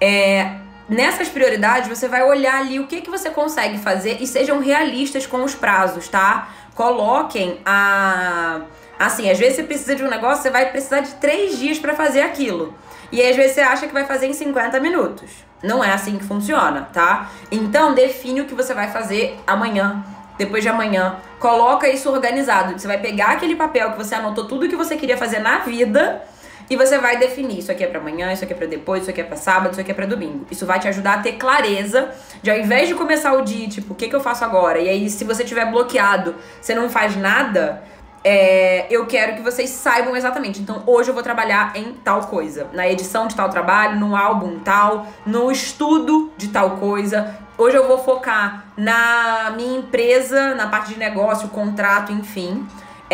É, 0.00 0.58
nessas 0.88 1.28
prioridades, 1.28 1.88
você 1.88 2.08
vai 2.08 2.22
olhar 2.22 2.58
ali 2.60 2.78
o 2.78 2.86
que, 2.86 3.00
que 3.00 3.10
você 3.10 3.30
consegue 3.30 3.78
fazer 3.78 4.18
e 4.20 4.26
sejam 4.26 4.60
realistas 4.60 5.26
com 5.26 5.42
os 5.42 5.54
prazos, 5.54 6.08
tá? 6.08 6.48
Coloquem 6.74 7.60
a. 7.64 8.62
Assim, 8.98 9.28
às 9.28 9.38
vezes 9.38 9.56
você 9.56 9.62
precisa 9.64 9.96
de 9.96 10.04
um 10.04 10.08
negócio, 10.08 10.42
você 10.42 10.50
vai 10.50 10.70
precisar 10.70 11.00
de 11.00 11.14
três 11.14 11.58
dias 11.58 11.78
pra 11.78 11.94
fazer 11.94 12.20
aquilo. 12.20 12.74
E 13.10 13.22
às 13.22 13.34
vezes 13.36 13.52
você 13.52 13.60
acha 13.60 13.86
que 13.86 13.92
vai 13.92 14.04
fazer 14.04 14.26
em 14.26 14.32
50 14.32 14.78
minutos. 14.80 15.30
Não 15.62 15.82
é 15.82 15.92
assim 15.92 16.16
que 16.16 16.24
funciona, 16.24 16.88
tá? 16.92 17.30
Então, 17.50 17.94
define 17.94 18.42
o 18.42 18.44
que 18.44 18.54
você 18.54 18.74
vai 18.74 18.90
fazer 18.90 19.36
amanhã, 19.46 20.04
depois 20.38 20.62
de 20.62 20.68
amanhã. 20.68 21.16
Coloca 21.38 21.88
isso 21.88 22.10
organizado. 22.10 22.78
Você 22.78 22.86
vai 22.86 22.98
pegar 22.98 23.30
aquele 23.30 23.56
papel 23.56 23.92
que 23.92 23.98
você 23.98 24.14
anotou 24.14 24.46
tudo 24.46 24.68
que 24.68 24.76
você 24.76 24.96
queria 24.96 25.16
fazer 25.16 25.38
na 25.40 25.58
vida 25.58 26.22
e 26.68 26.76
você 26.76 26.98
vai 26.98 27.18
definir. 27.18 27.58
Isso 27.58 27.70
aqui 27.70 27.84
é 27.84 27.86
pra 27.86 28.00
amanhã, 28.00 28.32
isso 28.32 28.44
aqui 28.44 28.52
é 28.52 28.56
pra 28.56 28.66
depois, 28.66 29.02
isso 29.02 29.10
aqui 29.10 29.20
é 29.20 29.24
pra 29.24 29.36
sábado, 29.36 29.72
isso 29.72 29.80
aqui 29.80 29.90
é 29.90 29.94
pra 29.94 30.06
domingo. 30.06 30.46
Isso 30.50 30.66
vai 30.66 30.78
te 30.78 30.88
ajudar 30.88 31.14
a 31.14 31.18
ter 31.18 31.32
clareza 31.32 32.10
de 32.42 32.50
ao 32.50 32.58
invés 32.58 32.88
de 32.88 32.94
começar 32.94 33.32
o 33.34 33.42
dia, 33.42 33.68
tipo, 33.68 33.92
o 33.92 33.96
que, 33.96 34.08
que 34.08 34.16
eu 34.16 34.20
faço 34.20 34.44
agora? 34.44 34.78
E 34.78 34.88
aí, 34.88 35.10
se 35.10 35.24
você 35.24 35.44
tiver 35.44 35.70
bloqueado, 35.70 36.34
você 36.60 36.74
não 36.74 36.88
faz 36.88 37.16
nada. 37.16 37.82
É, 38.26 38.86
eu 38.88 39.04
quero 39.04 39.36
que 39.36 39.42
vocês 39.42 39.68
saibam 39.68 40.16
exatamente. 40.16 40.60
Então, 40.60 40.82
hoje 40.86 41.10
eu 41.10 41.14
vou 41.14 41.22
trabalhar 41.22 41.76
em 41.76 41.92
tal 41.92 42.22
coisa. 42.22 42.68
Na 42.72 42.88
edição 42.88 43.26
de 43.26 43.36
tal 43.36 43.50
trabalho, 43.50 44.00
no 44.00 44.16
álbum 44.16 44.58
tal, 44.60 45.06
no 45.26 45.50
estudo 45.50 46.32
de 46.38 46.48
tal 46.48 46.78
coisa. 46.78 47.36
Hoje 47.58 47.76
eu 47.76 47.86
vou 47.86 47.98
focar 47.98 48.64
na 48.76 49.52
minha 49.54 49.78
empresa, 49.78 50.54
na 50.54 50.66
parte 50.66 50.94
de 50.94 50.98
negócio, 50.98 51.48
contrato, 51.48 52.10
enfim. 52.12 52.66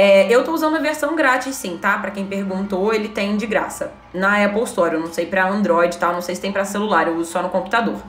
É, 0.03 0.27
eu 0.31 0.43
tô 0.43 0.55
usando 0.55 0.77
a 0.77 0.81
versão 0.81 1.15
grátis, 1.15 1.55
sim, 1.57 1.77
tá? 1.77 1.99
Pra 1.99 2.11
quem 2.11 2.25
perguntou, 2.25 2.91
ele 2.91 3.11
tem 3.11 3.37
de 3.37 3.47
graça. 3.47 3.93
Na 4.15 4.43
Apple 4.43 4.63
Store, 4.63 4.95
eu 4.95 5.01
não 5.01 5.13
sei 5.13 5.27
pra 5.27 5.47
Android 5.47 5.95
tal, 5.99 6.15
não 6.15 6.23
sei 6.23 6.35
se 6.35 6.41
tem 6.41 6.51
pra 6.51 6.65
celular, 6.65 7.07
eu 7.07 7.17
uso 7.17 7.31
só 7.31 7.43
no 7.43 7.51
computador. 7.51 8.01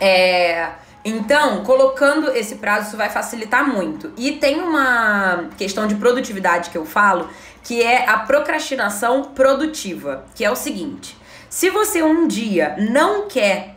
É, 0.00 0.70
então, 1.04 1.62
colocando 1.62 2.30
esse 2.30 2.54
prazo, 2.54 2.88
isso 2.88 2.96
vai 2.96 3.10
facilitar 3.10 3.68
muito. 3.68 4.14
E 4.16 4.32
tem 4.32 4.62
uma 4.62 5.50
questão 5.58 5.86
de 5.86 5.94
produtividade 5.96 6.70
que 6.70 6.78
eu 6.78 6.86
falo, 6.86 7.28
que 7.62 7.82
é 7.82 8.08
a 8.08 8.20
procrastinação 8.20 9.24
produtiva, 9.24 10.24
que 10.34 10.42
é 10.42 10.50
o 10.50 10.56
seguinte: 10.56 11.18
se 11.50 11.68
você 11.68 12.02
um 12.02 12.26
dia 12.26 12.76
não 12.78 13.28
quer 13.28 13.74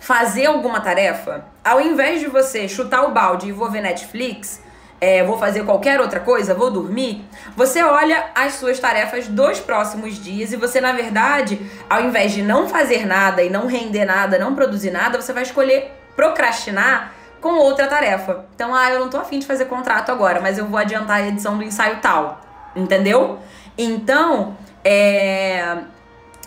fazer 0.00 0.46
alguma 0.46 0.80
tarefa, 0.80 1.44
ao 1.62 1.78
invés 1.78 2.20
de 2.20 2.26
você 2.26 2.66
chutar 2.66 3.02
o 3.02 3.10
balde 3.10 3.48
e 3.48 3.52
vou 3.52 3.70
ver 3.70 3.82
Netflix, 3.82 4.66
é, 5.00 5.22
vou 5.22 5.38
fazer 5.38 5.64
qualquer 5.64 6.00
outra 6.00 6.20
coisa, 6.20 6.54
vou 6.54 6.70
dormir, 6.70 7.24
você 7.56 7.82
olha 7.82 8.26
as 8.34 8.54
suas 8.54 8.78
tarefas 8.78 9.28
dos 9.28 9.60
próximos 9.60 10.22
dias 10.22 10.52
e 10.52 10.56
você, 10.56 10.80
na 10.80 10.92
verdade, 10.92 11.60
ao 11.88 12.02
invés 12.02 12.32
de 12.32 12.42
não 12.42 12.68
fazer 12.68 13.06
nada 13.06 13.42
e 13.42 13.50
não 13.50 13.66
render 13.66 14.04
nada, 14.04 14.38
não 14.38 14.54
produzir 14.54 14.90
nada, 14.90 15.20
você 15.20 15.32
vai 15.32 15.44
escolher 15.44 15.92
procrastinar 16.16 17.12
com 17.40 17.50
outra 17.50 17.86
tarefa. 17.86 18.44
Então, 18.54 18.74
ah, 18.74 18.90
eu 18.90 18.98
não 19.00 19.08
tô 19.08 19.18
afim 19.18 19.38
de 19.38 19.46
fazer 19.46 19.66
contrato 19.66 20.10
agora, 20.10 20.40
mas 20.40 20.58
eu 20.58 20.66
vou 20.66 20.78
adiantar 20.78 21.18
a 21.18 21.28
edição 21.28 21.56
do 21.56 21.62
ensaio 21.62 21.98
tal. 22.00 22.40
Entendeu? 22.74 23.38
Então, 23.76 24.56
é. 24.84 25.78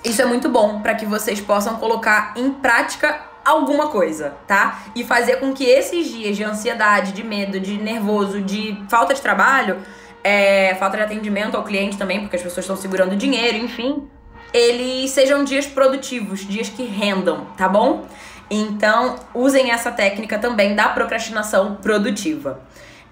Isso 0.04 0.22
é 0.22 0.26
muito 0.26 0.50
bom 0.50 0.82
para 0.82 0.96
que 0.96 1.06
vocês 1.06 1.40
possam 1.40 1.76
colocar 1.76 2.34
em 2.36 2.52
prática 2.52 3.22
alguma 3.44 3.88
coisa, 3.88 4.34
tá? 4.48 4.84
E 4.96 5.04
fazer 5.04 5.38
com 5.38 5.54
que 5.54 5.64
esses 5.64 6.08
dias 6.10 6.38
de 6.38 6.44
ansiedade, 6.44 7.12
de 7.12 7.24
medo, 7.24 7.60
de 7.60 7.78
nervoso, 7.78 8.42
de 8.42 8.78
falta 8.90 9.14
de 9.14 9.22
trabalho, 9.22 9.78
é, 10.24 10.76
falta 10.76 10.98
de 10.98 11.04
atendimento 11.04 11.58
ao 11.58 11.64
cliente 11.64 11.98
também, 11.98 12.22
porque 12.22 12.36
as 12.36 12.42
pessoas 12.42 12.64
estão 12.64 12.76
segurando 12.76 13.16
dinheiro, 13.16 13.58
enfim, 13.58 14.08
eles 14.54 15.12
sejam 15.12 15.44
dias 15.44 15.66
produtivos, 15.66 16.42
dias 16.42 16.70
que 16.70 16.84
rendam, 16.84 17.46
tá 17.58 17.68
bom? 17.68 18.06
Então, 18.50 19.16
usem 19.34 19.72
essa 19.72 19.92
técnica 19.92 20.38
também 20.38 20.76
da 20.76 20.90
procrastinação 20.90 21.76
produtiva. 21.76 22.60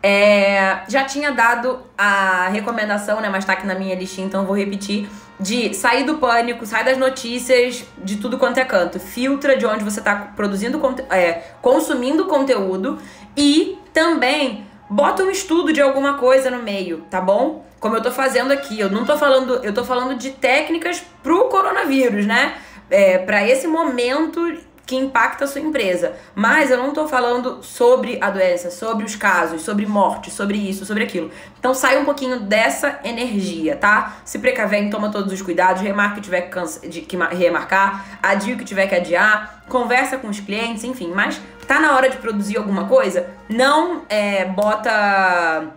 É, 0.04 0.82
já 0.88 1.06
tinha 1.06 1.32
dado 1.32 1.80
a 1.98 2.50
recomendação, 2.50 3.22
né? 3.22 3.30
Mas 3.30 3.46
tá 3.46 3.54
aqui 3.54 3.65
na 3.65 3.76
minha 3.76 3.96
listinha, 3.96 4.28
então 4.28 4.46
vou 4.46 4.56
repetir. 4.56 5.10
De 5.39 5.73
sair 5.73 6.04
do 6.04 6.17
pânico, 6.17 6.65
sair 6.65 6.84
das 6.84 6.97
notícias, 6.97 7.86
de 7.97 8.17
tudo 8.17 8.38
quanto 8.38 8.60
é 8.60 8.65
canto. 8.65 8.99
Filtra 8.99 9.56
de 9.56 9.65
onde 9.65 9.84
você 9.84 10.02
tá 10.02 10.34
produzindo, 10.36 10.82
é, 11.10 11.43
consumindo 11.62 12.25
conteúdo 12.25 12.99
e 13.38 13.78
também 13.93 14.65
bota 14.89 15.23
um 15.23 15.30
estudo 15.30 15.71
de 15.71 15.82
alguma 15.82 16.15
coisa 16.15 16.50
no 16.50 16.62
meio, 16.63 17.06
tá 17.10 17.21
bom? 17.21 17.65
Como 17.79 17.96
eu 17.96 18.02
tô 18.02 18.12
fazendo 18.12 18.52
aqui. 18.52 18.79
Eu 18.79 18.90
não 18.90 19.06
tô 19.06 19.17
falando, 19.17 19.63
eu 19.63 19.73
tô 19.73 19.85
falando 19.85 20.17
de 20.17 20.31
técnicas 20.31 21.02
pro 21.23 21.48
coronavírus, 21.48 22.25
né? 22.25 22.56
É, 22.90 23.19
para 23.19 23.48
esse 23.48 23.67
momento 23.67 24.58
que 24.90 24.96
impacta 24.96 25.46
a 25.46 25.48
sua 25.48 25.62
empresa. 25.62 26.13
Mas 26.33 26.71
eu 26.71 26.77
não 26.77 26.92
tô 26.92 27.08
falando 27.08 27.62
sobre 27.62 28.17
a 28.19 28.31
doença, 28.31 28.71
sobre 28.71 29.06
os 29.06 29.15
casos, 29.15 29.62
sobre 29.62 29.85
morte, 29.85 30.31
sobre 30.31 30.58
isso, 30.58 30.83
sobre 30.83 31.04
aquilo. 31.04 31.29
Então 31.60 31.75
sai 31.75 32.00
um 32.00 32.06
pouquinho 32.06 32.40
dessa 32.40 33.00
energia, 33.04 33.75
tá? 33.75 34.17
Se 34.25 34.40
precavendo, 34.40 34.90
toma 34.90 35.12
todos 35.12 35.31
os 35.31 35.44
cuidados, 35.44 35.83
remarca 35.83 36.13
o 36.13 36.15
que 36.15 36.21
tiver 36.21 36.50
que, 36.50 37.17
remarcar, 37.35 38.17
adia 38.23 38.56
o 38.56 38.58
que 38.58 38.65
tiver 38.65 38.87
que 38.87 38.96
adiar, 38.96 39.63
conversa 39.69 40.17
com 40.17 40.27
os 40.27 40.40
clientes, 40.40 40.83
enfim. 40.83 41.12
Mas 41.13 41.40
tá 41.67 41.79
na 41.79 41.96
hora 41.96 42.10
de 42.10 42.17
produzir 42.17 42.58
alguma 42.58 42.85
coisa, 42.85 43.29
não 43.48 44.02
é, 44.10 44.46
bota 44.46 45.71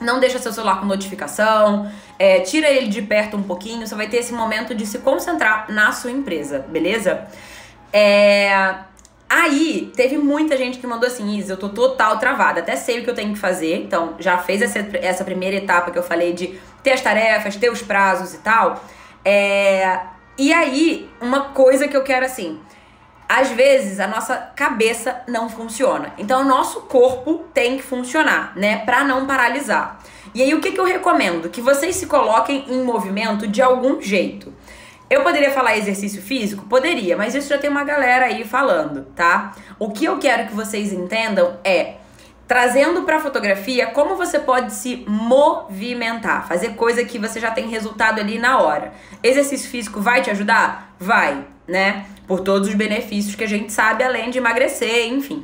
não 0.00 0.20
deixa 0.20 0.38
seu 0.38 0.52
celular 0.52 0.78
com 0.78 0.86
notificação, 0.86 1.90
é, 2.18 2.40
tira 2.40 2.68
ele 2.68 2.88
de 2.88 3.02
perto 3.02 3.36
um 3.36 3.42
pouquinho, 3.42 3.84
você 3.84 3.96
vai 3.96 4.08
ter 4.08 4.18
esse 4.18 4.32
momento 4.32 4.72
de 4.72 4.86
se 4.86 4.98
concentrar 4.98 5.66
na 5.70 5.90
sua 5.90 6.12
empresa, 6.12 6.60
beleza? 6.68 7.26
É, 7.92 8.74
Aí, 9.28 9.92
teve 9.94 10.16
muita 10.16 10.56
gente 10.56 10.78
que 10.78 10.86
mandou 10.86 11.06
assim, 11.06 11.36
Isa, 11.36 11.52
eu 11.52 11.56
tô 11.58 11.68
total 11.68 12.18
travada, 12.18 12.60
até 12.60 12.76
sei 12.76 13.00
o 13.00 13.04
que 13.04 13.10
eu 13.10 13.14
tenho 13.14 13.34
que 13.34 13.38
fazer. 13.38 13.76
Então, 13.76 14.14
já 14.18 14.38
fez 14.38 14.62
essa, 14.62 14.78
essa 15.02 15.22
primeira 15.22 15.56
etapa 15.56 15.90
que 15.90 15.98
eu 15.98 16.02
falei 16.02 16.32
de 16.32 16.58
ter 16.82 16.92
as 16.92 17.02
tarefas, 17.02 17.54
ter 17.54 17.70
os 17.70 17.82
prazos 17.82 18.32
e 18.32 18.38
tal. 18.38 18.82
É... 19.22 20.00
E 20.38 20.50
aí, 20.52 21.10
uma 21.20 21.50
coisa 21.50 21.86
que 21.86 21.96
eu 21.96 22.02
quero 22.02 22.24
assim, 22.24 22.58
às 23.28 23.50
vezes 23.50 24.00
a 24.00 24.06
nossa 24.06 24.34
cabeça 24.56 25.20
não 25.28 25.50
funciona. 25.50 26.14
Então, 26.16 26.40
o 26.40 26.44
nosso 26.44 26.82
corpo 26.82 27.44
tem 27.52 27.76
que 27.76 27.82
funcionar, 27.82 28.54
né? 28.56 28.78
Pra 28.86 29.04
não 29.04 29.26
paralisar. 29.26 29.98
E 30.34 30.42
aí, 30.42 30.54
o 30.54 30.60
que, 30.60 30.72
que 30.72 30.80
eu 30.80 30.84
recomendo? 30.84 31.50
Que 31.50 31.60
vocês 31.60 31.96
se 31.96 32.06
coloquem 32.06 32.64
em 32.68 32.82
movimento 32.82 33.46
de 33.46 33.60
algum 33.60 34.00
jeito. 34.00 34.54
Eu 35.10 35.22
poderia 35.22 35.50
falar 35.50 35.76
exercício 35.76 36.20
físico? 36.20 36.66
Poderia, 36.66 37.16
mas 37.16 37.34
isso 37.34 37.48
já 37.48 37.56
tem 37.56 37.70
uma 37.70 37.84
galera 37.84 38.26
aí 38.26 38.44
falando, 38.44 39.06
tá? 39.16 39.54
O 39.78 39.90
que 39.90 40.04
eu 40.04 40.18
quero 40.18 40.48
que 40.48 40.54
vocês 40.54 40.92
entendam 40.92 41.58
é 41.64 41.94
trazendo 42.46 43.02
para 43.02 43.20
fotografia 43.20 43.86
como 43.88 44.16
você 44.16 44.38
pode 44.38 44.72
se 44.72 45.04
movimentar, 45.06 46.48
fazer 46.48 46.70
coisa 46.70 47.04
que 47.04 47.18
você 47.18 47.38
já 47.38 47.50
tem 47.50 47.68
resultado 47.68 48.20
ali 48.20 48.38
na 48.38 48.58
hora. 48.58 48.92
Exercício 49.22 49.70
físico 49.70 50.00
vai 50.00 50.22
te 50.22 50.30
ajudar? 50.30 50.94
Vai, 50.98 51.44
né? 51.66 52.06
Por 52.26 52.40
todos 52.40 52.68
os 52.68 52.74
benefícios 52.74 53.34
que 53.34 53.44
a 53.44 53.48
gente 53.48 53.72
sabe, 53.72 54.02
além 54.02 54.30
de 54.30 54.38
emagrecer, 54.38 55.06
enfim. 55.08 55.42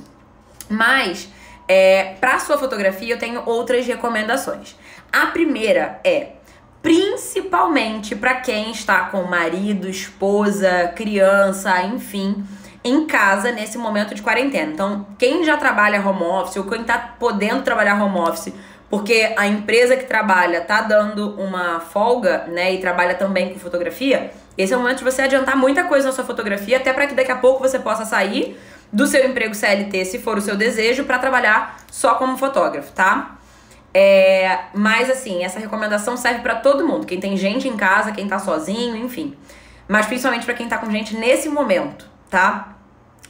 Mas 0.69 1.29
é, 1.69 2.15
para 2.21 2.39
sua 2.39 2.59
fotografia 2.59 3.15
eu 3.15 3.19
tenho 3.19 3.43
outras 3.47 3.87
recomendações. 3.87 4.77
A 5.13 5.27
primeira 5.27 6.01
é 6.05 6.33
principalmente 6.85 8.15
para 8.15 8.35
quem 8.35 8.71
está 8.71 9.07
com 9.07 9.23
marido, 9.23 9.89
esposa, 9.89 10.93
criança, 10.95 11.83
enfim, 11.83 12.45
em 12.85 13.07
casa 13.07 13.51
nesse 13.51 13.79
momento 13.79 14.15
de 14.15 14.21
quarentena. 14.21 14.71
Então, 14.71 15.07
quem 15.19 15.45
já 15.45 15.57
trabalha 15.57 16.07
home 16.07 16.23
office 16.25 16.59
ou 16.59 16.65
quem 16.65 16.83
está 16.83 16.99
podendo 16.99 17.63
trabalhar 17.63 17.95
home 18.05 18.19
office, 18.19 18.53
porque 18.91 19.33
a 19.35 19.47
empresa 19.47 19.97
que 19.97 20.05
trabalha 20.05 20.61
tá 20.61 20.83
dando 20.83 21.41
uma 21.41 21.81
folga, 21.81 22.45
né, 22.49 22.75
e 22.75 22.79
trabalha 22.83 23.15
também 23.15 23.55
com 23.55 23.59
fotografia, 23.59 24.31
esse 24.59 24.75
é 24.75 24.77
o 24.77 24.81
momento 24.81 24.99
de 24.99 25.05
você 25.05 25.23
adiantar 25.23 25.57
muita 25.57 25.85
coisa 25.85 26.09
na 26.09 26.13
sua 26.13 26.25
fotografia, 26.25 26.77
até 26.77 26.93
para 26.93 27.07
que 27.07 27.15
daqui 27.15 27.33
a 27.33 27.37
pouco 27.37 27.67
você 27.67 27.79
possa 27.79 28.05
sair 28.05 28.61
do 28.93 29.07
seu 29.07 29.25
emprego 29.25 29.55
CLT, 29.55 30.05
se 30.05 30.19
for 30.19 30.37
o 30.37 30.41
seu 30.43 30.55
desejo, 30.55 31.05
para 31.05 31.19
trabalhar 31.19 31.79
só 31.91 32.17
como 32.17 32.37
fotógrafo, 32.37 32.93
tá? 32.93 33.34
É, 33.97 34.59
mas 34.75 35.09
assim, 35.09 35.45
essa 35.45 35.61
recomendação 35.61 36.17
serve 36.17 36.41
para 36.41 36.57
todo 36.57 36.87
mundo, 36.87 37.07
quem 37.07 37.21
tem 37.21 37.37
gente 37.37 37.69
em 37.69 37.77
casa, 37.77 38.11
quem 38.11 38.27
tá 38.27 38.41
sozinho, 38.41 38.97
enfim. 38.97 39.37
Mas 39.87 40.07
principalmente 40.07 40.45
para 40.45 40.55
quem 40.55 40.69
tá 40.69 40.79
com 40.79 40.91
gente 40.91 41.17
nesse 41.17 41.49
momento, 41.49 42.11
tá? 42.29 42.77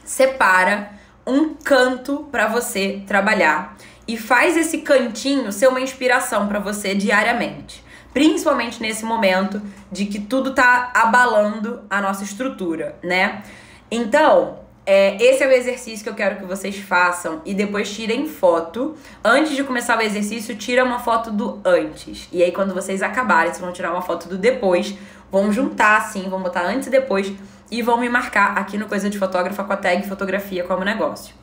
Separa 0.03 0.89
um 1.25 1.53
canto 1.53 2.27
para 2.31 2.47
você 2.47 3.03
trabalhar 3.05 3.77
e 4.07 4.17
faz 4.17 4.57
esse 4.57 4.79
cantinho 4.79 5.51
ser 5.51 5.67
uma 5.67 5.81
inspiração 5.81 6.47
para 6.47 6.59
você 6.59 6.95
diariamente. 6.95 7.83
Principalmente 8.11 8.81
nesse 8.81 9.05
momento 9.05 9.61
de 9.91 10.05
que 10.05 10.19
tudo 10.19 10.53
tá 10.53 10.91
abalando 10.95 11.83
a 11.89 12.01
nossa 12.01 12.23
estrutura, 12.23 12.97
né? 13.03 13.43
Então, 13.91 14.64
é, 14.85 15.21
esse 15.21 15.43
é 15.43 15.47
o 15.47 15.51
exercício 15.51 16.03
que 16.03 16.09
eu 16.09 16.13
quero 16.13 16.35
que 16.37 16.45
vocês 16.45 16.77
façam 16.77 17.41
e 17.43 17.53
depois 17.53 17.91
tirem 17.91 18.27
foto. 18.27 18.95
Antes 19.23 19.55
de 19.55 19.63
começar 19.63 19.97
o 19.97 20.01
exercício, 20.01 20.55
tira 20.55 20.83
uma 20.83 20.99
foto 20.99 21.31
do 21.31 21.59
antes. 21.65 22.29
E 22.31 22.43
aí, 22.43 22.51
quando 22.51 22.73
vocês 22.73 23.01
acabarem, 23.01 23.51
vocês 23.51 23.61
vão 23.61 23.73
tirar 23.73 23.91
uma 23.91 24.03
foto 24.03 24.29
do 24.29 24.37
depois. 24.37 24.95
Vão 25.31 25.51
juntar 25.51 25.97
assim, 25.97 26.29
vão 26.29 26.41
botar 26.41 26.63
antes 26.63 26.87
e 26.87 26.91
depois 26.91 27.33
e 27.71 27.81
vão 27.81 27.99
me 27.99 28.07
marcar 28.07 28.57
aqui 28.57 28.77
no 28.77 28.85
Coisa 28.85 29.09
de 29.09 29.17
Fotógrafa 29.17 29.63
com 29.63 29.73
a 29.73 29.77
tag 29.77 30.07
Fotografia 30.07 30.63
como 30.63 30.83
Negócio. 30.83 31.33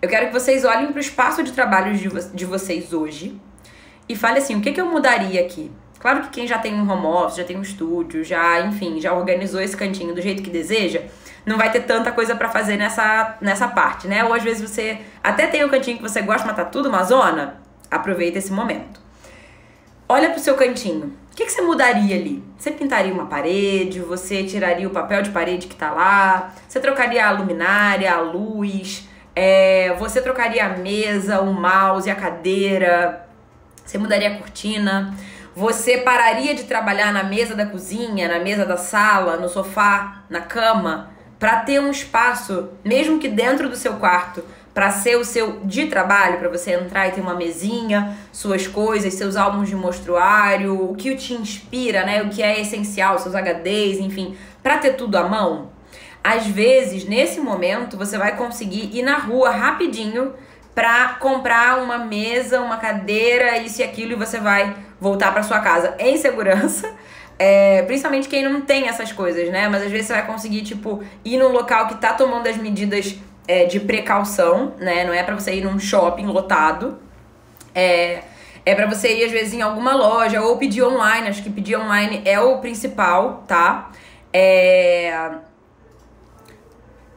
Eu 0.00 0.08
quero 0.08 0.28
que 0.28 0.32
vocês 0.32 0.64
olhem 0.64 0.86
para 0.88 0.96
o 0.96 1.00
espaço 1.00 1.42
de 1.42 1.52
trabalho 1.52 1.94
de, 1.96 2.08
vo 2.08 2.20
de 2.34 2.44
vocês 2.46 2.94
hoje 2.94 3.38
e 4.08 4.16
falem 4.16 4.38
assim: 4.38 4.56
o 4.56 4.60
que, 4.62 4.72
que 4.72 4.80
eu 4.80 4.86
mudaria 4.86 5.40
aqui? 5.42 5.70
Claro 5.98 6.22
que 6.22 6.28
quem 6.30 6.46
já 6.46 6.58
tem 6.58 6.74
um 6.74 6.90
home 6.90 7.06
office, 7.06 7.36
já 7.36 7.44
tem 7.44 7.56
um 7.56 7.62
estúdio, 7.62 8.24
já, 8.24 8.60
enfim, 8.60 9.00
já 9.00 9.12
organizou 9.12 9.60
esse 9.60 9.76
cantinho 9.76 10.14
do 10.14 10.22
jeito 10.22 10.42
que 10.42 10.50
deseja 10.50 11.02
não 11.46 11.56
vai 11.56 11.70
ter 11.70 11.82
tanta 11.82 12.10
coisa 12.10 12.34
para 12.34 12.48
fazer 12.48 12.76
nessa, 12.76 13.36
nessa 13.40 13.68
parte, 13.68 14.08
né? 14.08 14.24
Ou 14.24 14.34
às 14.34 14.42
vezes 14.42 14.68
você 14.68 14.98
até 15.22 15.46
tem 15.46 15.64
um 15.64 15.68
cantinho 15.68 15.96
que 15.96 16.02
você 16.02 16.20
gosta, 16.20 16.44
mas 16.44 16.56
tá 16.56 16.64
tudo 16.64 16.88
uma 16.88 17.04
zona. 17.04 17.60
Aproveita 17.88 18.38
esse 18.38 18.52
momento. 18.52 19.00
Olha 20.08 20.30
pro 20.30 20.40
seu 20.40 20.56
cantinho. 20.56 21.16
O 21.32 21.36
que, 21.36 21.44
que 21.44 21.52
você 21.52 21.62
mudaria 21.62 22.16
ali? 22.16 22.42
Você 22.58 22.72
pintaria 22.72 23.12
uma 23.12 23.26
parede? 23.26 24.00
Você 24.00 24.42
tiraria 24.42 24.88
o 24.88 24.90
papel 24.90 25.22
de 25.22 25.30
parede 25.30 25.68
que 25.68 25.76
tá 25.76 25.92
lá? 25.92 26.52
Você 26.66 26.80
trocaria 26.80 27.24
a 27.24 27.30
luminária, 27.30 28.12
a 28.12 28.20
luz? 28.20 29.08
É, 29.34 29.94
você 29.98 30.20
trocaria 30.20 30.64
a 30.64 30.70
mesa, 30.70 31.40
o 31.40 31.52
mouse, 31.52 32.10
a 32.10 32.14
cadeira? 32.14 33.24
Você 33.84 33.98
mudaria 33.98 34.30
a 34.30 34.38
cortina? 34.38 35.14
Você 35.54 35.98
pararia 35.98 36.54
de 36.54 36.64
trabalhar 36.64 37.12
na 37.12 37.22
mesa 37.22 37.54
da 37.54 37.66
cozinha, 37.66 38.28
na 38.28 38.40
mesa 38.40 38.64
da 38.64 38.76
sala, 38.76 39.36
no 39.36 39.48
sofá, 39.48 40.24
na 40.28 40.40
cama? 40.40 41.15
Para 41.46 41.60
ter 41.60 41.78
um 41.78 41.92
espaço, 41.92 42.70
mesmo 42.84 43.20
que 43.20 43.28
dentro 43.28 43.68
do 43.68 43.76
seu 43.76 43.92
quarto, 43.98 44.42
para 44.74 44.90
ser 44.90 45.14
o 45.14 45.24
seu 45.24 45.60
de 45.60 45.86
trabalho, 45.86 46.40
para 46.40 46.48
você 46.48 46.72
entrar 46.72 47.06
e 47.06 47.12
ter 47.12 47.20
uma 47.20 47.36
mesinha, 47.36 48.18
suas 48.32 48.66
coisas, 48.66 49.14
seus 49.14 49.36
álbuns 49.36 49.68
de 49.68 49.76
mostruário, 49.76 50.90
o 50.90 50.96
que 50.96 51.14
te 51.14 51.34
inspira, 51.34 52.04
né? 52.04 52.20
O 52.20 52.30
que 52.30 52.42
é 52.42 52.60
essencial, 52.60 53.16
seus 53.20 53.36
HDs, 53.36 54.00
enfim, 54.00 54.36
para 54.60 54.78
ter 54.78 54.94
tudo 54.94 55.16
à 55.16 55.28
mão. 55.28 55.70
Às 56.24 56.48
vezes, 56.48 57.04
nesse 57.04 57.38
momento, 57.38 57.96
você 57.96 58.18
vai 58.18 58.36
conseguir 58.36 58.90
ir 58.92 59.04
na 59.04 59.16
rua 59.16 59.50
rapidinho 59.50 60.34
para 60.74 61.10
comprar 61.20 61.80
uma 61.80 61.98
mesa, 61.98 62.60
uma 62.60 62.76
cadeira, 62.76 63.56
isso 63.58 63.82
e 63.82 63.84
aquilo 63.84 64.14
e 64.14 64.16
você 64.16 64.40
vai 64.40 64.74
voltar 65.00 65.30
para 65.30 65.44
sua 65.44 65.60
casa 65.60 65.94
em 66.00 66.16
segurança 66.16 66.92
é, 67.38 67.82
principalmente 67.82 68.28
quem 68.28 68.42
não 68.42 68.62
tem 68.62 68.88
essas 68.88 69.12
coisas, 69.12 69.50
né? 69.50 69.68
Mas 69.68 69.82
às 69.82 69.90
vezes 69.90 70.06
você 70.06 70.14
vai 70.14 70.26
conseguir, 70.26 70.62
tipo, 70.62 71.02
ir 71.24 71.36
num 71.36 71.48
local 71.48 71.86
que 71.88 71.96
tá 71.96 72.14
tomando 72.14 72.46
as 72.46 72.56
medidas 72.56 73.16
é, 73.46 73.64
de 73.64 73.78
precaução, 73.80 74.74
né? 74.78 75.04
Não 75.04 75.12
é 75.12 75.22
para 75.22 75.34
você 75.34 75.54
ir 75.54 75.64
num 75.64 75.78
shopping 75.78 76.26
lotado. 76.26 76.98
É, 77.74 78.22
é 78.64 78.74
para 78.74 78.86
você 78.86 79.18
ir, 79.18 79.24
às 79.24 79.32
vezes, 79.32 79.52
em 79.54 79.62
alguma 79.62 79.94
loja 79.94 80.40
ou 80.40 80.56
pedir 80.56 80.82
online. 80.82 81.28
Acho 81.28 81.42
que 81.42 81.50
pedir 81.50 81.76
online 81.76 82.22
é 82.24 82.40
o 82.40 82.58
principal, 82.58 83.44
tá? 83.46 83.90
É, 84.32 85.30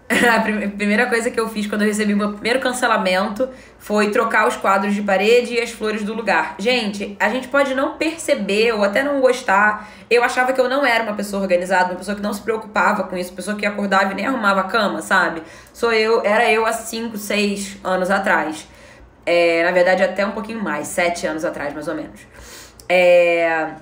a 0.35 0.41
primeira 0.41 1.05
coisa 1.05 1.29
que 1.29 1.39
eu 1.39 1.47
fiz 1.47 1.67
quando 1.67 1.83
eu 1.83 1.87
recebi 1.87 2.15
meu 2.15 2.33
primeiro 2.33 2.59
cancelamento 2.59 3.47
foi 3.77 4.09
trocar 4.09 4.47
os 4.47 4.55
quadros 4.55 4.95
de 4.95 5.03
parede 5.03 5.53
e 5.53 5.61
as 5.61 5.69
flores 5.69 6.03
do 6.03 6.15
lugar. 6.15 6.55
Gente, 6.57 7.15
a 7.19 7.29
gente 7.29 7.47
pode 7.47 7.75
não 7.75 7.95
perceber 7.95 8.73
ou 8.73 8.83
até 8.83 9.03
não 9.03 9.21
gostar. 9.21 9.87
Eu 10.09 10.23
achava 10.23 10.51
que 10.51 10.59
eu 10.59 10.67
não 10.67 10.83
era 10.83 11.03
uma 11.03 11.13
pessoa 11.13 11.43
organizada, 11.43 11.91
uma 11.91 11.97
pessoa 11.97 12.15
que 12.15 12.23
não 12.23 12.33
se 12.33 12.41
preocupava 12.41 13.03
com 13.03 13.15
isso, 13.15 13.31
pessoa 13.33 13.55
que 13.55 13.67
acordava 13.67 14.11
e 14.11 14.15
nem 14.15 14.25
arrumava 14.25 14.61
a 14.61 14.63
cama, 14.63 15.03
sabe? 15.03 15.43
Sou 15.71 15.93
eu, 15.93 16.25
era 16.25 16.51
eu 16.51 16.65
há 16.65 16.73
5, 16.73 17.15
6 17.15 17.77
anos 17.83 18.09
atrás. 18.09 18.67
É, 19.27 19.63
na 19.63 19.71
verdade, 19.71 20.01
até 20.01 20.25
um 20.25 20.31
pouquinho 20.31 20.63
mais, 20.63 20.87
7 20.87 21.27
anos 21.27 21.45
atrás, 21.45 21.71
mais 21.71 21.87
ou 21.87 21.93
menos. 21.93 22.21
É, 22.89 23.73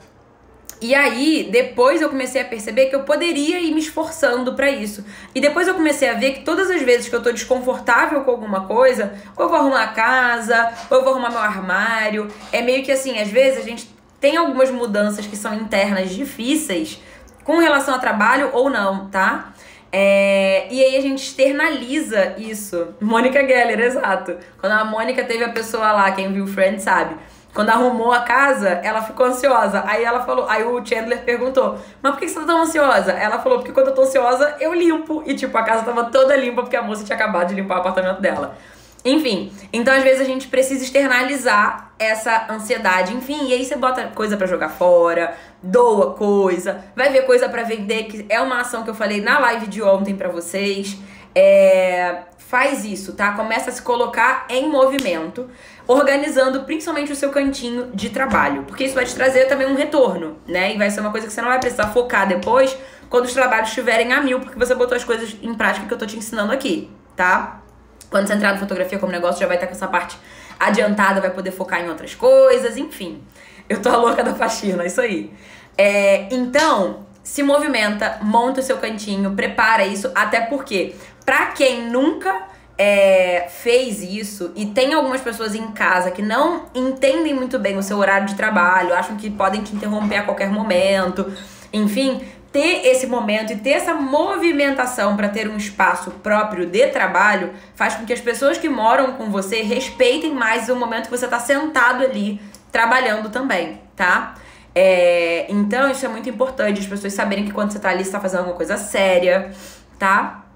e 0.80 0.94
aí, 0.94 1.50
depois 1.52 2.02
eu 2.02 2.10
comecei 2.10 2.40
a 2.40 2.46
perceber 2.46 2.86
que 2.86 2.96
eu 2.96 3.02
poderia 3.02 3.60
ir 3.60 3.74
me 3.74 3.80
esforçando 3.80 4.54
para 4.54 4.70
isso. 4.70 5.04
E 5.34 5.42
depois 5.42 5.68
eu 5.68 5.74
comecei 5.74 6.08
a 6.08 6.14
ver 6.14 6.34
que 6.34 6.42
todas 6.42 6.70
as 6.70 6.82
vezes 6.84 7.10
que 7.10 7.16
eu 7.16 7.24
tô 7.24 7.32
desconfortável 7.32 8.22
com 8.22 8.30
alguma 8.30 8.68
coisa, 8.68 9.14
ou 9.36 9.46
eu 9.46 9.50
vou 9.50 9.58
arrumar 9.58 9.84
a 9.84 9.88
casa, 9.88 10.72
ou 10.90 10.98
eu 10.98 11.04
vou 11.04 11.14
arrumar 11.14 11.32
meu 11.32 11.40
armário, 11.40 12.28
é 12.52 12.62
meio 12.62 12.84
que 12.84 12.92
assim, 12.92 13.20
às 13.20 13.30
vezes 13.30 13.60
a 13.60 13.64
gente 13.64 13.90
tem 14.22 14.38
algumas 14.38 14.70
mudanças 14.70 15.26
que 15.26 15.36
são 15.36 15.54
internas 15.56 16.12
difíceis 16.12 17.02
com 17.44 17.58
relação 17.58 17.96
ao 17.96 18.00
trabalho 18.00 18.52
ou 18.54 18.70
não, 18.70 19.08
tá? 19.08 19.54
É, 19.92 20.68
e 20.70 20.84
aí 20.84 20.96
a 20.96 21.02
gente 21.02 21.24
externaliza 21.24 22.36
isso. 22.38 22.90
Mônica 23.02 23.40
Geller, 23.40 23.80
exato. 23.80 24.38
Quando 24.60 24.74
a 24.74 24.86
Mônica 24.86 25.24
teve 25.24 25.44
a 25.44 25.50
pessoa 25.50 25.92
lá, 25.92 26.12
quem 26.12 26.32
viu 26.32 26.46
Friends 26.46 26.84
sabe 26.84 27.16
quando 27.58 27.72
arrumou 27.72 28.12
a 28.12 28.20
casa, 28.20 28.70
ela 28.70 29.02
ficou 29.02 29.26
ansiosa. 29.26 29.84
Aí 29.88 30.04
ela 30.04 30.24
falou, 30.24 30.48
aí 30.48 30.64
o 30.64 30.86
Chandler 30.86 31.24
perguntou: 31.24 31.80
"Mas 32.04 32.12
por 32.12 32.20
que 32.20 32.28
você 32.28 32.40
tá 32.40 32.46
tão 32.46 32.62
ansiosa?" 32.62 33.14
Ela 33.14 33.40
falou: 33.40 33.58
"Porque 33.58 33.72
quando 33.72 33.88
eu 33.88 33.96
tô 33.96 34.04
ansiosa, 34.04 34.56
eu 34.60 34.76
limpo". 34.76 35.24
E 35.26 35.34
tipo, 35.34 35.58
a 35.58 35.64
casa 35.64 35.84
tava 35.84 36.04
toda 36.04 36.38
limpa 36.38 36.62
porque 36.62 36.76
a 36.76 36.84
moça 36.84 37.04
tinha 37.04 37.16
acabado 37.16 37.48
de 37.48 37.56
limpar 37.56 37.78
o 37.78 37.80
apartamento 37.80 38.22
dela. 38.22 38.56
Enfim, 39.04 39.52
então 39.74 39.92
às 39.92 40.04
vezes 40.04 40.22
a 40.22 40.24
gente 40.24 40.48
precisa 40.48 40.84
externalizar 40.84 41.94
essa 41.98 42.46
ansiedade, 42.48 43.16
enfim, 43.16 43.48
e 43.48 43.54
aí 43.54 43.66
você 43.66 43.76
bota 43.76 44.04
coisa 44.14 44.38
para 44.38 44.46
jogar 44.46 44.70
fora, 44.70 45.34
doa 45.64 46.14
coisa, 46.14 46.86
vai 46.96 47.10
ver 47.12 47.26
coisa 47.26 47.50
para 47.50 47.64
vender, 47.64 48.04
que 48.04 48.26
é 48.30 48.40
uma 48.40 48.62
ação 48.62 48.84
que 48.84 48.90
eu 48.92 48.96
falei 48.96 49.20
na 49.20 49.40
live 49.40 49.66
de 49.66 49.82
ontem 49.82 50.16
para 50.16 50.30
vocês. 50.30 50.96
É, 51.34 52.18
faz 52.48 52.86
isso, 52.86 53.14
tá? 53.14 53.34
Começa 53.34 53.70
a 53.70 53.74
se 53.74 53.82
colocar 53.82 54.46
em 54.50 54.70
movimento, 54.70 55.50
organizando 55.88 56.64
principalmente 56.64 57.12
o 57.12 57.16
seu 57.16 57.30
cantinho 57.30 57.92
de 57.94 58.10
trabalho, 58.10 58.64
porque 58.64 58.84
isso 58.84 58.94
vai 58.94 59.06
te 59.06 59.16
trazer 59.16 59.46
também 59.46 59.66
um 59.66 59.76
retorno, 59.76 60.38
né? 60.46 60.74
E 60.74 60.78
vai 60.78 60.92
ser 60.92 61.00
uma 61.00 61.12
coisa 61.12 61.26
que 61.26 61.34
você 61.34 61.42
não 61.42 61.50
vai 61.50 61.60
precisar 61.60 61.88
focar 61.88 62.28
depois 62.28 62.76
quando 63.10 63.26
os 63.26 63.34
trabalhos 63.34 63.70
estiverem 63.70 64.12
a 64.12 64.22
mil, 64.22 64.42
porque 64.42 64.60
você 64.60 64.76
botou 64.76 64.98
as 64.98 65.04
coisas 65.04 65.36
em 65.42 65.54
prática 65.54 65.88
que 65.88 65.94
eu 65.94 65.98
tô 65.98 66.06
te 66.06 66.18
ensinando 66.18 66.52
aqui, 66.52 66.92
tá? 67.16 67.62
Quando 68.10 68.28
você 68.28 68.34
entrar 68.34 68.54
no 68.54 68.60
fotografia 68.60 69.00
como 69.00 69.12
negócio, 69.12 69.40
já 69.40 69.48
vai 69.48 69.56
estar 69.56 69.68
com 69.68 69.74
essa 69.74 69.88
parte 69.88 70.18
adiantada, 70.60 71.22
vai 71.22 71.30
poder 71.30 71.52
focar 71.52 71.82
em 71.82 71.90
outras 71.90 72.14
coisas, 72.14 72.76
enfim. 72.78 73.24
Eu 73.70 73.82
tô 73.82 73.90
a 73.90 73.98
louca 73.98 74.24
da 74.24 74.34
faxina, 74.34 74.86
isso 74.86 75.00
aí. 75.00 75.32
É, 75.78 76.28
então, 76.32 77.06
se 77.24 77.44
movimenta, 77.44 78.18
monta 78.22 78.62
o 78.62 78.64
seu 78.64 78.78
cantinho, 78.78 79.32
prepara 79.36 79.86
isso, 79.86 80.12
até 80.16 80.42
porque, 80.42 80.96
pra 81.26 81.48
quem 81.48 81.90
nunca 81.90 82.48
é, 82.78 83.48
fez 83.50 84.04
isso 84.04 84.52
e 84.56 84.68
tem 84.68 84.94
algumas 84.94 85.22
pessoas 85.22 85.56
em 85.56 85.68
casa 85.72 86.12
que 86.12 86.22
não 86.22 86.66
entendem 86.76 87.34
muito 87.34 87.58
bem 87.58 87.78
o 87.78 87.84
seu 87.84 87.98
horário 87.98 88.28
de 88.28 88.36
trabalho, 88.36 88.94
acham 88.94 89.16
que 89.16 89.30
podem 89.30 89.64
te 89.64 89.76
interromper 89.76 90.18
a 90.18 90.24
qualquer 90.24 90.50
momento, 90.50 91.34
enfim, 91.74 92.22
ter 92.52 92.86
esse 92.86 93.08
momento 93.08 93.52
e 93.52 93.56
ter 93.58 93.72
essa 93.72 93.94
movimentação 93.94 95.18
para 95.18 95.28
ter 95.28 95.50
um 95.50 95.58
espaço 95.58 96.12
próprio 96.12 96.66
de 96.66 96.88
trabalho 96.88 97.52
faz 97.76 97.96
com 97.96 98.06
que 98.06 98.14
as 98.14 98.22
pessoas 98.22 98.58
que 98.58 98.70
moram 98.70 99.14
com 99.14 99.32
você 99.32 99.62
respeitem 99.62 100.34
mais 100.34 100.70
o 100.70 100.76
momento 100.76 101.06
que 101.06 101.18
você 101.18 101.26
está 101.26 101.40
sentado 101.40 102.04
ali 102.04 102.40
trabalhando 102.72 103.30
também, 103.30 103.82
tá? 103.96 104.36
É, 104.76 105.48
então 105.50 105.90
isso 105.90 106.06
é 106.06 106.10
muito 106.10 106.30
importante, 106.30 106.80
as 106.80 106.86
pessoas 106.86 107.12
saberem 107.14 107.46
que 107.46 107.52
quando 107.52 107.72
você 107.72 107.78
está 107.78 107.90
ali, 107.90 108.06
você 108.06 108.12
tá 108.12 108.20
fazendo 108.20 108.40
alguma 108.42 108.56
coisa 108.56 108.78
séria, 108.78 109.52
tá? 109.98 110.47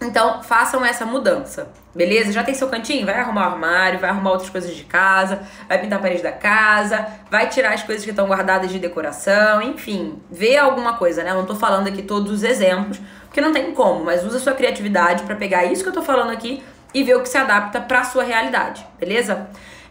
Então, 0.00 0.42
façam 0.42 0.84
essa 0.84 1.06
mudança, 1.06 1.72
beleza? 1.94 2.30
Já 2.30 2.42
tem 2.44 2.54
seu 2.54 2.68
cantinho? 2.68 3.06
Vai 3.06 3.18
arrumar 3.18 3.48
o 3.48 3.52
armário, 3.52 3.98
vai 3.98 4.10
arrumar 4.10 4.32
outras 4.32 4.50
coisas 4.50 4.74
de 4.74 4.84
casa, 4.84 5.40
vai 5.66 5.78
pintar 5.80 5.98
a 5.98 6.02
parede 6.02 6.22
da 6.22 6.32
casa, 6.32 7.06
vai 7.30 7.48
tirar 7.48 7.72
as 7.72 7.82
coisas 7.82 8.04
que 8.04 8.10
estão 8.10 8.26
guardadas 8.26 8.70
de 8.70 8.78
decoração, 8.78 9.62
enfim, 9.62 10.20
vê 10.30 10.56
alguma 10.58 10.98
coisa, 10.98 11.24
né? 11.24 11.30
Eu 11.30 11.36
não 11.36 11.46
tô 11.46 11.54
falando 11.54 11.88
aqui 11.88 12.02
todos 12.02 12.30
os 12.30 12.42
exemplos, 12.42 13.00
porque 13.24 13.40
não 13.40 13.52
tem 13.52 13.72
como, 13.72 14.04
mas 14.04 14.22
usa 14.22 14.38
sua 14.38 14.52
criatividade 14.52 15.22
para 15.22 15.34
pegar 15.34 15.64
isso 15.64 15.82
que 15.82 15.88
eu 15.88 15.94
tô 15.94 16.02
falando 16.02 16.30
aqui 16.30 16.62
e 16.92 17.02
ver 17.02 17.16
o 17.16 17.22
que 17.22 17.28
se 17.28 17.38
adapta 17.38 17.80
pra 17.80 18.04
sua 18.04 18.22
realidade, 18.22 18.86
beleza? 18.98 19.48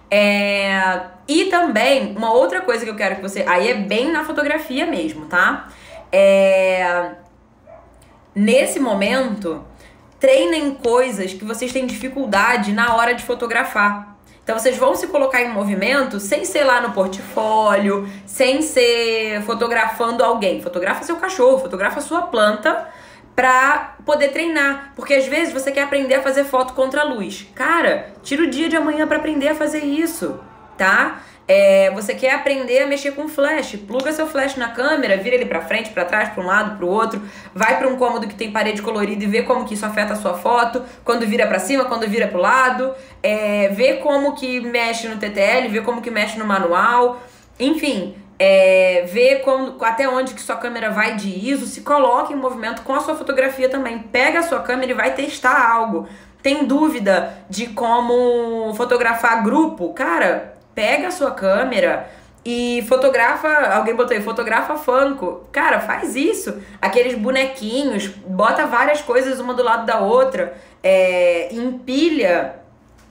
É... 0.10 1.02
E 1.28 1.46
também, 1.46 2.16
uma 2.16 2.32
outra 2.32 2.62
coisa 2.62 2.86
que 2.86 2.92
eu 2.92 2.96
quero 2.96 3.16
que 3.16 3.22
você. 3.24 3.44
Aí 3.48 3.70
é 3.70 3.74
bem 3.74 4.12
na 4.12 4.24
fotografia 4.24 4.86
mesmo, 4.86 5.26
tá? 5.26 5.68
É... 6.12 7.12
Nesse 8.36 8.80
momento 8.80 9.66
treinem 10.20 10.74
coisas 10.76 11.34
que 11.34 11.46
vocês 11.46 11.72
têm 11.72 11.86
dificuldade 11.86 12.74
na 12.74 12.96
hora 12.96 13.14
de 13.14 13.24
fotografar. 13.24 14.16
Então 14.44 14.60
vocês 14.60 14.78
vão 14.78 14.96
se 14.96 15.08
colocar 15.08 15.42
em 15.42 15.50
movimento 15.50 16.20
sem 16.20 16.46
ser 16.46 16.64
lá 16.64 16.80
no 16.80 16.92
portfólio, 16.92 18.08
sem 18.28 18.62
ser 18.62 19.42
fotografando 19.42 20.24
alguém. 20.24 20.62
Fotografa 20.62 21.04
seu 21.04 21.16
cachorro, 21.16 21.58
fotografa 21.58 22.00
sua 22.00 22.22
planta 22.24 22.88
pra 23.36 23.96
poder 24.06 24.30
treinar. 24.30 24.94
Porque 24.96 25.16
às 25.16 25.26
vezes 25.26 25.52
você 25.52 25.72
quer 25.72 25.82
aprender 25.82 26.14
a 26.14 26.22
fazer 26.22 26.44
foto 26.44 26.74
contra 26.74 27.02
a 27.02 27.04
luz. 27.04 27.48
Cara, 27.56 28.14
tira 28.22 28.44
o 28.44 28.48
dia 28.48 28.70
de 28.70 28.76
amanhã 28.76 29.08
para 29.08 29.18
aprender 29.18 29.50
a 29.50 29.56
fazer 29.56 29.84
isso, 29.84 30.40
tá? 30.78 31.22
É, 31.48 31.92
você 31.92 32.16
quer 32.16 32.34
aprender 32.34 32.80
a 32.80 32.88
mexer 32.88 33.12
com 33.12 33.28
flash, 33.28 33.76
pluga 33.88 34.12
seu 34.12 34.26
flash 34.26 34.56
na 34.56 34.70
câmera, 34.70 35.16
vira 35.18 35.36
ele 35.36 35.46
para 35.46 35.62
frente, 35.62 35.92
para 35.92 36.04
trás, 36.04 36.30
para 36.30 36.44
um 36.44 36.48
lado, 36.48 36.76
para 36.76 36.86
o 36.86 36.90
outro, 36.90 37.22
vai 37.54 37.78
para 37.78 37.88
um 37.88 37.96
cômodo 37.98 38.28
que 38.28 38.34
tem 38.34 38.52
parede 38.52 38.82
colorida 38.82 39.24
e 39.24 39.28
vê 39.28 39.44
como 39.44 39.64
que 39.64 39.76
isso 39.76 39.86
afeta 39.86 40.14
a 40.14 40.16
sua 40.16 40.34
foto, 40.34 40.84
quando 41.04 41.26
vira 41.28 41.46
para 41.46 41.60
cima, 41.60 41.86
quando 41.86 42.08
vira 42.08 42.28
para 42.28 42.38
o 42.38 42.42
lado, 42.42 42.94
é, 43.22 43.70
vê 43.70 43.98
como 43.98 44.34
que 44.34 44.60
mexe 44.60 45.08
no 45.08 45.18
TTL, 45.18 45.70
vê 45.70 45.82
como 45.82 46.02
que 46.02 46.10
mexe 46.10 46.40
no 46.40 46.46
manual, 46.46 47.22
enfim, 47.60 48.16
é, 48.40 49.06
vê 49.08 49.44
até 49.82 50.10
onde 50.10 50.34
que 50.34 50.42
sua 50.42 50.56
câmera 50.56 50.90
vai 50.90 51.16
de 51.16 51.30
ISO, 51.30 51.68
se 51.68 51.82
coloca 51.82 52.34
em 52.34 52.36
movimento 52.36 52.82
com 52.82 52.94
a 52.96 53.00
sua 53.02 53.16
fotografia 53.16 53.70
também, 53.70 54.00
pega 54.00 54.40
a 54.40 54.44
sua 54.44 54.62
câmera 54.62 54.92
e 54.92 54.96
vai 54.96 55.14
testar 55.14 55.72
algo. 55.72 56.08
Tem 56.42 56.66
dúvida 56.66 57.38
de 57.50 57.68
como 57.68 58.74
fotografar 58.76 59.44
grupo? 59.44 59.94
Cara, 59.94 60.55
pega 60.76 61.08
a 61.08 61.12
sua 61.12 61.32
câmera 61.32 62.08
e 62.46 62.86
fotografa, 62.88 63.48
alguém 63.74 63.96
botou 63.96 64.16
aí, 64.16 64.22
fotografa 64.22 64.76
Funko. 64.76 65.48
Cara, 65.52 65.80
faz 65.80 66.16
isso. 66.16 66.62
Aqueles 66.80 67.18
bonequinhos, 67.18 68.08
bota 68.08 68.68
várias 68.68 69.02
coisas 69.02 69.40
uma 69.40 69.56
do 69.56 69.64
lado 69.64 69.86
da 69.88 70.00
outra, 70.00 70.56
é, 70.84 71.52
empilha 71.52 72.58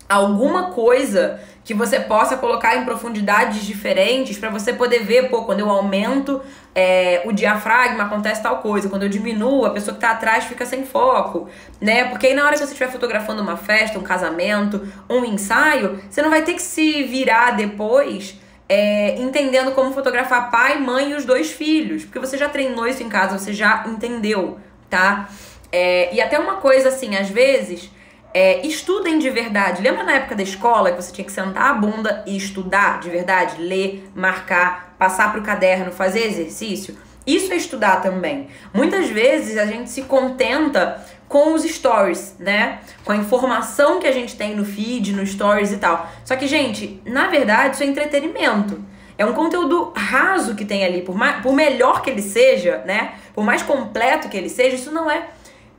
alguma 0.08 0.70
coisa 0.70 1.40
que 1.64 1.72
você 1.72 1.98
possa 1.98 2.36
colocar 2.36 2.76
em 2.76 2.84
profundidades 2.84 3.64
diferentes 3.64 4.38
para 4.38 4.50
você 4.50 4.74
poder 4.74 5.02
ver, 5.02 5.30
pô, 5.30 5.44
quando 5.44 5.60
eu 5.60 5.70
aumento 5.70 6.42
é, 6.74 7.22
o 7.24 7.32
diafragma 7.32 8.04
acontece 8.04 8.42
tal 8.42 8.58
coisa, 8.58 8.88
quando 8.88 9.04
eu 9.04 9.08
diminuo, 9.08 9.64
a 9.64 9.70
pessoa 9.70 9.94
que 9.94 10.00
tá 10.00 10.10
atrás 10.10 10.44
fica 10.44 10.66
sem 10.66 10.84
foco, 10.84 11.48
né? 11.80 12.04
Porque 12.04 12.26
aí 12.26 12.34
na 12.34 12.42
hora 12.44 12.52
que 12.52 12.58
você 12.58 12.64
estiver 12.64 12.90
fotografando 12.90 13.40
uma 13.40 13.56
festa, 13.56 13.98
um 13.98 14.02
casamento, 14.02 14.86
um 15.08 15.24
ensaio, 15.24 16.00
você 16.10 16.20
não 16.20 16.30
vai 16.30 16.42
ter 16.42 16.52
que 16.52 16.62
se 16.62 17.02
virar 17.04 17.52
depois 17.52 18.38
é, 18.68 19.16
entendendo 19.20 19.72
como 19.72 19.92
fotografar 19.92 20.50
pai, 20.50 20.78
mãe 20.78 21.12
e 21.12 21.14
os 21.14 21.24
dois 21.24 21.50
filhos, 21.50 22.04
porque 22.04 22.18
você 22.18 22.36
já 22.36 22.48
treinou 22.48 22.86
isso 22.86 23.02
em 23.02 23.08
casa, 23.08 23.38
você 23.38 23.52
já 23.52 23.84
entendeu, 23.86 24.58
tá? 24.90 25.28
É, 25.70 26.14
e 26.14 26.20
até 26.20 26.38
uma 26.38 26.56
coisa 26.56 26.88
assim, 26.88 27.16
às 27.16 27.28
vezes 27.28 27.90
é, 28.34 28.66
estudem 28.66 29.20
de 29.20 29.30
verdade. 29.30 29.80
Lembra 29.80 30.02
na 30.02 30.14
época 30.14 30.34
da 30.34 30.42
escola 30.42 30.90
que 30.90 31.00
você 31.00 31.12
tinha 31.12 31.24
que 31.24 31.30
sentar 31.30 31.70
a 31.70 31.74
bunda 31.74 32.24
e 32.26 32.36
estudar 32.36 32.98
de 32.98 33.08
verdade? 33.08 33.62
Ler, 33.62 34.10
marcar, 34.12 34.96
passar 34.98 35.30
para 35.30 35.40
o 35.40 35.44
caderno, 35.44 35.92
fazer 35.92 36.26
exercício? 36.26 36.98
Isso 37.24 37.52
é 37.52 37.56
estudar 37.56 38.02
também. 38.02 38.48
Muitas 38.72 39.08
vezes 39.08 39.56
a 39.56 39.64
gente 39.64 39.88
se 39.88 40.02
contenta 40.02 41.02
com 41.28 41.54
os 41.54 41.62
stories, 41.62 42.34
né? 42.38 42.80
Com 43.04 43.12
a 43.12 43.16
informação 43.16 44.00
que 44.00 44.06
a 44.06 44.12
gente 44.12 44.36
tem 44.36 44.54
no 44.54 44.64
feed, 44.64 45.12
no 45.12 45.24
stories 45.24 45.72
e 45.72 45.76
tal. 45.76 46.10
Só 46.24 46.34
que, 46.36 46.46
gente, 46.46 47.00
na 47.06 47.28
verdade, 47.28 47.74
isso 47.74 47.84
é 47.84 47.86
entretenimento. 47.86 48.84
É 49.16 49.24
um 49.24 49.32
conteúdo 49.32 49.92
raso 49.96 50.56
que 50.56 50.64
tem 50.64 50.84
ali, 50.84 51.02
por, 51.02 51.16
mais, 51.16 51.40
por 51.40 51.52
melhor 51.52 52.02
que 52.02 52.10
ele 52.10 52.20
seja, 52.20 52.82
né? 52.84 53.14
Por 53.32 53.44
mais 53.44 53.62
completo 53.62 54.28
que 54.28 54.36
ele 54.36 54.48
seja, 54.48 54.74
isso 54.74 54.90
não 54.90 55.08
é 55.08 55.28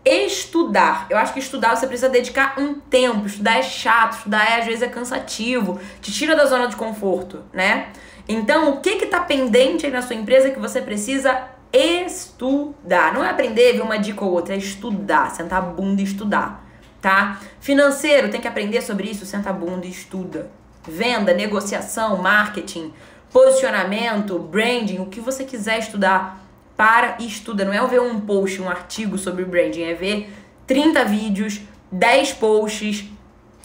estudar. 0.06 1.08
Eu 1.10 1.18
acho 1.18 1.34
que 1.34 1.40
estudar 1.40 1.76
você 1.76 1.88
precisa 1.88 2.10
dedicar 2.10 2.56
um 2.60 2.76
tempo. 2.76 3.26
Estudar 3.26 3.58
é 3.58 3.64
chato, 3.64 4.18
estudar 4.18 4.50
é, 4.50 4.60
às 4.60 4.66
vezes 4.66 4.82
é 4.84 4.88
cansativo, 4.88 5.80
te 6.02 6.12
tira 6.12 6.36
da 6.36 6.46
zona 6.46 6.68
de 6.68 6.76
conforto, 6.76 7.44
né? 7.52 7.88
Então, 8.28 8.72
o 8.72 8.82
que 8.82 8.96
que 8.96 9.06
tá 9.08 9.20
pendente 9.20 9.86
aí 9.86 9.92
na 9.92 10.02
sua 10.02 10.16
empresa 10.16 10.50
que 10.50 10.60
você 10.60 10.82
precisa 10.82 11.44
estudar? 11.74 13.14
Não 13.14 13.24
é 13.24 13.30
aprender, 13.30 13.74
ver 13.74 13.82
uma 13.82 13.98
dica 13.98 14.24
ou 14.24 14.32
outra, 14.32 14.56
é 14.56 14.58
estudar, 14.58 15.32
sentar 15.32 15.60
a 15.60 15.62
bunda 15.62 16.02
e 16.02 16.06
estudar, 16.06 16.64
tá? 17.02 17.40
Financeiro, 17.60 18.30
tem 18.30 18.42
que 18.42 18.48
aprender 18.48 18.82
sobre 18.82 19.10
isso, 19.10 19.26
senta 19.26 19.50
a 19.50 19.54
bunda 19.54 19.86
e 19.86 19.90
estuda. 19.90 20.50
Venda, 20.88 21.34
negociação, 21.34 22.18
marketing, 22.18 22.94
posicionamento, 23.32 24.40
branding, 24.40 25.00
o 25.00 25.08
que 25.08 25.20
você 25.20 25.44
quiser 25.44 25.80
estudar 25.80 26.45
para 26.76 27.18
e 27.20 27.28
estuda. 27.28 27.66
Não 27.66 27.74
é 27.74 27.88
ver 27.88 28.02
um 28.02 28.20
post, 28.20 28.62
um 28.62 28.70
artigo 28.70 29.18
sobre 29.18 29.46
branding, 29.46 29.84
é 29.84 29.94
ver 29.94 30.34
30 30.68 31.06
vídeos, 31.06 31.62
10 31.92 32.34
posts, 32.34 33.06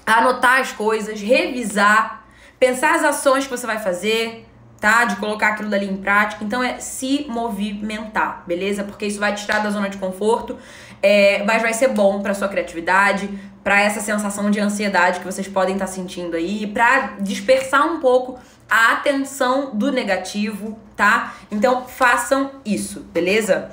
anotar 0.06 0.60
as 0.60 0.72
coisas, 0.72 1.20
revisar, 1.20 2.24
pensar 2.58 2.94
as 2.94 3.04
ações 3.04 3.44
que 3.44 3.50
você 3.50 3.66
vai 3.66 3.78
fazer, 3.78 4.46
tá? 4.80 5.04
De 5.04 5.16
colocar 5.16 5.48
aquilo 5.48 5.68
dali 5.68 5.86
em 5.86 5.96
prática. 5.96 6.44
Então 6.44 6.62
é 6.62 6.78
se 6.80 7.26
movimentar, 7.28 8.44
beleza? 8.46 8.82
Porque 8.82 9.06
isso 9.06 9.20
vai 9.20 9.34
te 9.34 9.44
tirar 9.44 9.60
da 9.60 9.70
zona 9.70 9.88
de 9.88 9.98
conforto, 9.98 10.58
é, 11.02 11.42
mas 11.44 11.62
vai 11.62 11.72
ser 11.72 11.88
bom 11.88 12.20
para 12.22 12.34
sua 12.34 12.48
criatividade, 12.48 13.28
para 13.62 13.80
essa 13.80 14.00
sensação 14.00 14.50
de 14.50 14.60
ansiedade 14.60 15.20
que 15.20 15.26
vocês 15.26 15.46
podem 15.48 15.74
estar 15.74 15.86
tá 15.86 15.92
sentindo 15.92 16.36
aí, 16.36 16.66
para 16.66 17.16
dispersar 17.20 17.86
um 17.86 18.00
pouco 18.00 18.38
a 18.68 18.92
atenção 18.92 19.70
do 19.74 19.90
negativo, 19.90 20.78
tá? 20.96 21.34
Então 21.50 21.84
façam 21.86 22.52
isso, 22.64 23.00
beleza? 23.12 23.70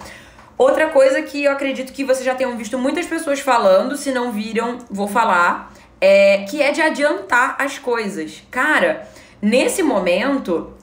Outra 0.57 0.89
coisa 0.89 1.21
que 1.21 1.43
eu 1.43 1.51
acredito 1.51 1.93
que 1.93 2.03
vocês 2.03 2.25
já 2.25 2.33
tenham 2.33 2.57
visto 2.57 2.79
muitas 2.79 3.05
pessoas 3.05 3.39
falando, 3.39 3.95
se 3.95 4.11
não 4.11 4.31
viram, 4.31 4.79
vou 4.89 5.07
falar, 5.07 5.71
é 6.01 6.45
que 6.49 6.61
é 6.61 6.71
de 6.71 6.81
adiantar 6.81 7.55
as 7.59 7.77
coisas. 7.77 8.41
Cara, 8.49 9.07
nesse 9.39 9.83
momento, 9.83 10.73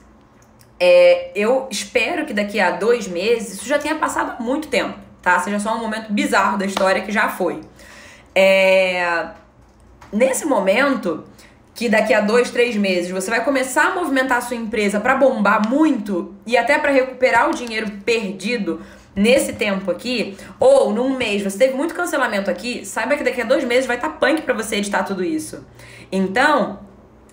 é, 0.79 1.31
eu 1.35 1.67
espero 1.69 2.25
que 2.25 2.33
daqui 2.33 2.57
a 2.57 2.71
dois 2.71 3.05
meses 3.05 3.55
isso 3.55 3.67
já 3.67 3.77
tenha 3.77 3.95
passado 3.95 4.41
muito 4.41 4.69
tempo, 4.69 4.97
tá? 5.25 5.39
Seja 5.39 5.59
só 5.59 5.75
um 5.75 5.79
momento 5.79 6.13
bizarro 6.13 6.55
da 6.55 6.67
história 6.67 7.01
que 7.01 7.11
já 7.11 7.27
foi. 7.27 7.61
É, 8.35 9.25
nesse 10.13 10.45
momento, 10.45 11.23
que 11.73 11.89
daqui 11.89 12.13
a 12.13 12.21
dois, 12.21 12.51
três 12.51 12.75
meses 12.75 13.09
você 13.09 13.31
vai 13.31 13.43
começar 13.43 13.87
a 13.87 13.95
movimentar 13.95 14.37
a 14.37 14.41
sua 14.41 14.55
empresa 14.55 14.99
para 14.99 15.15
bombar 15.15 15.67
muito 15.67 16.35
e 16.45 16.55
até 16.55 16.77
para 16.77 16.91
recuperar 16.91 17.49
o 17.49 17.55
dinheiro 17.55 17.89
perdido 18.05 18.81
nesse 19.15 19.53
tempo 19.53 19.89
aqui, 19.89 20.37
ou 20.59 20.93
num 20.93 21.17
mês 21.17 21.41
você 21.41 21.57
teve 21.57 21.73
muito 21.73 21.95
cancelamento 21.95 22.51
aqui, 22.51 22.85
saiba 22.85 23.17
que 23.17 23.23
daqui 23.23 23.41
a 23.41 23.45
dois 23.45 23.63
meses 23.63 23.87
vai 23.87 23.95
estar 23.95 24.09
tá 24.09 24.17
punk 24.17 24.43
para 24.43 24.53
você 24.53 24.75
editar 24.75 25.03
tudo 25.03 25.23
isso. 25.23 25.65
Então, 26.11 26.79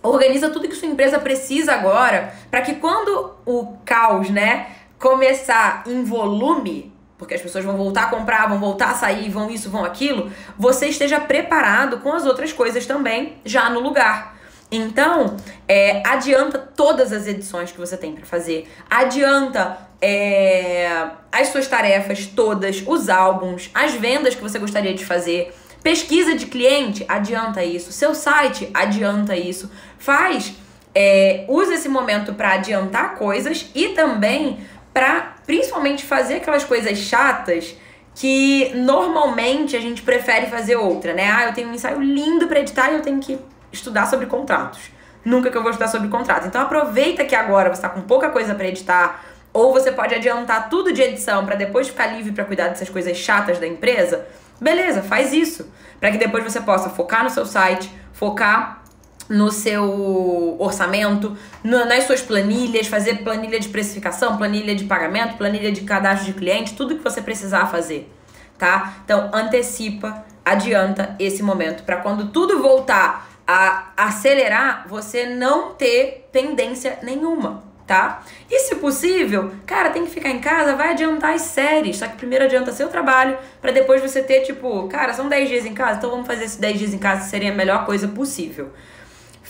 organiza 0.02 0.48
tudo 0.48 0.66
que 0.66 0.76
sua 0.76 0.88
empresa 0.88 1.18
precisa 1.18 1.74
agora 1.74 2.32
para 2.50 2.62
que 2.62 2.76
quando 2.76 3.34
o 3.44 3.76
caos, 3.84 4.30
né, 4.30 4.68
começar 4.98 5.82
em 5.86 6.04
volume, 6.04 6.91
porque 7.22 7.34
as 7.34 7.40
pessoas 7.40 7.64
vão 7.64 7.76
voltar 7.76 8.02
a 8.02 8.06
comprar, 8.06 8.48
vão 8.48 8.58
voltar 8.58 8.90
a 8.90 8.94
sair, 8.94 9.30
vão 9.30 9.48
isso, 9.48 9.70
vão 9.70 9.84
aquilo, 9.84 10.32
você 10.58 10.88
esteja 10.88 11.20
preparado 11.20 11.98
com 11.98 12.12
as 12.12 12.26
outras 12.26 12.52
coisas 12.52 12.84
também 12.84 13.36
já 13.44 13.70
no 13.70 13.78
lugar. 13.78 14.36
Então, 14.72 15.36
é, 15.68 16.02
adianta 16.04 16.58
todas 16.58 17.12
as 17.12 17.28
edições 17.28 17.70
que 17.70 17.78
você 17.78 17.96
tem 17.96 18.12
para 18.12 18.26
fazer. 18.26 18.68
Adianta 18.90 19.78
é, 20.00 20.90
as 21.30 21.48
suas 21.48 21.68
tarefas 21.68 22.26
todas, 22.26 22.82
os 22.84 23.08
álbuns, 23.08 23.70
as 23.72 23.92
vendas 23.92 24.34
que 24.34 24.42
você 24.42 24.58
gostaria 24.58 24.92
de 24.92 25.04
fazer. 25.04 25.54
Pesquisa 25.80 26.34
de 26.34 26.46
cliente, 26.46 27.04
adianta 27.06 27.62
isso. 27.62 27.92
Seu 27.92 28.16
site, 28.16 28.68
adianta 28.74 29.36
isso. 29.36 29.70
Faz, 29.96 30.54
é, 30.92 31.44
usa 31.48 31.74
esse 31.74 31.88
momento 31.88 32.34
para 32.34 32.54
adiantar 32.54 33.14
coisas 33.14 33.70
e 33.74 33.90
também 33.90 34.58
para 34.92 35.34
principalmente 35.46 36.04
fazer 36.04 36.36
aquelas 36.36 36.64
coisas 36.64 36.98
chatas 36.98 37.76
que 38.14 38.72
normalmente 38.74 39.76
a 39.76 39.80
gente 39.80 40.02
prefere 40.02 40.46
fazer 40.46 40.76
outra, 40.76 41.14
né? 41.14 41.30
Ah, 41.30 41.46
eu 41.46 41.54
tenho 41.54 41.68
um 41.68 41.74
ensaio 41.74 42.00
lindo 42.00 42.46
para 42.46 42.60
editar 42.60 42.90
e 42.90 42.94
eu 42.96 43.02
tenho 43.02 43.18
que 43.20 43.38
estudar 43.72 44.06
sobre 44.06 44.26
contratos. 44.26 44.90
Nunca 45.24 45.50
que 45.50 45.56
eu 45.56 45.62
vou 45.62 45.70
estudar 45.70 45.88
sobre 45.88 46.08
contratos. 46.08 46.46
Então 46.46 46.60
aproveita 46.60 47.24
que 47.24 47.34
agora 47.34 47.70
você 47.70 47.78
está 47.78 47.88
com 47.88 48.02
pouca 48.02 48.28
coisa 48.28 48.54
para 48.54 48.66
editar, 48.66 49.24
ou 49.52 49.72
você 49.72 49.92
pode 49.92 50.14
adiantar 50.14 50.68
tudo 50.68 50.92
de 50.92 51.02
edição 51.02 51.44
para 51.44 51.54
depois 51.54 51.88
ficar 51.88 52.06
livre 52.06 52.32
para 52.32 52.44
cuidar 52.44 52.68
dessas 52.68 52.88
coisas 52.88 53.16
chatas 53.16 53.58
da 53.58 53.66
empresa. 53.66 54.26
Beleza, 54.60 55.02
faz 55.02 55.32
isso, 55.32 55.70
para 55.98 56.10
que 56.10 56.18
depois 56.18 56.44
você 56.44 56.60
possa 56.60 56.90
focar 56.90 57.24
no 57.24 57.30
seu 57.30 57.44
site, 57.44 57.92
focar 58.12 58.81
no 59.28 59.50
seu 59.50 60.56
orçamento, 60.58 61.36
nas 61.62 62.04
suas 62.04 62.20
planilhas, 62.20 62.86
fazer 62.86 63.22
planilha 63.22 63.58
de 63.58 63.68
precificação, 63.68 64.36
planilha 64.36 64.74
de 64.74 64.84
pagamento, 64.84 65.36
planilha 65.36 65.72
de 65.72 65.82
cadastro 65.82 66.26
de 66.26 66.38
cliente, 66.38 66.74
tudo 66.74 66.96
que 66.96 67.02
você 67.02 67.22
precisar 67.22 67.66
fazer, 67.66 68.10
tá? 68.58 68.96
Então 69.04 69.30
antecipa, 69.32 70.24
adianta 70.44 71.16
esse 71.18 71.42
momento 71.42 71.84
para 71.84 71.96
quando 71.96 72.30
tudo 72.30 72.60
voltar 72.60 73.28
a 73.46 73.92
acelerar, 73.96 74.86
você 74.88 75.26
não 75.26 75.72
ter 75.74 76.28
pendência 76.32 76.98
nenhuma, 77.02 77.62
tá? 77.86 78.22
E 78.50 78.60
se 78.60 78.76
possível, 78.76 79.52
cara, 79.66 79.90
tem 79.90 80.04
que 80.04 80.10
ficar 80.10 80.30
em 80.30 80.40
casa, 80.40 80.76
vai 80.76 80.90
adiantar 80.90 81.34
as 81.34 81.42
séries. 81.42 81.96
Só 81.96 82.06
que 82.06 82.16
primeiro 82.16 82.44
adianta 82.44 82.72
seu 82.72 82.88
trabalho, 82.88 83.36
para 83.60 83.72
depois 83.72 84.00
você 84.00 84.22
ter, 84.22 84.40
tipo, 84.42 84.88
cara, 84.88 85.12
são 85.12 85.28
10 85.28 85.48
dias 85.48 85.66
em 85.66 85.74
casa, 85.74 85.98
então 85.98 86.10
vamos 86.10 86.26
fazer 86.26 86.44
esses 86.44 86.56
10 86.56 86.78
dias 86.78 86.94
em 86.94 86.98
casa, 86.98 87.28
seria 87.28 87.52
a 87.52 87.54
melhor 87.54 87.84
coisa 87.84 88.08
possível. 88.08 88.70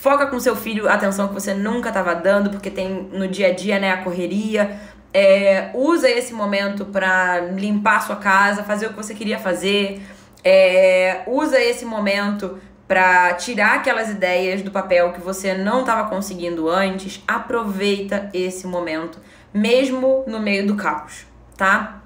Foca 0.03 0.27
com 0.27 0.37
seu 0.37 0.53
filho 0.53 0.89
a 0.89 0.95
atenção 0.95 1.29
que 1.29 1.33
você 1.33 1.53
nunca 1.53 1.87
estava 1.87 2.13
dando, 2.13 2.49
porque 2.49 2.69
tem 2.69 3.07
no 3.13 3.25
dia 3.25 3.47
a 3.47 3.53
dia, 3.53 3.79
né, 3.79 3.89
a 3.89 4.03
correria. 4.03 4.77
É, 5.13 5.69
usa 5.73 6.09
esse 6.09 6.33
momento 6.33 6.83
para 6.83 7.39
limpar 7.55 8.01
sua 8.01 8.17
casa, 8.17 8.65
fazer 8.65 8.87
o 8.87 8.89
que 8.89 8.97
você 8.97 9.13
queria 9.13 9.39
fazer. 9.39 10.01
É, 10.43 11.21
usa 11.25 11.57
esse 11.57 11.85
momento 11.85 12.59
para 12.85 13.35
tirar 13.35 13.75
aquelas 13.75 14.09
ideias 14.09 14.61
do 14.61 14.71
papel 14.71 15.13
que 15.13 15.21
você 15.21 15.53
não 15.53 15.79
estava 15.79 16.09
conseguindo 16.09 16.69
antes. 16.69 17.23
Aproveita 17.25 18.29
esse 18.33 18.67
momento, 18.67 19.19
mesmo 19.53 20.25
no 20.27 20.41
meio 20.41 20.67
do 20.67 20.75
caos, 20.75 21.25
tá? 21.55 22.01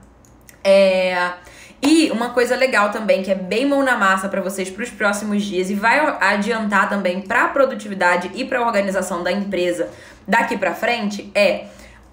É, 0.63 1.31
e 1.81 2.09
uma 2.11 2.29
coisa 2.29 2.55
legal 2.55 2.89
também, 2.89 3.21
que 3.21 3.31
é 3.31 3.35
bem 3.35 3.65
mão 3.65 3.83
na 3.83 3.95
massa 3.95 4.27
para 4.27 4.41
vocês 4.41 4.69
para 4.69 4.83
os 4.83 4.89
próximos 4.89 5.43
dias 5.43 5.69
e 5.69 5.75
vai 5.75 5.99
adiantar 6.19 6.89
também 6.89 7.21
para 7.21 7.45
a 7.45 7.47
produtividade 7.47 8.31
e 8.33 8.43
para 8.43 8.59
a 8.59 8.65
organização 8.65 9.23
da 9.23 9.31
empresa 9.31 9.89
daqui 10.27 10.57
para 10.57 10.73
frente, 10.73 11.31
é 11.33 11.65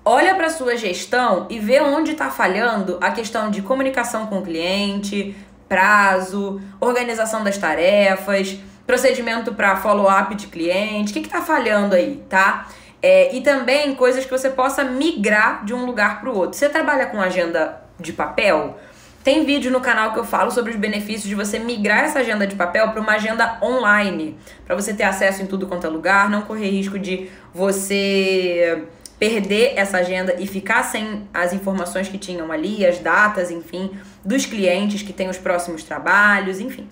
olha 0.05 0.35
para 0.35 0.51
sua 0.51 0.77
gestão 0.77 1.47
e 1.49 1.59
vê 1.59 1.81
onde 1.81 2.13
está 2.13 2.31
falhando 2.31 2.99
a 3.01 3.11
questão 3.11 3.51
de 3.51 3.63
comunicação 3.63 4.27
com 4.27 4.39
o 4.39 4.43
cliente, 4.43 5.35
prazo, 5.69 6.61
organização 6.79 7.43
das 7.43 7.57
tarefas, 7.57 8.59
procedimento 8.87 9.55
para 9.55 9.77
follow-up 9.77 10.35
de 10.35 10.47
cliente, 10.47 11.11
o 11.11 11.15
que 11.15 11.21
está 11.21 11.41
falhando 11.41 11.95
aí, 11.95 12.23
tá? 12.29 12.69
É, 13.03 13.35
e 13.35 13.41
também 13.41 13.95
coisas 13.95 14.25
que 14.25 14.31
você 14.31 14.51
possa 14.51 14.85
migrar 14.85 15.65
de 15.65 15.75
um 15.75 15.85
lugar 15.85 16.21
para 16.21 16.31
o 16.31 16.37
outro. 16.37 16.57
Você 16.57 16.69
trabalha 16.69 17.07
com 17.07 17.21
agenda 17.21 17.83
de 17.99 18.13
papel? 18.13 18.79
Tem 19.25 19.43
vídeo 19.43 19.73
no 19.73 19.81
canal 19.81 20.13
que 20.13 20.19
eu 20.19 20.25
falo 20.25 20.51
sobre 20.51 20.73
os 20.73 20.77
benefícios 20.77 21.25
de 21.25 21.35
você 21.35 21.59
migrar 21.59 22.05
essa 22.05 22.19
agenda 22.19 22.47
de 22.47 22.55
papel 22.55 22.91
para 22.91 23.01
uma 23.01 23.13
agenda 23.13 23.59
online, 23.63 24.37
para 24.67 24.77
você 24.77 24.93
ter 24.93 25.05
acesso 25.05 25.41
em 25.41 25.47
tudo 25.47 25.67
quanto 25.67 25.87
é 25.87 25.89
lugar, 25.89 26.29
não 26.29 26.43
correr 26.43 26.69
risco 26.69 26.99
de 26.99 27.31
você 27.55 28.85
perder 29.19 29.73
essa 29.77 29.97
agenda 29.97 30.35
e 30.39 30.47
ficar 30.47 30.83
sem 30.83 31.27
as 31.33 31.55
informações 31.55 32.07
que 32.07 32.19
tinham 32.19 32.53
ali, 32.53 32.85
as 32.85 32.99
datas, 32.99 33.51
enfim, 33.51 33.93
dos 34.23 34.45
clientes 34.45 35.01
que 35.01 35.13
têm 35.15 35.31
os 35.31 35.39
próximos 35.39 35.83
trabalhos, 35.85 36.61
enfim. 36.61 36.87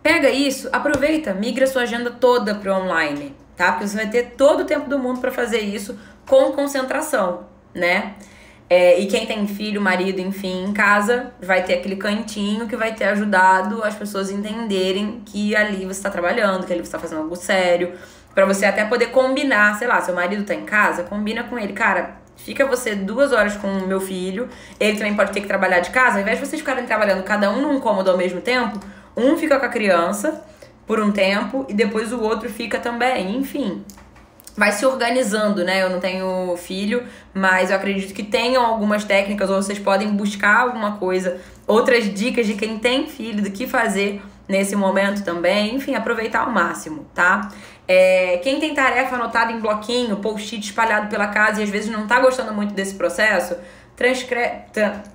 Pega 0.00 0.30
isso, 0.30 0.68
aproveita, 0.70 1.34
migra 1.34 1.66
sua 1.66 1.82
agenda 1.82 2.12
toda 2.12 2.54
para 2.54 2.72
o 2.72 2.84
online, 2.84 3.34
tá? 3.56 3.72
Porque 3.72 3.88
você 3.88 3.96
vai 3.96 4.08
ter 4.08 4.34
todo 4.36 4.60
o 4.60 4.64
tempo 4.64 4.88
do 4.88 5.00
mundo 5.00 5.20
para 5.20 5.32
fazer 5.32 5.62
isso 5.62 5.98
com 6.24 6.52
concentração, 6.52 7.44
né? 7.74 8.14
É, 8.70 8.98
e 9.00 9.06
quem 9.06 9.24
tem 9.24 9.46
filho, 9.46 9.80
marido, 9.80 10.20
enfim, 10.20 10.64
em 10.64 10.72
casa, 10.74 11.32
vai 11.40 11.62
ter 11.64 11.74
aquele 11.74 11.96
cantinho 11.96 12.66
que 12.68 12.76
vai 12.76 12.94
ter 12.94 13.04
ajudado 13.04 13.82
as 13.82 13.94
pessoas 13.94 14.30
entenderem 14.30 15.22
que 15.24 15.56
ali 15.56 15.86
você 15.86 15.92
está 15.92 16.10
trabalhando, 16.10 16.66
que 16.66 16.72
ali 16.72 16.82
você 16.82 16.88
está 16.88 16.98
fazendo 16.98 17.22
algo 17.22 17.34
sério. 17.34 17.94
para 18.34 18.44
você 18.44 18.66
até 18.66 18.84
poder 18.84 19.06
combinar, 19.06 19.76
sei 19.78 19.88
lá, 19.88 20.00
seu 20.00 20.14
marido 20.14 20.44
tá 20.44 20.54
em 20.54 20.64
casa, 20.64 21.02
combina 21.02 21.42
com 21.44 21.58
ele, 21.58 21.72
cara, 21.72 22.18
fica 22.36 22.64
você 22.66 22.94
duas 22.94 23.32
horas 23.32 23.56
com 23.56 23.66
o 23.66 23.86
meu 23.86 24.00
filho, 24.00 24.48
ele 24.78 24.96
também 24.96 25.14
pode 25.16 25.32
ter 25.32 25.40
que 25.40 25.48
trabalhar 25.48 25.80
de 25.80 25.90
casa, 25.90 26.16
ao 26.16 26.22
invés 26.22 26.38
de 26.38 26.46
vocês 26.46 26.60
ficarem 26.60 26.86
trabalhando 26.86 27.24
cada 27.24 27.50
um 27.50 27.60
num 27.60 27.80
cômodo 27.80 28.10
ao 28.10 28.16
mesmo 28.16 28.40
tempo, 28.40 28.78
um 29.16 29.36
fica 29.36 29.58
com 29.58 29.66
a 29.66 29.68
criança 29.68 30.44
por 30.86 31.00
um 31.00 31.10
tempo 31.10 31.66
e 31.68 31.74
depois 31.74 32.12
o 32.12 32.20
outro 32.20 32.48
fica 32.48 32.78
também, 32.78 33.36
enfim 33.36 33.82
vai 34.58 34.72
se 34.72 34.84
organizando, 34.84 35.64
né? 35.64 35.84
Eu 35.84 35.88
não 35.88 36.00
tenho 36.00 36.56
filho, 36.56 37.04
mas 37.32 37.70
eu 37.70 37.76
acredito 37.76 38.12
que 38.12 38.24
tenham 38.24 38.66
algumas 38.66 39.04
técnicas, 39.04 39.48
ou 39.48 39.62
vocês 39.62 39.78
podem 39.78 40.08
buscar 40.08 40.62
alguma 40.62 40.96
coisa, 40.96 41.40
outras 41.64 42.12
dicas 42.12 42.44
de 42.44 42.54
quem 42.54 42.76
tem 42.78 43.06
filho, 43.06 43.40
do 43.40 43.52
que 43.52 43.68
fazer 43.68 44.20
nesse 44.48 44.74
momento 44.74 45.22
também. 45.22 45.76
Enfim, 45.76 45.94
aproveitar 45.94 46.40
ao 46.40 46.50
máximo, 46.50 47.06
tá? 47.14 47.48
É, 47.86 48.38
quem 48.42 48.58
tem 48.58 48.74
tarefa 48.74 49.14
anotada 49.14 49.52
em 49.52 49.60
bloquinho, 49.60 50.16
post-it 50.16 50.66
espalhado 50.66 51.08
pela 51.08 51.28
casa 51.28 51.60
e 51.60 51.64
às 51.64 51.70
vezes 51.70 51.88
não 51.88 52.06
tá 52.08 52.18
gostando 52.18 52.52
muito 52.52 52.74
desse 52.74 52.96
processo, 52.96 53.56
transcre... 53.96 54.40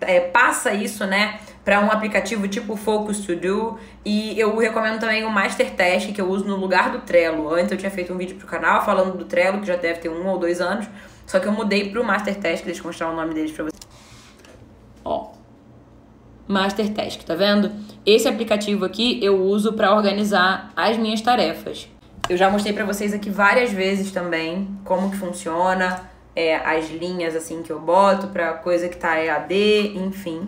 É, 0.02 0.20
passa 0.22 0.72
isso, 0.74 1.06
né? 1.06 1.40
Para 1.64 1.80
um 1.80 1.90
aplicativo 1.90 2.48
tipo 2.48 2.76
Focus 2.76 3.20
To 3.20 3.36
Do. 3.36 3.80
E 4.04 4.38
eu 4.40 4.56
recomendo 4.58 5.00
também 5.00 5.24
o 5.24 5.30
Master 5.30 5.72
Task, 5.72 6.12
que 6.12 6.20
eu 6.20 6.30
uso 6.30 6.46
no 6.46 6.56
lugar 6.56 6.92
do 6.92 7.00
Trello. 7.00 7.54
Antes 7.54 7.72
eu 7.72 7.78
tinha 7.78 7.92
feito 7.92 8.14
um 8.14 8.18
vídeo 8.18 8.36
pro 8.36 8.48
canal 8.48 8.84
falando 8.84 9.18
do 9.18 9.26
Trello, 9.26 9.62
que 9.62 9.68
já 9.68 9.76
deve 9.76 10.00
ter 10.00 10.10
um 10.10 10.28
ou 10.28 10.38
dois 10.38 10.60
anos. 10.60 10.86
Só 11.26 11.40
que 11.40 11.48
eu 11.48 11.52
mudei 11.52 11.90
pro 11.90 12.04
Master 12.04 12.36
Task, 12.36 12.66
deixa 12.66 12.82
eu 12.82 12.86
mostrar 12.86 13.10
o 13.10 13.16
nome 13.16 13.34
deles 13.34 13.52
pra 13.52 13.66
vocês. 13.66 13.80
Ó. 15.06 15.32
Master 16.46 16.94
Task, 16.94 17.22
tá 17.22 17.36
vendo? 17.36 17.72
Esse 18.06 18.28
aplicativo 18.28 18.84
aqui 18.84 19.24
eu 19.24 19.42
uso 19.42 19.74
para 19.74 19.96
organizar 19.96 20.74
as 20.76 20.98
minhas 20.98 21.22
tarefas. 21.22 21.88
Eu 22.30 22.36
já 22.36 22.50
mostrei 22.50 22.74
para 22.74 22.84
vocês 22.84 23.14
aqui 23.14 23.30
várias 23.30 23.72
vezes 23.72 24.12
também 24.12 24.68
como 24.84 25.10
que 25.10 25.18
funciona, 25.18 26.10
é, 26.36 26.56
as 26.56 26.90
linhas 26.90 27.36
assim 27.36 27.62
que 27.64 27.72
eu 27.72 27.80
boto 27.80 28.28
para 28.28 28.54
coisa 28.54 28.90
que 28.90 28.98
tá 28.98 29.18
EAD, 29.22 29.98
enfim 29.98 30.48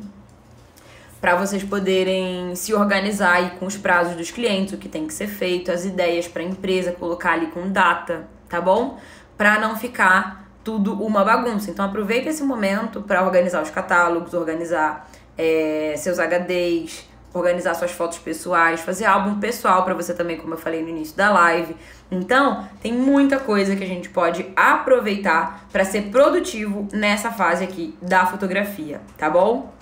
para 1.25 1.33
vocês 1.33 1.63
poderem 1.63 2.55
se 2.55 2.71
organizar 2.71 3.33
aí 3.37 3.49
com 3.57 3.65
os 3.65 3.75
prazos 3.75 4.15
dos 4.15 4.29
clientes, 4.29 4.75
o 4.75 4.77
que 4.77 4.87
tem 4.87 5.07
que 5.07 5.13
ser 5.15 5.25
feito, 5.25 5.71
as 5.71 5.83
ideias 5.83 6.27
para 6.27 6.43
a 6.43 6.45
empresa, 6.45 6.91
colocar 6.91 7.31
ali 7.31 7.47
com 7.47 7.67
data, 7.67 8.27
tá 8.47 8.61
bom? 8.61 8.99
Para 9.35 9.57
não 9.57 9.75
ficar 9.75 10.47
tudo 10.63 10.93
uma 11.03 11.25
bagunça. 11.25 11.71
Então 11.71 11.83
aproveita 11.83 12.29
esse 12.29 12.43
momento 12.43 13.01
para 13.01 13.23
organizar 13.23 13.63
os 13.63 13.71
catálogos, 13.71 14.35
organizar 14.35 15.09
é, 15.35 15.95
seus 15.97 16.19
HDs, 16.19 17.09
organizar 17.33 17.73
suas 17.73 17.89
fotos 17.89 18.19
pessoais, 18.19 18.81
fazer 18.81 19.05
álbum 19.05 19.39
pessoal 19.39 19.83
para 19.83 19.95
você 19.95 20.13
também, 20.13 20.37
como 20.37 20.53
eu 20.53 20.59
falei 20.59 20.83
no 20.83 20.89
início 20.89 21.17
da 21.17 21.31
live. 21.31 21.75
Então, 22.11 22.69
tem 22.83 22.93
muita 22.93 23.39
coisa 23.39 23.75
que 23.75 23.83
a 23.83 23.87
gente 23.87 24.09
pode 24.09 24.45
aproveitar 24.55 25.65
para 25.71 25.83
ser 25.83 26.03
produtivo 26.11 26.87
nessa 26.93 27.31
fase 27.31 27.63
aqui 27.63 27.97
da 27.99 28.27
fotografia, 28.27 29.01
tá 29.17 29.27
bom? 29.27 29.73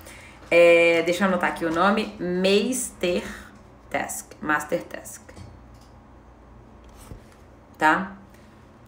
É, 0.55 1.01
deixa 1.01 1.23
eu 1.23 1.29
anotar 1.29 1.49
aqui 1.49 1.65
o 1.65 1.73
nome: 1.73 2.13
Master 2.19 3.23
Task. 3.89 4.33
Master 4.39 4.83
Task. 4.83 5.23
tá? 7.75 8.11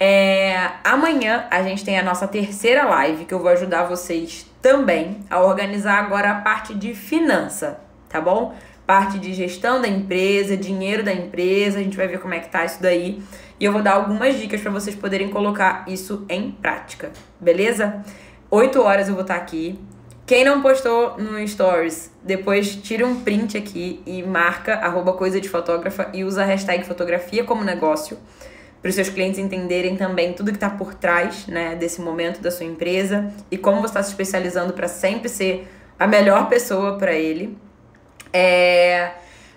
É, 0.00 0.72
amanhã 0.82 1.46
a 1.48 1.62
gente 1.62 1.84
tem 1.84 1.96
a 1.96 2.02
nossa 2.02 2.26
terceira 2.26 2.86
live 2.86 3.24
que 3.24 3.32
eu 3.32 3.38
vou 3.38 3.50
ajudar 3.50 3.84
vocês 3.84 4.50
também 4.60 5.24
a 5.30 5.40
organizar 5.40 6.00
agora 6.00 6.32
a 6.32 6.40
parte 6.40 6.74
de 6.74 6.92
finança, 6.92 7.85
tá 8.16 8.20
bom? 8.20 8.54
Parte 8.86 9.18
de 9.18 9.34
gestão 9.34 9.80
da 9.80 9.88
empresa, 9.88 10.56
dinheiro 10.56 11.02
da 11.02 11.12
empresa, 11.12 11.78
a 11.78 11.82
gente 11.82 11.96
vai 11.96 12.08
ver 12.08 12.18
como 12.18 12.32
é 12.32 12.38
que 12.38 12.48
tá 12.48 12.64
isso 12.64 12.80
daí. 12.80 13.22
E 13.58 13.64
eu 13.64 13.72
vou 13.72 13.82
dar 13.82 13.94
algumas 13.94 14.38
dicas 14.38 14.60
para 14.60 14.70
vocês 14.70 14.96
poderem 14.96 15.28
colocar 15.28 15.84
isso 15.86 16.24
em 16.28 16.50
prática, 16.50 17.10
beleza? 17.40 18.02
8 18.50 18.80
horas 18.80 19.08
eu 19.08 19.14
vou 19.14 19.22
estar 19.22 19.34
tá 19.34 19.40
aqui. 19.40 19.78
Quem 20.26 20.44
não 20.44 20.60
postou 20.60 21.16
no 21.18 21.46
Stories, 21.46 22.10
depois 22.22 22.74
tira 22.76 23.06
um 23.06 23.20
print 23.20 23.56
aqui 23.56 24.02
e 24.06 24.22
marca 24.22 24.74
arroba 24.74 25.12
coisa 25.12 25.40
de 25.40 25.48
fotógrafa 25.48 26.10
e 26.12 26.24
usa 26.24 26.42
a 26.42 26.46
hashtag 26.46 26.84
fotografia 26.84 27.44
como 27.44 27.62
negócio 27.62 28.18
para 28.82 28.88
os 28.88 28.94
seus 28.94 29.08
clientes 29.08 29.38
entenderem 29.38 29.96
também 29.96 30.32
tudo 30.32 30.50
que 30.50 30.56
está 30.56 30.70
por 30.70 30.94
trás 30.94 31.46
né, 31.46 31.74
desse 31.74 32.00
momento 32.00 32.40
da 32.40 32.50
sua 32.50 32.66
empresa 32.66 33.32
e 33.50 33.58
como 33.58 33.80
você 33.80 33.86
está 33.86 34.02
se 34.02 34.10
especializando 34.10 34.72
para 34.72 34.88
sempre 34.88 35.28
ser 35.28 35.68
a 35.98 36.06
melhor 36.06 36.48
pessoa 36.48 36.96
para 36.98 37.12
ele. 37.12 37.56
É... 38.36 39.10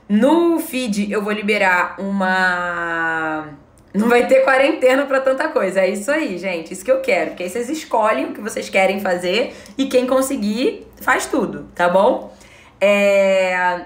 No 0.08 0.60
feed 0.60 1.12
eu 1.12 1.22
vou 1.22 1.34
liberar 1.34 1.96
uma 2.00 3.48
não 3.94 4.08
vai 4.08 4.28
ter 4.28 4.44
quarentena 4.44 5.06
para 5.06 5.20
tanta 5.20 5.48
coisa. 5.48 5.82
É 5.82 5.90
isso 5.90 6.12
aí, 6.12 6.38
gente. 6.38 6.74
Isso 6.74 6.86
que 6.86 6.92
eu 6.92 7.02
quero. 7.02 7.32
Porque 7.32 7.44
aí 7.44 7.50
vocês 7.50 7.70
escolhem 7.70 8.26
o 8.26 8.34
que 8.34 8.42
vocês 8.42 8.70
querem 8.70 9.00
fazer 9.00 9.56
e 9.78 9.88
quem 9.88 10.06
conseguir 10.06 10.88
faz 11.02 11.26
tudo, 11.26 11.68
tá 11.74 11.90
bom? 11.90 12.34
É... 12.80 13.82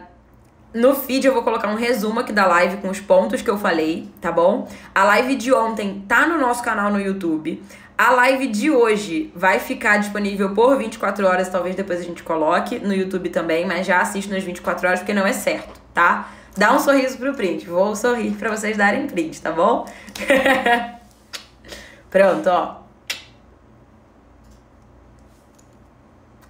No 0.74 0.96
feed 0.96 1.28
eu 1.28 1.34
vou 1.34 1.44
colocar 1.44 1.70
um 1.70 1.76
resumo 1.76 2.20
aqui 2.20 2.34
da 2.34 2.48
live 2.48 2.78
com 2.78 2.89
os 2.89 3.00
pontos 3.00 3.41
que 3.41 3.50
eu 3.50 3.58
falei, 3.58 4.10
tá 4.20 4.32
bom? 4.32 4.68
A 4.94 5.04
live 5.04 5.36
de 5.36 5.54
ontem 5.54 6.04
tá 6.08 6.26
no 6.26 6.38
nosso 6.38 6.64
canal 6.64 6.91
no 6.91 7.00
YouTube. 7.00 7.62
A 7.98 8.12
live 8.12 8.48
de 8.48 8.72
hoje 8.72 9.32
vai 9.36 9.60
ficar 9.60 9.98
disponível 9.98 10.54
por 10.54 10.78
24 10.78 11.28
horas, 11.28 11.48
talvez 11.50 11.76
depois 11.76 12.00
a 12.00 12.04
gente 12.04 12.24
coloque 12.24 12.80
no 12.80 12.94
YouTube 12.94 13.30
também, 13.30 13.68
mas 13.68 13.86
já 13.86 14.02
assiste 14.02 14.32
nas 14.32 14.44
24 14.44 14.88
horas 14.88 15.00
porque 15.00 15.14
não 15.14 15.26
é 15.26 15.34
certo, 15.34 15.80
tá? 15.94 16.32
Dá 16.58 16.74
um 16.74 16.80
sorriso 16.80 17.18
pro 17.18 17.34
print. 17.34 17.68
Vou 17.68 17.96
sorrir 17.96 18.32
para 18.32 18.50
vocês 18.50 18.78
darem 18.78 19.08
print, 19.08 19.41
tá 19.41 19.52
bom? 19.52 19.86
Pronto, 22.10 22.48
ó. 22.50 22.84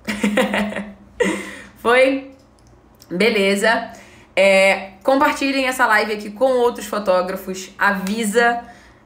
Foi? 1.77 2.31
Beleza. 3.09 3.91
É, 4.35 4.93
compartilhem 5.03 5.67
essa 5.67 5.85
live 5.85 6.13
aqui 6.13 6.31
com 6.31 6.51
outros 6.51 6.85
fotógrafos. 6.85 7.69
Avisa. 7.77 8.63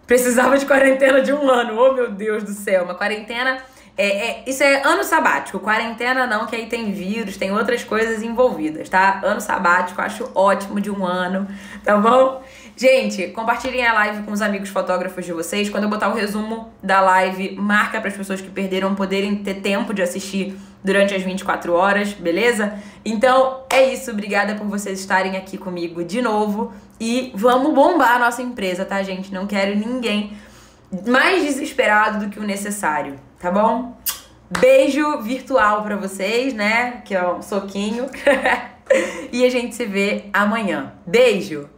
Precisava 0.07 0.57
de 0.57 0.65
quarentena 0.65 1.21
de 1.21 1.33
um 1.33 1.49
ano. 1.49 1.77
Oh, 1.77 1.93
meu 1.93 2.09
Deus 2.09 2.43
do 2.43 2.53
céu. 2.53 2.85
Uma 2.85 2.95
quarentena 2.95 3.61
é, 3.97 4.07
é, 4.07 4.43
isso 4.45 4.61
é 4.61 4.83
ano 4.85 5.03
sabático, 5.03 5.59
quarentena 5.59 6.27
não, 6.27 6.45
que 6.45 6.55
aí 6.55 6.67
tem 6.67 6.91
vírus, 6.91 7.35
tem 7.35 7.51
outras 7.51 7.83
coisas 7.83 8.21
envolvidas, 8.21 8.87
tá? 8.87 9.19
Ano 9.23 9.41
sabático, 9.41 9.99
acho 9.99 10.29
ótimo 10.35 10.79
de 10.79 10.91
um 10.91 11.03
ano, 11.03 11.47
tá 11.83 11.97
bom? 11.97 12.43
Gente, 12.75 13.29
compartilhem 13.29 13.87
a 13.87 13.93
live 13.93 14.21
com 14.21 14.31
os 14.31 14.41
amigos 14.43 14.69
fotógrafos 14.69 15.25
de 15.25 15.33
vocês. 15.33 15.67
Quando 15.67 15.85
eu 15.85 15.89
botar 15.89 16.09
o 16.09 16.13
resumo 16.13 16.71
da 16.83 17.01
live, 17.01 17.55
marca 17.55 17.99
para 17.99 18.09
as 18.11 18.15
pessoas 18.15 18.39
que 18.39 18.49
perderam 18.51 18.93
poderem 18.93 19.35
ter 19.37 19.55
tempo 19.55 19.95
de 19.95 20.03
assistir 20.03 20.55
durante 20.83 21.15
as 21.15 21.23
24 21.23 21.73
horas, 21.73 22.13
beleza? 22.13 22.77
Então 23.03 23.61
é 23.67 23.91
isso, 23.91 24.11
obrigada 24.11 24.53
por 24.53 24.67
vocês 24.67 24.99
estarem 24.99 25.35
aqui 25.35 25.57
comigo 25.57 26.03
de 26.03 26.21
novo 26.21 26.71
e 26.99 27.31
vamos 27.35 27.73
bombar 27.73 28.15
a 28.15 28.19
nossa 28.19 28.41
empresa, 28.41 28.85
tá, 28.85 29.01
gente? 29.03 29.33
Não 29.33 29.47
quero 29.47 29.75
ninguém 29.75 30.37
mais 31.07 31.43
desesperado 31.43 32.25
do 32.25 32.31
que 32.31 32.39
o 32.39 32.43
necessário 32.43 33.19
tá 33.39 33.51
bom? 33.51 33.97
Beijo 34.59 35.21
virtual 35.21 35.83
para 35.83 35.95
vocês, 35.95 36.53
né? 36.53 37.01
Que 37.05 37.15
é 37.15 37.27
um 37.27 37.41
soquinho. 37.41 38.07
e 39.31 39.45
a 39.45 39.49
gente 39.49 39.75
se 39.75 39.85
vê 39.85 40.25
amanhã. 40.33 40.93
Beijo! 41.05 41.69